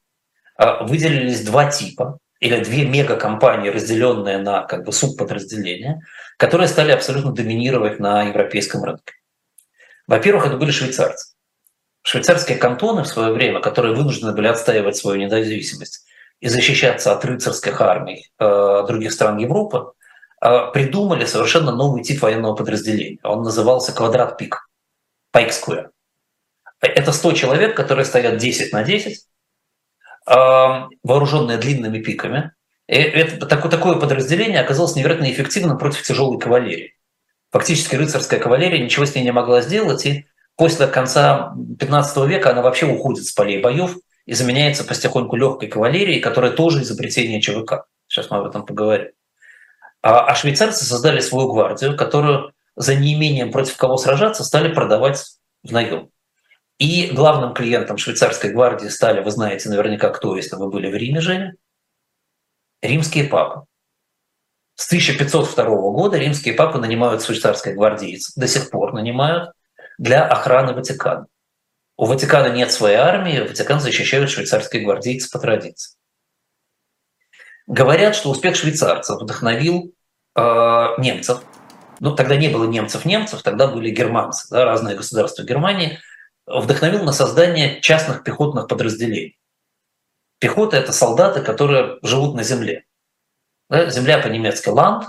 выделились 0.58 1.43
два 1.43 1.70
типа 1.70 2.20
или 2.39 2.64
две 2.64 2.86
мегакомпании, 2.86 3.70
разделенные 3.70 4.38
на 4.38 4.64
как 4.64 4.86
бы 4.86 4.91
субподразделения, 4.91 6.01
которые 6.38 6.68
стали 6.68 6.91
абсолютно 6.91 7.32
доминировать 7.32 7.99
на 7.99 8.24
европейском 8.24 8.84
рынке. 8.84 9.14
Во-первых, 10.08 10.47
это 10.47 10.58
были 10.58 10.72
швейцарцы. 10.72 11.34
Швейцарские 12.03 12.58
кантоны 12.58 13.03
в 13.03 13.08
свое 13.08 13.34
время, 13.34 13.62
которые 13.62 13.95
вынуждены 13.95 14.34
были 14.34 14.47
отстаивать 14.47 14.95
свою 14.95 15.20
независимость 15.20 16.06
и 16.39 16.47
защищаться 16.47 17.12
от 17.12 17.26
рыцарских 17.26 17.82
армий 17.82 18.30
э, 18.38 18.84
других 18.88 19.12
стран 19.12 19.38
Европы, 19.38 19.93
э, 20.41 20.72
придумали 20.72 21.26
совершенно 21.26 21.72
новый 21.72 22.03
тип 22.03 22.22
военного 22.22 22.56
подразделения. 22.56 23.20
Он 23.24 23.41
назывался 23.41 23.91
квадрат 23.91 24.38
пик, 24.38 24.70
Pike 25.36 25.49
Square. 25.49 25.88
Это 26.82 27.12
100 27.12 27.32
человек, 27.32 27.76
которые 27.76 28.06
стоят 28.06 28.38
10 28.38 28.72
на 28.72 28.84
10, 28.84 29.26
вооруженные 30.28 31.57
длинными 31.57 31.99
пиками. 31.99 32.51
И 32.88 32.95
это, 32.95 33.45
такое, 33.45 33.95
подразделение 33.99 34.59
оказалось 34.59 34.95
невероятно 34.95 35.32
эффективным 35.32 35.78
против 35.78 36.03
тяжелой 36.03 36.39
кавалерии. 36.39 36.95
Фактически 37.51 37.95
рыцарская 37.95 38.39
кавалерия 38.39 38.84
ничего 38.84 39.05
с 39.05 39.15
ней 39.15 39.23
не 39.23 39.32
могла 39.32 39.61
сделать, 39.61 40.05
и 40.05 40.26
после 40.55 40.88
конца 40.88 41.53
15 41.80 42.28
века 42.28 42.51
она 42.51 42.61
вообще 42.61 42.86
уходит 42.86 43.26
с 43.26 43.32
полей 43.32 43.61
боев 43.61 43.97
и 44.26 44.34
заменяется 44.34 44.84
потихоньку 44.84 45.36
легкой 45.36 45.69
кавалерией, 45.69 46.19
которая 46.19 46.51
тоже 46.51 46.82
изобретение 46.82 47.41
ЧВК. 47.41 47.86
Сейчас 48.07 48.30
мы 48.30 48.38
об 48.38 48.47
этом 48.47 48.65
поговорим. 48.65 49.11
А, 50.01 50.26
а 50.26 50.36
швейцарцы 50.36 50.86
создали 50.86 51.19
свою 51.19 51.51
гвардию, 51.51 51.95
которую 51.95 52.51
за 52.76 52.95
неимением 52.95 53.51
против 53.51 53.78
кого 53.78 53.97
сражаться 53.97 54.43
стали 54.43 54.71
продавать 54.71 55.23
в 55.63 55.71
наем. 55.71 56.09
И 56.78 57.11
главным 57.11 57.53
клиентом 57.53 57.97
швейцарской 57.97 58.51
гвардии 58.51 58.89
стали, 58.89 59.21
вы 59.21 59.32
знаете 59.32 59.69
наверняка 59.69 60.09
кто, 60.09 60.36
если 60.36 60.57
вы 60.57 60.69
были 60.69 60.91
в 60.91 60.95
Риме, 60.95 61.21
Женя, 61.21 61.55
римские 62.82 63.26
папы. 63.26 63.65
С 64.76 64.88
1502 64.88 65.65
года 65.65 66.17
римские 66.17 66.53
папы 66.53 66.80
нанимают 66.80 67.23
швейцарских 67.23 67.76
гвардейцев, 67.76 68.36
до 68.36 68.47
сих 68.47 68.69
пор 68.69 68.93
нанимают 68.93 69.51
для 69.97 70.28
охраны 70.28 70.73
Ватикана. 70.73 71.28
У 71.95 72.05
Ватикана 72.07 72.51
нет 72.51 72.73
своей 72.73 72.97
армии, 72.97 73.39
Ватикан 73.39 73.80
защищают 73.80 74.30
швейцарские 74.30 74.84
гвардейцы 74.84 75.32
по 75.32 75.39
традиции. 75.39 75.97
Говорят, 77.67 78.17
что 78.17 78.30
успех 78.30 78.57
швейцарцев 78.57 79.21
вдохновил 79.21 79.93
э, 80.36 80.41
немцев. 80.97 81.41
Ну, 82.01 82.13
тогда 82.13 82.36
не 82.36 82.49
было 82.49 82.65
немцев-немцев, 82.65 83.41
тогда 83.43 83.67
были 83.67 83.89
германцы, 83.91 84.49
да, 84.49 84.65
разные 84.65 84.97
государства 84.97 85.43
Германии– 85.43 85.99
вдохновил 86.46 87.04
на 87.04 87.12
создание 87.12 87.82
частных 87.82 88.24
пехотных 88.24 88.68
подразделений. 88.68 89.38
Пехота– 90.39 90.78
это 90.78 90.91
солдаты, 90.91 91.41
которые 91.41 91.98
живут 92.04 92.36
на 92.36 92.43
земле. 92.43 92.84
Да, 93.70 93.89
земля 93.89 94.20
по-немецки 94.20 94.70
«ланд», 94.70 95.06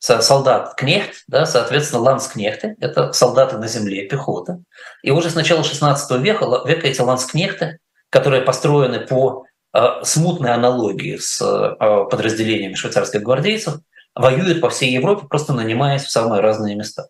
солдат 0.00 0.74
кнехт, 0.76 1.24
да, 1.28 1.46
соответственно, 1.46 2.02
ланскнехты– 2.02 2.76
это 2.80 3.12
солдаты 3.12 3.58
на 3.58 3.68
земле, 3.68 4.08
пехота. 4.08 4.60
И 5.02 5.10
уже 5.10 5.30
с 5.30 5.34
начала 5.34 5.62
16 5.62 6.20
века, 6.20 6.46
века 6.66 6.86
эти 6.86 7.00
ланскнехты, 7.00 7.78
которые 8.10 8.42
построены 8.42 9.00
по 9.00 9.46
э, 9.74 9.80
смутной 10.02 10.52
аналогии 10.52 11.16
с 11.16 11.40
э, 11.40 12.08
подразделениями 12.10 12.74
швейцарских 12.74 13.22
гвардейцев, 13.22 13.80
воюют 14.14 14.60
по 14.60 14.70
всей 14.70 14.92
Европе, 14.92 15.26
просто 15.28 15.52
нанимаясь 15.52 16.04
в 16.04 16.10
самые 16.10 16.40
разные 16.40 16.74
места. 16.74 17.08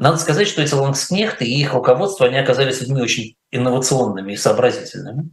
Надо 0.00 0.16
сказать, 0.16 0.48
что 0.48 0.62
эти 0.62 0.72
лангскнехты 0.72 1.44
и 1.44 1.60
их 1.60 1.74
руководство, 1.74 2.24
они 2.24 2.38
оказались 2.38 2.80
людьми 2.80 3.02
очень 3.02 3.36
инновационными 3.50 4.32
и 4.32 4.36
сообразительными. 4.36 5.28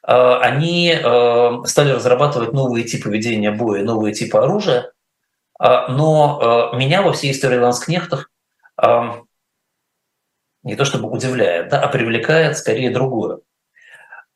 А, 0.00 0.38
они 0.38 0.92
а, 0.92 1.64
стали 1.64 1.90
разрабатывать 1.90 2.52
новые 2.52 2.84
типы 2.84 3.10
ведения 3.10 3.50
боя, 3.50 3.82
новые 3.82 4.14
типы 4.14 4.38
оружия. 4.38 4.92
А, 5.58 5.88
но 5.88 6.70
меня 6.76 7.02
во 7.02 7.12
всей 7.14 7.32
истории 7.32 7.58
ланскнехтов 7.58 8.30
не 10.62 10.76
то 10.76 10.84
чтобы 10.84 11.10
удивляет, 11.10 11.70
да, 11.70 11.80
а 11.80 11.88
привлекает 11.88 12.56
скорее 12.56 12.90
другое. 12.90 13.40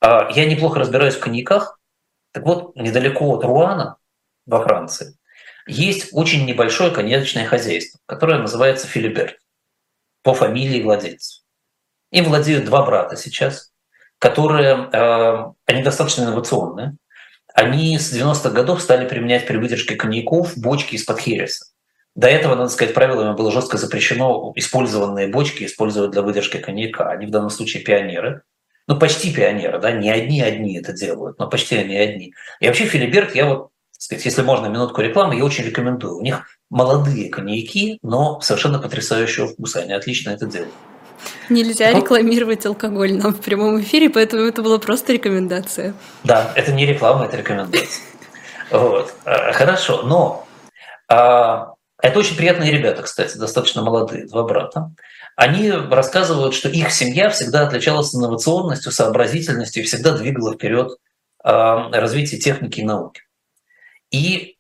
Я 0.02 0.46
неплохо 0.46 0.80
разбираюсь 0.80 1.14
в 1.14 1.20
коньяках. 1.20 1.78
Так 2.32 2.44
вот, 2.44 2.74
недалеко 2.74 3.36
от 3.36 3.44
Руана, 3.44 3.98
во 4.46 4.62
Франции, 4.62 5.16
есть 5.66 6.08
очень 6.12 6.46
небольшое 6.46 6.90
коньячное 6.90 7.46
хозяйство, 7.46 8.00
которое 8.06 8.38
называется 8.38 8.86
Филиберт 8.86 9.39
по 10.22 10.34
фамилии 10.34 10.82
владельцев. 10.82 11.42
Им 12.10 12.24
владеют 12.24 12.64
два 12.64 12.84
брата 12.84 13.16
сейчас, 13.16 13.72
которые, 14.18 14.88
э, 14.92 15.52
они 15.66 15.82
достаточно 15.82 16.24
инновационные. 16.24 16.96
они 17.52 17.98
с 17.98 18.12
90-х 18.12 18.50
годов 18.50 18.80
стали 18.80 19.08
применять 19.08 19.46
при 19.46 19.56
выдержке 19.56 19.96
коньяков 19.96 20.56
бочки 20.56 20.94
из-под 20.94 21.18
хереса. 21.18 21.66
До 22.14 22.28
этого, 22.28 22.54
надо 22.54 22.68
сказать, 22.70 22.94
правилами 22.94 23.36
было 23.36 23.50
жестко 23.50 23.76
запрещено 23.76 24.52
использованные 24.54 25.28
бочки 25.28 25.64
использовать 25.64 26.12
для 26.12 26.22
выдержки 26.22 26.58
коньяка. 26.58 27.10
Они 27.10 27.26
в 27.26 27.30
данном 27.30 27.50
случае 27.50 27.82
пионеры. 27.82 28.42
Ну, 28.86 28.98
почти 28.98 29.32
пионеры, 29.32 29.80
да, 29.80 29.92
не 29.92 30.10
одни 30.10 30.40
одни 30.42 30.78
это 30.78 30.92
делают, 30.92 31.38
но 31.38 31.48
почти 31.48 31.76
они 31.76 31.96
одни. 31.96 32.34
И 32.60 32.66
вообще 32.66 32.86
Филиберт, 32.86 33.34
я 33.34 33.46
вот, 33.46 33.70
сказать, 33.92 34.24
если 34.24 34.42
можно 34.42 34.66
минутку 34.66 35.00
рекламы, 35.00 35.36
я 35.36 35.44
очень 35.44 35.64
рекомендую. 35.64 36.16
У 36.16 36.22
них 36.22 36.46
молодые 36.70 37.28
коньяки, 37.28 37.98
но 38.02 38.40
совершенно 38.40 38.78
потрясающего 38.78 39.48
вкуса. 39.48 39.80
Они 39.80 39.92
отлично 39.92 40.30
это 40.30 40.46
делают. 40.46 40.72
Нельзя 41.48 41.90
ну, 41.90 41.98
рекламировать 41.98 42.64
алкоголь 42.64 43.12
нам 43.12 43.34
в 43.34 43.40
прямом 43.40 43.80
эфире, 43.80 44.08
поэтому 44.08 44.44
это 44.44 44.62
была 44.62 44.78
просто 44.78 45.12
рекомендация. 45.12 45.94
Да, 46.24 46.52
это 46.54 46.72
не 46.72 46.86
реклама, 46.86 47.26
это 47.26 47.36
рекомендация. 47.36 47.86
Вот. 48.70 49.12
Э, 49.24 49.52
хорошо, 49.52 50.02
но 50.02 50.46
а, 51.08 51.74
это 52.00 52.20
очень 52.20 52.36
приятные 52.36 52.70
ребята, 52.70 53.02
кстати, 53.02 53.36
достаточно 53.36 53.82
молодые, 53.82 54.28
два 54.28 54.44
брата. 54.44 54.92
Они 55.34 55.72
рассказывают, 55.72 56.54
что 56.54 56.68
их 56.68 56.92
семья 56.92 57.30
всегда 57.30 57.66
отличалась 57.66 58.14
инновационностью, 58.14 58.92
сообразительностью 58.92 59.82
и 59.82 59.86
всегда 59.86 60.16
двигала 60.16 60.54
вперед 60.54 60.96
а, 61.42 61.90
развитие 61.90 62.40
техники 62.40 62.78
и 62.78 62.84
науки. 62.84 63.22
И 64.12 64.56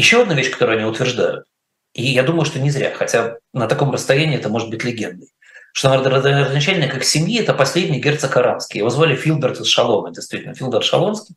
еще 0.00 0.22
одна 0.22 0.34
вещь, 0.34 0.50
которую 0.50 0.78
они 0.78 0.86
утверждают, 0.86 1.44
и 1.92 2.02
я 2.02 2.22
думаю, 2.22 2.44
что 2.46 2.58
не 2.58 2.70
зря, 2.70 2.92
хотя 2.94 3.36
на 3.52 3.66
таком 3.66 3.90
расстоянии 3.90 4.38
это 4.38 4.48
может 4.48 4.70
быть 4.70 4.82
легендой, 4.82 5.28
что 5.72 5.94
родоначальник 5.94 6.96
их 6.96 7.04
семьи– 7.04 7.38
это 7.40 7.52
последний 7.52 8.00
герцог 8.00 8.34
Аранский. 8.36 8.78
Его 8.78 8.90
звали 8.90 9.14
Филберт 9.14 9.60
из 9.60 9.66
Шалома, 9.66 10.10
действительно, 10.10 10.54
Филберт 10.54 10.84
Шалонский. 10.84 11.36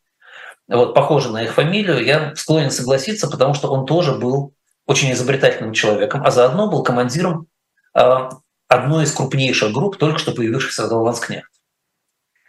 Вот, 0.69 0.93
похоже 0.93 1.29
на 1.29 1.43
их 1.43 1.53
фамилию, 1.53 2.05
я 2.05 2.33
склонен 2.35 2.71
согласиться, 2.71 3.27
потому 3.27 3.53
что 3.53 3.69
он 3.69 3.85
тоже 3.85 4.13
был 4.13 4.53
очень 4.85 5.11
изобретательным 5.11 5.73
человеком, 5.73 6.23
а 6.25 6.31
заодно 6.31 6.69
был 6.69 6.83
командиром 6.83 7.47
э, 7.95 8.29
одной 8.69 9.03
из 9.03 9.11
крупнейших 9.11 9.73
групп, 9.73 9.97
только 9.97 10.19
что 10.19 10.31
появившихся 10.31 10.87
в 10.87 10.93
Ланскнехт. 10.93 11.51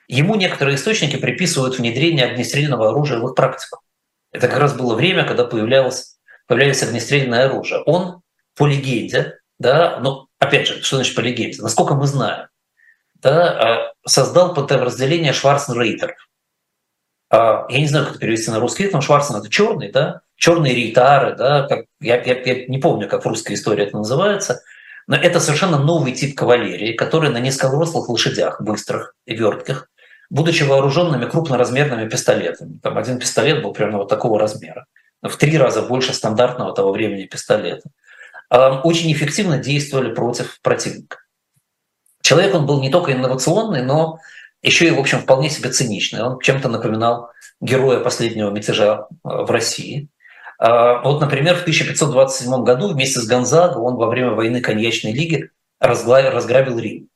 Ему 0.06 0.36
некоторые 0.36 0.76
источники 0.76 1.16
приписывают 1.16 1.78
внедрение 1.78 2.26
огнестрельного 2.26 2.90
оружия 2.90 3.18
в 3.18 3.26
их 3.26 3.34
практику. 3.34 3.80
Это 4.34 4.48
как 4.48 4.58
раз 4.58 4.74
было 4.74 4.96
время, 4.96 5.24
когда 5.24 5.44
появлялось, 5.44 6.18
появлялось 6.48 6.82
огнестрельное 6.82 7.46
оружие. 7.46 7.80
Он, 7.86 8.20
по 8.56 8.66
легенде, 8.66 9.38
да, 9.60 10.00
но 10.00 10.26
опять 10.40 10.66
же, 10.66 10.82
что 10.82 10.96
значит 10.96 11.14
по 11.14 11.20
легенде? 11.20 11.62
Насколько 11.62 11.94
мы 11.94 12.08
знаем, 12.08 12.48
да, 13.14 13.52
а, 13.52 13.92
создал 14.04 14.52
подразделение 14.52 15.32
Шварценрейтер. 15.32 16.16
А, 17.30 17.64
я 17.68 17.78
не 17.78 17.86
знаю, 17.86 18.06
как 18.06 18.14
это 18.14 18.20
перевести 18.20 18.50
на 18.50 18.58
русский 18.58 18.82
язык, 18.82 18.94
но 18.94 19.00
Шварцен 19.00 19.36
это 19.36 19.48
черный, 19.48 19.92
да, 19.92 20.22
черные 20.34 20.74
рейтары, 20.74 21.36
да, 21.36 21.68
как, 21.68 21.84
я, 22.00 22.20
я, 22.20 22.40
я 22.42 22.66
не 22.66 22.78
помню, 22.78 23.08
как 23.08 23.24
в 23.24 23.28
русской 23.28 23.52
истории 23.54 23.86
это 23.86 23.96
называется, 23.96 24.62
но 25.06 25.14
это 25.14 25.38
совершенно 25.38 25.78
новый 25.78 26.12
тип 26.12 26.36
кавалерии, 26.36 26.94
который 26.94 27.30
на 27.30 27.38
низкорослых 27.38 28.08
лошадях, 28.08 28.60
быстрых 28.60 29.14
и 29.26 29.36
вертких, 29.36 29.88
будучи 30.30 30.62
вооруженными 30.62 31.26
крупноразмерными 31.26 32.08
пистолетами. 32.08 32.78
Там 32.82 32.98
один 32.98 33.18
пистолет 33.18 33.62
был 33.62 33.72
примерно 33.72 33.98
вот 33.98 34.08
такого 34.08 34.38
размера, 34.38 34.86
в 35.22 35.36
три 35.36 35.56
раза 35.56 35.82
больше 35.82 36.12
стандартного 36.12 36.74
того 36.74 36.92
времени 36.92 37.24
пистолета. 37.24 37.88
А, 38.50 38.80
очень 38.82 39.12
эффективно 39.12 39.58
действовали 39.58 40.14
против 40.14 40.60
противника. 40.60 41.18
Человек 42.22 42.54
он 42.54 42.66
был 42.66 42.80
не 42.80 42.90
только 42.90 43.12
инновационный, 43.12 43.82
но 43.82 44.18
еще 44.62 44.86
и, 44.86 44.90
в 44.90 44.98
общем, 44.98 45.20
вполне 45.20 45.50
себе 45.50 45.70
циничный. 45.70 46.22
Он 46.22 46.40
чем-то 46.40 46.68
напоминал 46.68 47.30
героя 47.60 48.00
последнего 48.00 48.50
мятежа 48.50 49.06
в 49.22 49.50
России. 49.50 50.08
А, 50.58 51.02
вот, 51.02 51.20
например, 51.20 51.56
в 51.56 51.62
1527 51.62 52.64
году 52.64 52.88
вместе 52.88 53.20
с 53.20 53.26
Гонзаго 53.26 53.78
он 53.78 53.96
во 53.96 54.08
время 54.08 54.30
войны 54.30 54.60
Коньячной 54.60 55.12
лиги 55.12 55.50
разграбил 55.80 56.78
Рим. 56.78 57.08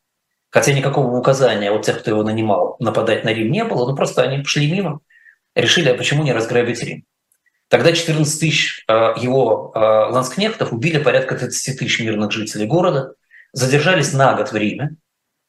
Хотя 0.50 0.72
никакого 0.72 1.16
указания 1.16 1.70
от 1.70 1.84
тех, 1.84 2.00
кто 2.00 2.10
его 2.10 2.22
нанимал, 2.22 2.76
нападать 2.78 3.24
на 3.24 3.32
Рим 3.32 3.52
не 3.52 3.64
было, 3.64 3.88
но 3.88 3.94
просто 3.94 4.22
они 4.22 4.38
пошли 4.38 4.70
мимо, 4.70 5.00
решили, 5.54 5.90
а 5.90 5.94
почему 5.94 6.22
не 6.22 6.32
разграбить 6.32 6.82
Рим. 6.82 7.04
Тогда 7.68 7.92
14 7.92 8.40
тысяч 8.40 8.84
а, 8.88 9.14
его 9.18 9.72
а, 9.74 10.08
ланскнехтов 10.08 10.72
убили 10.72 11.02
порядка 11.02 11.36
30 11.36 11.78
тысяч 11.78 12.00
мирных 12.00 12.32
жителей 12.32 12.66
города, 12.66 13.12
задержались 13.52 14.12
на 14.14 14.34
год 14.34 14.52
в 14.52 14.56
Риме, 14.56 14.96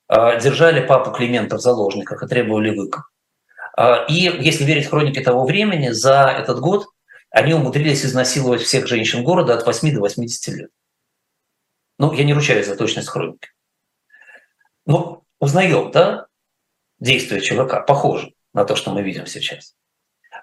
держали 0.10 0.86
папу 0.86 1.12
Климента 1.12 1.58
в 1.58 1.62
заложниках 1.62 2.24
и 2.24 2.28
требовали 2.28 2.76
выкуп. 2.76 3.04
И 4.10 4.38
если 4.40 4.64
верить 4.64 4.88
хронике 4.88 5.22
того 5.22 5.46
времени, 5.46 5.90
за 5.90 6.34
этот 6.36 6.62
год 6.62 6.88
они 7.30 7.54
умудрились 7.54 8.06
изнасиловать 8.06 8.62
всех 8.62 8.88
женщин 8.88 9.24
города 9.24 9.54
от 9.54 9.66
8 9.66 9.94
до 9.94 10.00
80 10.00 10.56
лет. 10.56 10.70
Ну, 12.00 12.14
я 12.14 12.24
не 12.24 12.34
ручаюсь 12.34 12.68
за 12.68 12.76
точность 12.76 13.10
хроники. 13.10 13.50
Но 14.90 15.22
узнаем, 15.40 15.92
да, 15.92 16.26
действия 17.00 17.40
ЧВК, 17.42 17.86
похоже 17.86 18.34
на 18.54 18.66
то, 18.66 18.76
что 18.76 18.90
мы 18.90 19.04
видим 19.04 19.28
сейчас. 19.28 19.76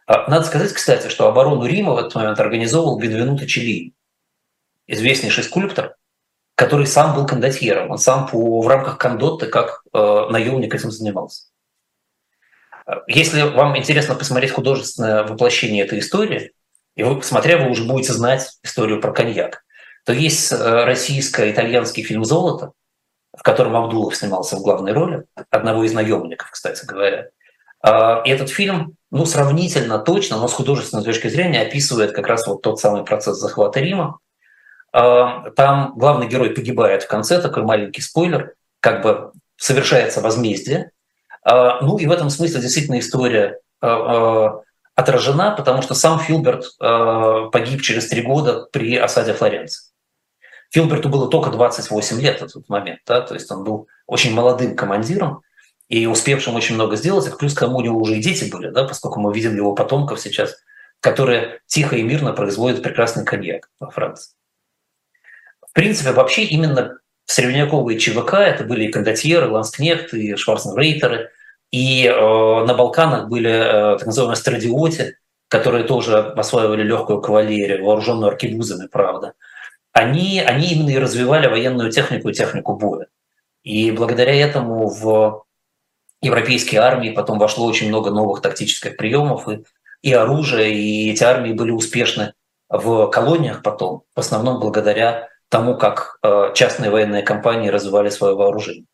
А, 0.07 0.31
надо 0.31 0.47
сказать, 0.47 0.73
кстати, 0.73 1.09
что 1.09 1.27
оборону 1.27 1.67
Рима 1.67 1.95
в 1.95 1.99
этот 1.99 2.15
момент 2.15 2.39
организовывал 2.39 2.97
Бенвенуто 2.97 3.45
Челлини, 3.49 3.93
известнейший 4.87 5.43
скульптор, 5.43 5.97
который 6.55 6.87
сам 6.87 7.17
был 7.17 7.27
кондотьером. 7.27 7.91
Он 7.91 7.99
сам 7.99 8.29
по, 8.29 8.61
в 8.61 8.69
рамках 8.69 8.99
кондотты 8.99 9.47
как 9.47 9.83
э, 9.93 10.27
наемник 10.31 10.73
этим 10.73 10.93
занимался. 10.93 11.47
Если 13.09 13.43
вам 13.43 13.77
интересно 13.77 14.15
посмотреть 14.15 14.53
художественное 14.53 15.25
воплощение 15.25 15.85
этой 15.85 15.99
истории, 15.99 16.53
и 16.95 17.03
вы, 17.03 17.17
посмотря, 17.17 17.59
вы 17.59 17.69
уже 17.69 17.83
будете 17.83 18.13
знать 18.13 18.49
историю 18.63 19.01
про 19.01 19.13
коньяк, 19.13 19.65
то 20.05 20.13
есть 20.13 20.53
э, 20.53 20.85
российско-итальянский 20.85 22.05
фильм 22.05 22.25
«Золото», 22.25 22.75
в 23.37 23.43
котором 23.43 23.77
Абдулов 23.77 24.17
снимался 24.17 24.57
в 24.57 24.63
главной 24.63 24.93
роли, 24.93 25.25
одного 25.51 25.85
из 25.85 25.93
наемников, 25.93 26.51
кстати 26.51 26.85
говоря. 26.85 27.29
А, 27.81 28.23
и 28.25 28.31
этот 28.31 28.49
фильм, 28.49 28.97
ну, 29.11 29.27
сравнительно 29.27 29.99
точно, 29.99 30.39
но 30.39 30.49
с 30.49 30.53
художественной 30.53 31.05
точки 31.05 31.29
зрения 31.29 31.61
описывает 31.63 32.13
как 32.13 32.27
раз 32.27 32.47
вот 32.47 32.63
тот 32.63 32.81
самый 32.81 33.05
процесс 33.05 33.37
захвата 33.37 33.81
Рима. 33.81 34.19
А, 34.93 35.51
там 35.51 35.93
главный 35.97 36.27
герой 36.27 36.51
погибает 36.51 37.05
в 37.05 37.09
конце, 37.09 37.41
такой 37.41 37.63
маленький 37.63 38.01
спойлер, 38.01 38.55
как 38.81 39.03
бы 39.03 39.33
совершается 39.57 40.21
возмездие. 40.21 40.91
А, 41.45 41.81
ну 41.81 41.99
и 41.99 42.07
в 42.07 42.11
этом 42.11 42.31
смысле 42.31 42.61
действительно 42.61 42.99
история 42.99 43.61
отражена, 44.95 45.51
потому 45.51 45.83
что 45.83 45.95
сам 45.95 46.19
Филберт 46.19 46.65
погиб 47.53 47.83
через 47.83 48.09
три 48.09 48.23
года 48.23 48.67
при 48.73 48.97
осаде 48.97 49.35
Флоренции. 49.35 49.86
Филберту 50.71 51.09
было 51.09 51.29
только 51.29 51.51
28 51.51 52.21
лет 52.21 52.41
в 52.41 52.53
тот 52.53 52.69
момент, 52.69 53.01
да, 53.07 53.21
то 53.21 53.35
есть 53.35 53.51
он 53.51 53.65
был 53.65 53.89
очень 54.07 54.35
молодым 54.35 54.77
командиром 54.77 55.43
и 55.89 56.07
успевшим 56.07 56.55
очень 56.55 56.75
много 56.75 56.97
сделать, 56.97 57.31
плюс 57.39 57.55
к 57.55 57.61
тому 57.61 57.79
у 57.79 57.81
него 57.81 57.99
уже 58.01 58.17
и 58.17 58.21
дети 58.21 58.51
были, 58.51 58.71
да, 58.71 58.85
поскольку 58.85 59.21
мы 59.21 59.33
видим 59.33 59.55
его 59.55 59.75
потомков 59.75 60.21
сейчас, 60.21 60.57
которые 61.01 61.61
тихо 61.67 61.97
и 61.97 62.03
мирно 62.03 62.33
производят 62.33 62.83
прекрасный 62.83 63.25
коньяк 63.25 63.71
во 63.79 63.91
Франции. 63.91 64.33
В 65.69 65.73
принципе, 65.73 66.13
вообще 66.13 66.45
именно 66.45 66.99
средневековые 67.27 67.99
ЧВК, 67.99 68.35
это 68.35 68.65
были 68.65 68.85
и 68.85 68.93
кондотьеры, 68.93 69.49
ланскнехт, 69.49 70.15
и 70.15 70.37
шварценрейтеры, 70.37 71.31
и 71.71 72.07
э, 72.07 72.13
на 72.13 72.75
Балканах 72.75 73.29
были 73.29 73.51
э, 73.51 73.99
так 73.99 74.07
называемые 74.07 74.37
страдиоти, 74.37 75.17
которые 75.49 75.85
тоже 75.85 76.19
осваивали 76.19 76.83
легкую 76.83 77.21
кавалерию, 77.21 77.85
вооруженную 77.85 78.31
аркебузами, 78.31 78.87
правда. 78.87 79.35
Они, 79.97 80.41
они 80.41 80.73
именно 80.73 80.91
и 80.91 80.99
развивали 80.99 81.47
военную 81.47 81.91
технику 81.91 82.29
и 82.29 82.35
технику 82.35 82.75
боя. 82.77 83.07
И 83.63 83.91
благодаря 83.91 84.35
этому 84.35 84.91
в 84.91 85.47
европейские 86.21 86.83
армии 86.83 87.13
потом 87.13 87.39
вошло 87.39 87.65
очень 87.65 87.89
много 87.89 88.11
новых 88.11 88.43
тактических 88.43 88.99
приемов 88.99 89.49
и, 89.49 89.65
и 90.03 90.13
оружия, 90.13 90.67
и 90.67 91.11
эти 91.11 91.25
армии 91.25 91.55
были 91.55 91.71
успешны 91.71 92.35
в 92.69 93.07
колониях 93.07 93.63
потом, 93.63 94.03
в 94.15 94.21
основном 94.21 94.61
благодаря 94.61 95.31
тому, 95.49 95.79
как 95.79 96.19
э, 96.23 96.53
частные 96.55 96.91
военные 96.91 97.23
компании 97.23 97.71
развивали 97.71 98.11
свое 98.11 98.35
вооружение. 98.35 98.85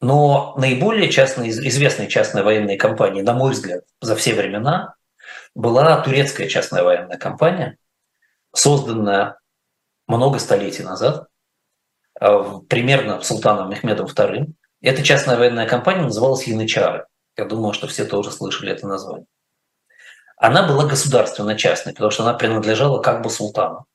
Но 0.00 0.54
наиболее 0.56 1.10
частной, 1.10 1.48
известной 1.48 2.06
частной 2.06 2.44
военной 2.44 2.76
компанией, 2.76 3.24
на 3.24 3.32
мой 3.32 3.50
взгляд, 3.50 3.82
за 4.00 4.14
все 4.14 4.34
времена 4.34 4.94
была 5.56 6.00
турецкая 6.02 6.46
частная 6.46 6.84
военная 6.84 7.18
компания, 7.18 7.78
созданная 8.54 9.38
много 10.06 10.38
столетий 10.38 10.82
назад, 10.82 11.28
э, 12.20 12.44
примерно 12.68 13.20
султаном 13.20 13.70
Мехмедом 13.70 14.06
II. 14.06 14.52
Эта 14.80 15.02
частная 15.02 15.36
военная 15.36 15.66
компания 15.66 16.02
называлась 16.02 16.46
Янычары. 16.46 17.06
Я 17.36 17.46
думаю, 17.46 17.72
что 17.72 17.86
все 17.86 18.04
тоже 18.04 18.30
слышали 18.30 18.72
это 18.72 18.86
название. 18.86 19.26
Она 20.36 20.66
была 20.66 20.86
государственно-частной, 20.86 21.92
потому 21.92 22.10
что 22.10 22.22
она 22.22 22.34
принадлежала 22.34 23.00
как 23.00 23.22
бы 23.22 23.30
султану. 23.30 23.86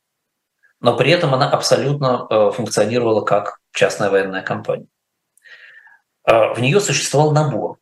Но 0.81 0.95
при 0.95 1.11
этом 1.11 1.33
она 1.33 1.49
абсолютно 1.49 2.25
э, 2.29 2.51
функционировала 2.51 3.21
как 3.21 3.59
частная 3.73 4.09
военная 4.09 4.41
компания. 4.41 4.87
А, 6.23 6.53
в 6.53 6.61
нее 6.61 6.79
существовал 6.79 7.31
набор 7.31 7.77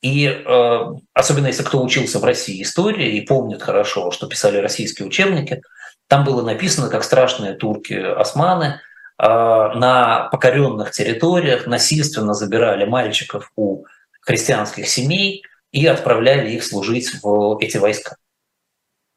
И 0.00 0.26
э, 0.26 0.80
особенно 1.12 1.46
если 1.46 1.62
кто 1.62 1.82
учился 1.82 2.18
в 2.18 2.24
России 2.24 2.62
истории 2.62 3.16
и 3.16 3.26
помнит 3.26 3.62
хорошо, 3.62 4.10
что 4.10 4.26
писали 4.26 4.58
российские 4.58 5.06
учебники, 5.06 5.62
там 6.08 6.24
было 6.24 6.42
написано, 6.42 6.88
как 6.88 7.04
страшные 7.04 7.54
турки-османы 7.54 8.64
э, 8.64 9.26
на 9.26 10.28
покоренных 10.30 10.90
территориях 10.90 11.66
насильственно 11.66 12.34
забирали 12.34 12.84
мальчиков 12.84 13.50
у 13.56 13.84
христианских 14.20 14.88
семей 14.88 15.44
и 15.72 15.86
отправляли 15.86 16.50
их 16.50 16.64
служить 16.64 17.22
в 17.22 17.58
эти 17.60 17.78
войска. 17.78 18.16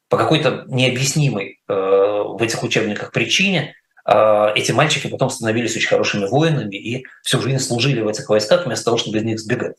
По 0.10 0.18
какой-то 0.18 0.64
необъяснимой 0.68 1.60
э, 1.68 1.74
в 1.74 2.42
этих 2.42 2.64
учебниках 2.64 3.12
причине 3.12 3.76
э, 4.06 4.48
эти 4.56 4.72
мальчики 4.72 5.08
потом 5.08 5.30
становились 5.30 5.76
очень 5.76 5.90
хорошими 5.90 6.26
воинами 6.26 6.76
и 6.76 7.06
всю 7.24 7.42
жизнь 7.42 7.60
служили 7.60 8.02
в 8.02 8.08
этих 8.08 8.30
войсках 8.30 8.66
вместо 8.66 8.86
того, 8.86 8.98
чтобы 8.98 9.18
из 9.18 9.24
них 9.24 9.40
сбегать. 9.40 9.76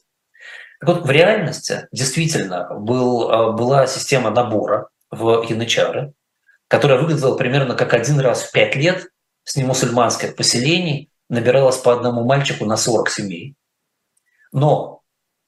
Так 0.81 0.89
вот, 0.89 1.07
в 1.07 1.11
реальности 1.11 1.89
действительно 1.91 2.69
был, 2.73 3.31
а, 3.31 3.53
была 3.53 3.87
система 3.87 4.31
набора 4.31 4.89
в 5.11 5.43
янычары, 5.49 6.13
которая 6.69 7.01
выглядела 7.01 7.37
примерно 7.37 7.75
как 7.75 7.95
один 7.95 8.21
раз 8.21 8.43
в 8.43 8.53
пять 8.53 8.77
лет 8.77 9.09
с 9.45 9.57
немусульманских 9.57 10.37
поселений 10.37 11.11
набиралось 11.29 11.79
по 11.79 11.93
одному 11.93 12.25
мальчику 12.25 12.67
на 12.67 12.77
40 12.77 13.11
семей. 13.11 13.55
Но 14.53 15.03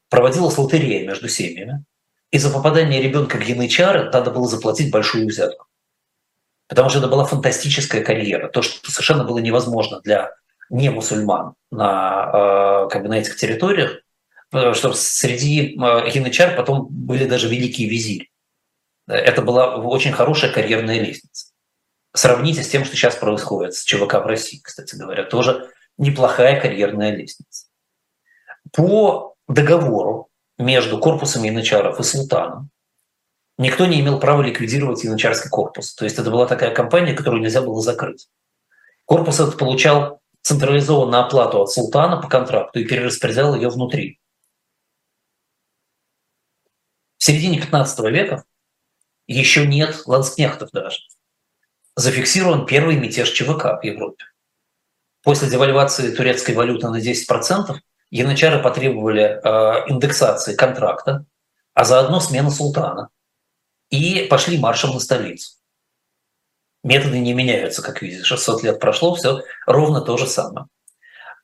проводилась 0.09 0.59
лотерея 0.59 1.07
между 1.07 1.29
семьями, 1.29 1.85
и 2.31 2.39
за 2.39 2.51
попадание 2.51 3.03
ребенка 3.03 3.37
в 3.37 3.41
янычары 3.41 4.11
надо 4.11 4.31
было 4.31 4.49
заплатить 4.49 4.91
большую 4.91 5.27
взятку. 5.27 5.67
Потому 6.69 6.89
что 6.89 7.01
это 7.01 7.09
была 7.09 7.25
фантастическая 7.25 8.03
карьера, 8.03 8.49
то, 8.49 8.63
что 8.63 8.91
совершенно 8.91 9.25
было 9.25 9.39
невозможно 9.39 10.01
для 10.01 10.31
не 10.71 10.89
мусульман 10.89 11.55
на, 11.71 12.85
а, 12.85 12.89
как 12.89 13.03
бы 13.03 13.09
на 13.09 13.19
этих 13.19 13.37
территориях, 13.37 14.03
что 14.51 14.93
среди 14.93 15.75
янычар 15.75 16.57
потом 16.57 16.87
были 16.91 17.27
даже 17.27 17.49
великие 17.49 17.89
визири. 17.89 18.30
Это 19.11 19.43
была 19.43 19.77
очень 19.77 20.13
хорошая 20.13 20.53
карьерная 20.53 21.01
лестница. 21.01 21.53
Сравните 22.15 22.63
с 22.63 22.69
тем, 22.69 22.85
что 22.85 22.97
сейчас 22.97 23.17
происходит 23.17 23.75
с 23.75 23.85
ЧВК 23.85 24.15
в 24.15 24.27
России, 24.27 24.61
кстати 24.63 24.95
говоря, 24.97 25.25
тоже 25.25 25.71
неплохая 25.99 26.61
карьерная 26.61 27.15
лестница. 27.15 27.67
По 28.73 29.35
договору 29.49 30.29
между 30.59 30.99
корпусом 30.99 31.43
янычаров 31.43 31.99
и 31.99 32.03
султаном 32.03 32.71
никто 33.59 33.87
не 33.87 34.01
имел 34.01 34.19
права 34.21 34.43
ликвидировать 34.43 35.05
янычарский 35.05 35.51
корпус. 35.51 35.95
То 35.95 36.05
есть 36.05 36.19
это 36.19 36.31
была 36.31 36.47
такая 36.47 36.75
компания, 36.75 37.15
которую 37.15 37.43
нельзя 37.43 37.63
было 37.63 37.81
закрыть. 37.81 38.29
Корпус 39.05 39.41
этот 39.41 39.59
получал 39.59 40.21
централизованную 40.43 41.23
оплату 41.23 41.61
от 41.61 41.71
султана 41.71 42.21
по 42.21 42.29
контракту 42.29 42.79
и 42.79 42.85
перераспределял 42.85 43.55
ее 43.55 43.69
внутри. 43.69 44.21
В 47.19 47.25
середине 47.25 47.61
15 47.61 47.99
века 48.11 48.45
еще 49.33 49.67
нет 49.67 50.07
ланскнехтов 50.07 50.71
даже. 50.73 50.99
Зафиксирован 51.97 52.67
первый 52.67 52.97
мятеж 52.97 53.31
ЧВК 53.31 53.81
в 53.81 53.85
Европе. 53.85 54.25
После 55.23 55.49
девальвации 55.49 56.15
турецкой 56.15 56.55
валюты 56.55 56.89
на 56.89 56.99
10% 57.01 57.79
янычары 58.11 58.63
потребовали 58.63 59.23
э, 59.23 59.91
индексации 59.91 60.55
контракта, 60.55 61.27
а 61.75 61.85
заодно 61.85 62.21
смены 62.21 62.51
султана. 62.51 63.11
И 63.91 64.27
пошли 64.31 64.59
маршем 64.59 64.93
на 64.95 65.01
столицу. 65.01 65.53
Методы 66.83 67.19
не 67.19 67.35
меняются, 67.35 67.83
как 67.83 68.01
видите. 68.03 68.25
600 68.25 68.63
лет 68.63 68.81
прошло, 68.81 69.15
все 69.15 69.43
ровно 69.67 70.01
то 70.01 70.17
же 70.17 70.27
самое. 70.27 70.67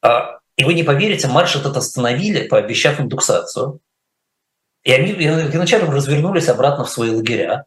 А, 0.01 0.39
и 0.57 0.65
вы 0.65 0.75
не 0.75 0.83
поверите, 0.83 1.29
марш 1.29 1.57
этот 1.57 1.77
остановили, 1.77 2.49
пообещав 2.49 3.01
индексацию. 3.01 3.81
И 4.83 4.93
они 4.93 5.13
вначале 5.13 5.85
развернулись 5.85 6.49
обратно 6.49 6.85
в 6.85 6.91
свои 6.91 7.11
лагеря. 7.11 7.67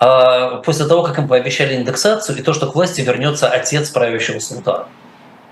А 0.00 0.58
после 0.58 0.86
того, 0.86 1.02
как 1.02 1.18
им 1.18 1.26
пообещали 1.26 1.74
индексацию 1.74 2.38
и 2.38 2.42
то, 2.42 2.52
что 2.52 2.70
к 2.70 2.74
власти 2.74 3.00
вернется 3.00 3.48
отец 3.48 3.90
правящего 3.90 4.38
султана, 4.38 4.86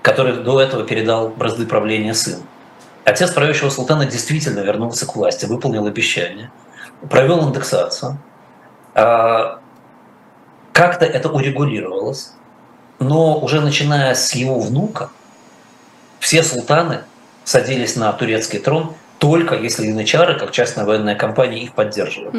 который 0.01 0.37
до 0.37 0.61
этого 0.61 0.85
передал 0.85 1.29
бразды 1.29 1.65
правления 1.65 2.13
сыну. 2.13 2.43
Отец 3.03 3.31
правящего 3.31 3.69
султана 3.69 4.05
действительно 4.05 4.61
вернулся 4.61 5.05
к 5.05 5.15
власти, 5.15 5.45
выполнил 5.45 5.85
обещание, 5.85 6.49
провел 7.09 7.45
индексацию. 7.47 8.17
А, 8.95 9.59
как-то 10.71 11.05
это 11.05 11.29
урегулировалось, 11.29 12.33
но 12.99 13.39
уже 13.39 13.59
начиная 13.59 14.15
с 14.15 14.33
его 14.33 14.59
внука, 14.59 15.09
все 16.19 16.41
султаны 16.41 17.01
садились 17.43 17.97
на 17.97 18.11
турецкий 18.13 18.59
трон 18.59 18.95
только 19.19 19.55
если 19.55 19.87
янычары, 19.87 20.37
как 20.37 20.51
частная 20.51 20.85
военная 20.85 21.15
компания, 21.15 21.63
их 21.63 21.73
поддерживают. 21.73 22.33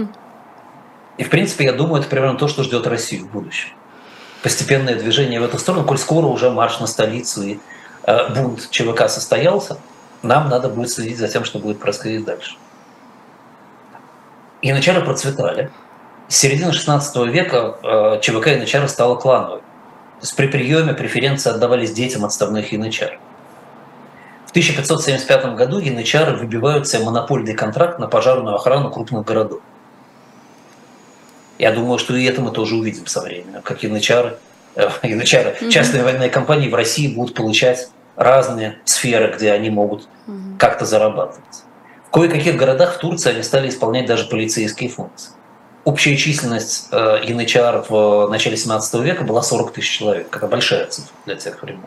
И, 1.18 1.24
в 1.24 1.30
принципе, 1.30 1.64
я 1.64 1.72
думаю, 1.72 2.00
это 2.00 2.08
примерно 2.08 2.38
то, 2.38 2.48
что 2.48 2.62
ждет 2.62 2.86
Россию 2.86 3.26
в 3.26 3.30
будущем. 3.30 3.70
Постепенное 4.42 4.94
движение 4.94 5.40
в 5.40 5.44
эту 5.44 5.58
сторону, 5.58 5.84
коль 5.84 5.98
скоро 5.98 6.26
уже 6.26 6.48
марш 6.48 6.78
на 6.78 6.86
столицу 6.86 7.42
и 7.42 7.58
э, 8.04 8.32
бунт 8.32 8.70
ЧВК 8.70 9.08
состоялся, 9.08 9.78
нам 10.22 10.48
надо 10.48 10.68
будет 10.68 10.90
следить 10.90 11.18
за 11.18 11.28
тем, 11.28 11.44
что 11.44 11.58
будет 11.58 11.80
происходить 11.80 12.24
дальше. 12.24 12.56
Янычары 14.62 15.04
процветали. 15.04 15.70
С 16.28 16.36
середины 16.36 16.72
16 16.72 17.16
века 17.26 17.78
э, 17.82 18.20
ЧВК 18.20 18.48
янычары 18.48 18.86
стало 18.86 19.16
клановой. 19.16 19.58
То 19.58 20.22
есть 20.22 20.36
при 20.36 20.46
приеме 20.46 20.94
преференции 20.94 21.50
отдавались 21.50 21.92
детям 21.92 22.24
отставных 22.24 22.72
янычар. 22.72 23.18
В 24.46 24.50
1575 24.50 25.56
году 25.56 25.78
янычары 25.78 26.36
выбивают 26.36 26.86
себе 26.86 27.04
монопольный 27.04 27.54
контракт 27.54 27.98
на 27.98 28.06
пожарную 28.06 28.54
охрану 28.54 28.90
крупных 28.90 29.24
городов. 29.24 29.60
Я 31.58 31.72
думаю, 31.72 31.98
что 31.98 32.16
и 32.16 32.24
это 32.24 32.40
мы 32.40 32.50
тоже 32.52 32.76
увидим 32.76 33.06
со 33.06 33.20
временем, 33.20 33.62
как 33.62 33.82
янычары, 33.82 34.36
э, 34.76 34.88
янычары 35.02 35.56
mm-hmm. 35.60 35.70
частные 35.70 36.04
военные 36.04 36.30
компании 36.30 36.68
в 36.68 36.74
России 36.74 37.12
будут 37.12 37.34
получать 37.34 37.88
разные 38.16 38.78
сферы, 38.84 39.34
где 39.36 39.52
они 39.52 39.70
могут 39.70 40.08
mm-hmm. 40.26 40.58
как-то 40.58 40.84
зарабатывать. 40.84 41.44
В 42.06 42.10
кое-каких 42.10 42.56
городах 42.56 42.94
в 42.94 42.98
Турции 42.98 43.30
они 43.30 43.42
стали 43.42 43.68
исполнять 43.68 44.06
даже 44.06 44.24
полицейские 44.24 44.88
функции. 44.88 45.32
Общая 45.84 46.16
численность 46.16 46.88
э, 46.92 47.20
янычар 47.24 47.84
в 47.88 48.28
начале 48.28 48.56
17 48.56 48.94
века 49.02 49.24
была 49.24 49.42
40 49.42 49.72
тысяч 49.72 49.98
человек. 49.98 50.34
Это 50.34 50.46
большая 50.46 50.86
цифра 50.86 51.12
для 51.26 51.36
тех 51.36 51.62
времен. 51.62 51.82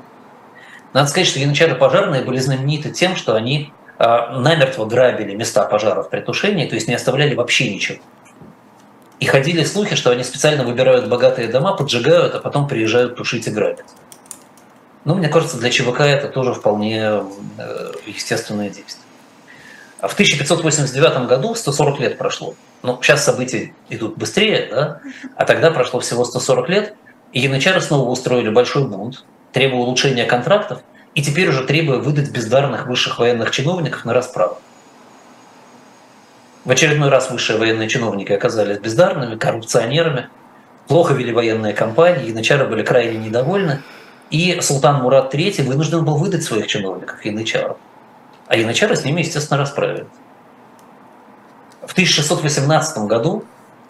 Надо 0.94 1.08
сказать, 1.08 1.28
что 1.28 1.40
янычары 1.40 1.76
пожарные 1.76 2.22
были 2.24 2.38
знамениты 2.40 2.92
тем, 2.92 3.16
что 3.16 3.36
они 3.36 3.72
а, 3.98 4.38
намертво 4.38 4.86
грабили 4.86 5.36
места 5.36 5.64
пожаров 5.66 6.10
при 6.10 6.22
тушении, 6.22 6.68
то 6.68 6.76
есть 6.76 6.88
не 6.88 6.96
оставляли 6.96 7.36
вообще 7.36 7.72
ничего. 7.74 8.00
И 9.22 9.26
ходили 9.28 9.64
слухи, 9.64 9.96
что 9.96 10.10
они 10.10 10.24
специально 10.24 10.64
выбирают 10.64 11.08
богатые 11.08 11.48
дома, 11.48 11.74
поджигают, 11.74 12.34
а 12.34 12.40
потом 12.40 12.68
приезжают 12.68 13.16
тушить 13.16 13.46
и 13.46 13.52
грабить. 13.52 13.86
Ну, 15.06 15.14
мне 15.14 15.30
кажется, 15.30 15.58
для 15.60 15.70
ЧВК 15.70 16.02
это 16.02 16.28
тоже 16.28 16.54
вполне 16.54 17.22
э, 17.60 17.92
естественное 18.08 18.70
действие. 18.70 19.06
А 20.00 20.08
в 20.08 20.14
1589 20.14 21.28
году 21.28 21.54
140 21.54 22.00
лет 22.00 22.18
прошло. 22.18 22.56
Ну, 22.82 23.00
сейчас 23.04 23.24
события 23.24 23.76
идут 23.90 24.18
быстрее, 24.18 24.68
да? 24.72 25.02
а 25.36 25.46
тогда 25.46 25.70
прошло 25.70 26.00
всего 26.00 26.26
140 26.26 26.70
лет, 26.70 26.96
и 27.32 27.42
янычары 27.42 27.80
снова 27.80 28.10
устроили 28.10 28.50
большой 28.50 28.88
бунт, 28.88 29.24
требуя 29.54 29.82
улучшения 29.82 30.26
контрактов 30.26 30.82
и 31.14 31.22
теперь 31.22 31.50
уже 31.50 31.64
требуя 31.66 32.00
выдать 32.00 32.32
бездарных 32.32 32.88
высших 32.88 33.20
военных 33.20 33.52
чиновников 33.52 34.04
на 34.04 34.16
расправу. 34.16 34.58
В 36.64 36.70
очередной 36.70 37.10
раз 37.10 37.32
высшие 37.32 37.58
военные 37.58 37.90
чиновники 37.90 38.32
оказались 38.32 38.78
бездарными, 38.78 39.36
коррупционерами, 39.36 40.30
плохо 40.88 41.16
вели 41.16 41.34
военные 41.34 41.74
кампании, 41.74 42.30
янычары 42.30 42.68
были 42.68 42.84
крайне 42.84 43.18
недовольны, 43.18 43.82
и 44.30 44.62
султан 44.62 45.02
Мурат 45.02 45.34
III 45.34 45.64
вынужден 45.64 46.06
был 46.06 46.18
выдать 46.18 46.44
своих 46.44 46.68
чиновников 46.68 47.26
янычарам. 47.26 47.78
А 48.48 48.56
янычары 48.56 48.96
с 48.96 49.04
ними, 49.04 49.22
естественно, 49.22 49.60
расправились. 49.60 50.06
В 51.84 51.94
1618 51.94 53.00
году, 53.08 53.44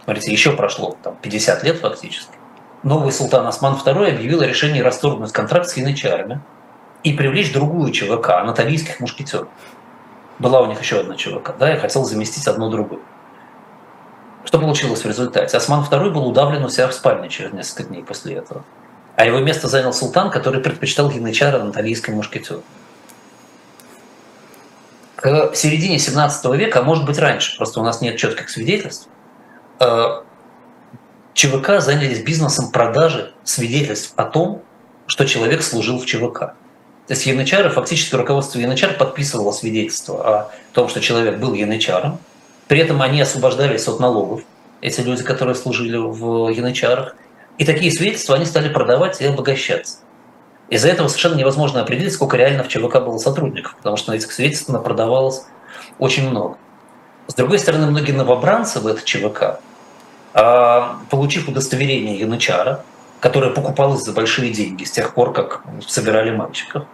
смотрите, 0.05 0.32
еще 0.32 0.53
прошло 0.53 0.95
там, 1.03 1.17
50 1.22 1.63
лет 1.63 1.80
фактически, 1.80 2.36
новый 2.84 3.11
султан 3.11 3.45
Осман 3.47 3.74
II 3.74 4.15
объявил 4.15 4.41
о 4.41 4.47
решении 4.47 4.80
расторгнуть 4.80 5.34
контракт 5.34 5.67
с 5.67 5.76
янычарами 5.76 6.39
и 7.03 7.11
привлечь 7.11 7.51
другую 7.51 7.91
ЧВК, 7.91 8.30
анатолийских 8.30 9.01
мушкетеров. 9.01 9.49
Была 10.42 10.62
у 10.62 10.66
них 10.66 10.82
еще 10.82 11.00
одна 11.00 11.16
ЧВК, 11.16 11.56
да, 11.60 11.76
и 11.76 11.78
хотел 11.78 12.04
заместить 12.04 12.48
одну 12.48 12.72
другую. 12.72 13.00
Что 14.44 14.58
получилось 14.58 15.04
в 15.04 15.06
результате? 15.06 15.56
Осман 15.56 15.84
II 15.84 16.10
был 16.10 16.28
удавлен 16.28 16.66
у 16.66 16.70
себя 16.70 16.88
в 16.88 16.94
спальне 16.94 17.30
через 17.30 17.54
несколько 17.54 17.84
дней 17.84 18.04
после 18.04 18.38
этого. 18.38 18.64
А 19.16 19.24
его 19.24 19.38
место 19.38 19.68
занял 19.68 19.94
султан, 19.94 20.32
который 20.32 20.60
предпочитал 20.60 21.12
янычара 21.12 21.62
анатолийскому 21.62 22.18
мушкетеру. 22.18 22.64
К 25.16 25.52
середине 25.54 26.00
17 26.00 26.44
века, 26.56 26.80
а 26.80 26.82
может 26.82 27.06
быть 27.06 27.20
раньше, 27.20 27.56
просто 27.58 27.80
у 27.80 27.84
нас 27.84 28.02
нет 28.02 28.18
четких 28.18 28.50
свидетельств, 28.50 29.10
э, 29.80 30.24
ЧВК 31.36 31.80
занялись 31.80 32.24
бизнесом 32.24 32.72
продажи 32.72 33.32
свидетельств 33.44 34.14
о 34.16 34.24
том, 34.24 34.64
что 35.06 35.28
человек 35.28 35.62
служил 35.62 36.00
в 36.00 36.08
ЧВК. 36.08 36.56
То 37.12 37.16
есть 37.16 37.26
янычары, 37.26 37.70
фактически 37.70 38.16
руководство 38.16 38.57
янычар 38.57 38.93
подписывало 38.93 39.51
свидетельство 39.51 40.16
о 40.24 40.51
том, 40.72 40.88
что 40.88 41.01
человек 41.01 41.39
был 41.39 41.53
янычаром. 41.53 42.20
При 42.70 42.80
этом 42.80 43.01
они 43.01 43.20
освобождались 43.20 43.86
от 43.89 43.99
налогов, 43.99 44.43
эти 44.80 45.01
люди, 45.01 45.22
которые 45.22 45.55
служили 45.55 45.97
в 45.97 46.47
янычарах. 46.47 47.18
И 47.57 47.66
такие 47.66 47.91
свидетельства 47.91 48.36
они 48.38 48.45
стали 48.45 48.70
продавать 48.70 49.20
и 49.20 49.26
обогащаться. 49.26 49.97
Из-за 50.70 50.88
этого 50.88 51.09
совершенно 51.09 51.36
невозможно 51.36 51.82
определить, 51.82 52.14
сколько 52.14 52.38
реально 52.38 52.64
в 52.64 52.70
ЧВК 52.70 53.01
было 53.01 53.18
сотрудников, 53.18 53.76
потому 53.76 53.97
что 53.97 54.12
на 54.12 54.16
этих 54.16 54.32
свидетельств 54.32 54.72
продавалось 54.82 55.43
очень 55.99 56.30
много. 56.30 56.55
С 57.28 57.34
другой 57.34 57.59
стороны, 57.59 57.88
многие 57.88 58.14
новобранцы 58.14 58.80
в 58.80 58.88
это 58.88 59.03
ЧВК, 59.03 59.59
а, 60.34 60.97
получив 61.09 61.49
удостоверение 61.49 62.18
янычара, 62.18 62.86
которое 63.20 63.51
покупалось 63.51 64.01
за 64.01 64.14
большие 64.14 64.53
деньги 64.53 64.86
с 64.86 64.91
тех 64.91 65.14
пор, 65.14 65.34
как 65.34 65.62
собирали 65.86 66.32
мальчиков, 66.32 66.86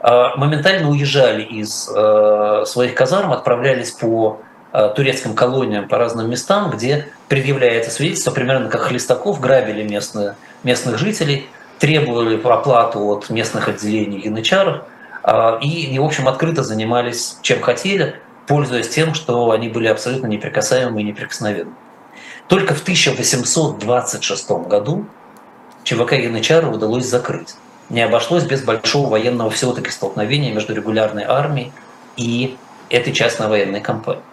моментально 0.00 0.90
уезжали 0.90 1.42
из 1.42 1.88
а, 1.88 2.64
своих 2.66 2.94
казарм, 2.94 3.32
отправлялись 3.32 3.90
по 3.90 4.40
турецким 4.94 5.34
колониям 5.34 5.88
по 5.88 5.96
разным 5.96 6.28
местам, 6.30 6.70
где 6.70 7.08
предъявляется 7.28 7.90
свидетельство, 7.90 8.32
примерно 8.32 8.68
как 8.68 8.82
Хлестаков 8.82 9.40
грабили 9.40 9.82
местные, 9.82 10.36
местных 10.62 10.98
жителей, 10.98 11.48
требовали 11.78 12.38
оплату 12.44 13.08
от 13.08 13.30
местных 13.30 13.68
отделений 13.68 14.20
янычаров, 14.20 14.82
и, 15.62 15.98
в 15.98 16.04
общем, 16.04 16.28
открыто 16.28 16.62
занимались 16.62 17.38
чем 17.40 17.62
хотели, 17.62 18.16
пользуясь 18.46 18.88
тем, 18.90 19.14
что 19.14 19.50
они 19.52 19.68
были 19.68 19.86
абсолютно 19.88 20.26
неприкасаемы 20.26 21.00
и 21.00 21.04
неприкосновенны. 21.04 21.72
Только 22.48 22.74
в 22.74 22.82
1826 22.82 24.50
году 24.66 25.06
ЧВК 25.84 26.12
Янычара 26.12 26.66
удалось 26.66 27.06
закрыть. 27.06 27.54
Не 27.90 28.02
обошлось 28.02 28.44
без 28.44 28.62
большого 28.62 29.08
военного 29.08 29.50
все-таки 29.50 29.90
столкновения 29.90 30.52
между 30.52 30.74
регулярной 30.74 31.24
армией 31.24 31.72
и 32.16 32.56
этой 32.90 33.12
частной 33.12 33.48
военной 33.48 33.80
компанией. 33.80 34.24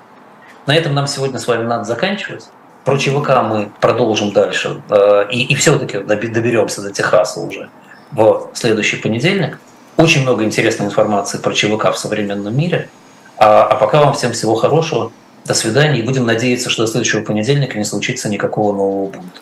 На 0.65 0.75
этом 0.75 0.93
нам 0.93 1.07
сегодня 1.07 1.39
с 1.39 1.47
вами 1.47 1.65
надо 1.65 1.83
заканчивать. 1.83 2.45
Про 2.83 2.97
ЧВК 2.97 3.41
мы 3.43 3.71
продолжим 3.79 4.31
дальше 4.31 4.81
э, 4.89 5.27
и, 5.31 5.43
и 5.43 5.55
все-таки 5.55 5.99
доберемся 5.99 6.81
до 6.81 6.91
Техаса 6.91 7.39
уже 7.39 7.69
в 8.11 8.49
следующий 8.53 8.97
понедельник. 8.97 9.59
Очень 9.97 10.21
много 10.21 10.43
интересной 10.43 10.87
информации 10.87 11.37
про 11.37 11.53
ЧВК 11.53 11.91
в 11.91 11.97
современном 11.97 12.55
мире– 12.55 12.89
а, 13.37 13.63
а 13.63 13.75
пока 13.75 14.01
вам 14.01 14.13
всем 14.13 14.31
всего 14.31 14.55
хорошего. 14.55 15.11
До 15.45 15.53
свидания. 15.53 15.99
И 15.99 16.03
будем 16.03 16.25
надеяться, 16.25 16.69
что 16.69 16.85
до 16.85 16.91
следующего 16.91 17.21
понедельника 17.21 17.77
не 17.77 17.83
случится 17.83 18.29
никакого 18.29 18.75
нового 18.75 19.11
бунта. 19.11 19.39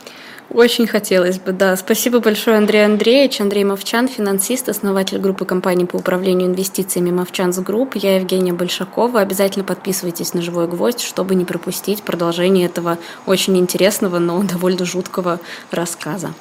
Очень 0.49 0.85
хотелось 0.87 1.39
бы, 1.39 1.51
да. 1.51 1.75
Спасибо 1.75 2.19
большое, 2.19 2.57
Андрей 2.57 2.85
Андреевич. 2.85 3.41
Андрей 3.41 3.63
Мовчан, 3.63 4.07
финансист, 4.07 4.69
основатель 4.69 5.17
группы 5.17 5.45
компаний 5.45 5.85
по 5.85 5.95
управлению 5.95 6.47
инвестициями 6.47 7.11
Movchan's 7.11 7.57
Group. 7.59 7.95
Я 7.95 8.17
Евгения 8.17 8.53
Большакова. 8.53 9.21
Обязательно 9.21 9.65
подписывайтесь 9.65 10.33
на 10.33 10.41
«Живой 10.41 10.67
гвоздь», 10.67 11.01
чтобы 11.01 11.33
не 11.35 11.45
пропустить 11.45 12.03
продолжение 12.03 12.67
этого 12.67 12.99
очень 13.25 13.57
интересного, 13.57 14.19
но 14.19 14.43
довольно 14.51 14.85
жуткого 14.85 15.39
рассказа. 15.71 16.33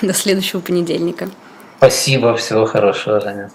До 0.00 0.14
следующего 0.14 0.60
понедельника. 0.60 1.28
Спасибо, 1.78 2.36
всего 2.36 2.66
хорошего, 2.66 3.20
Женя. 3.20 3.50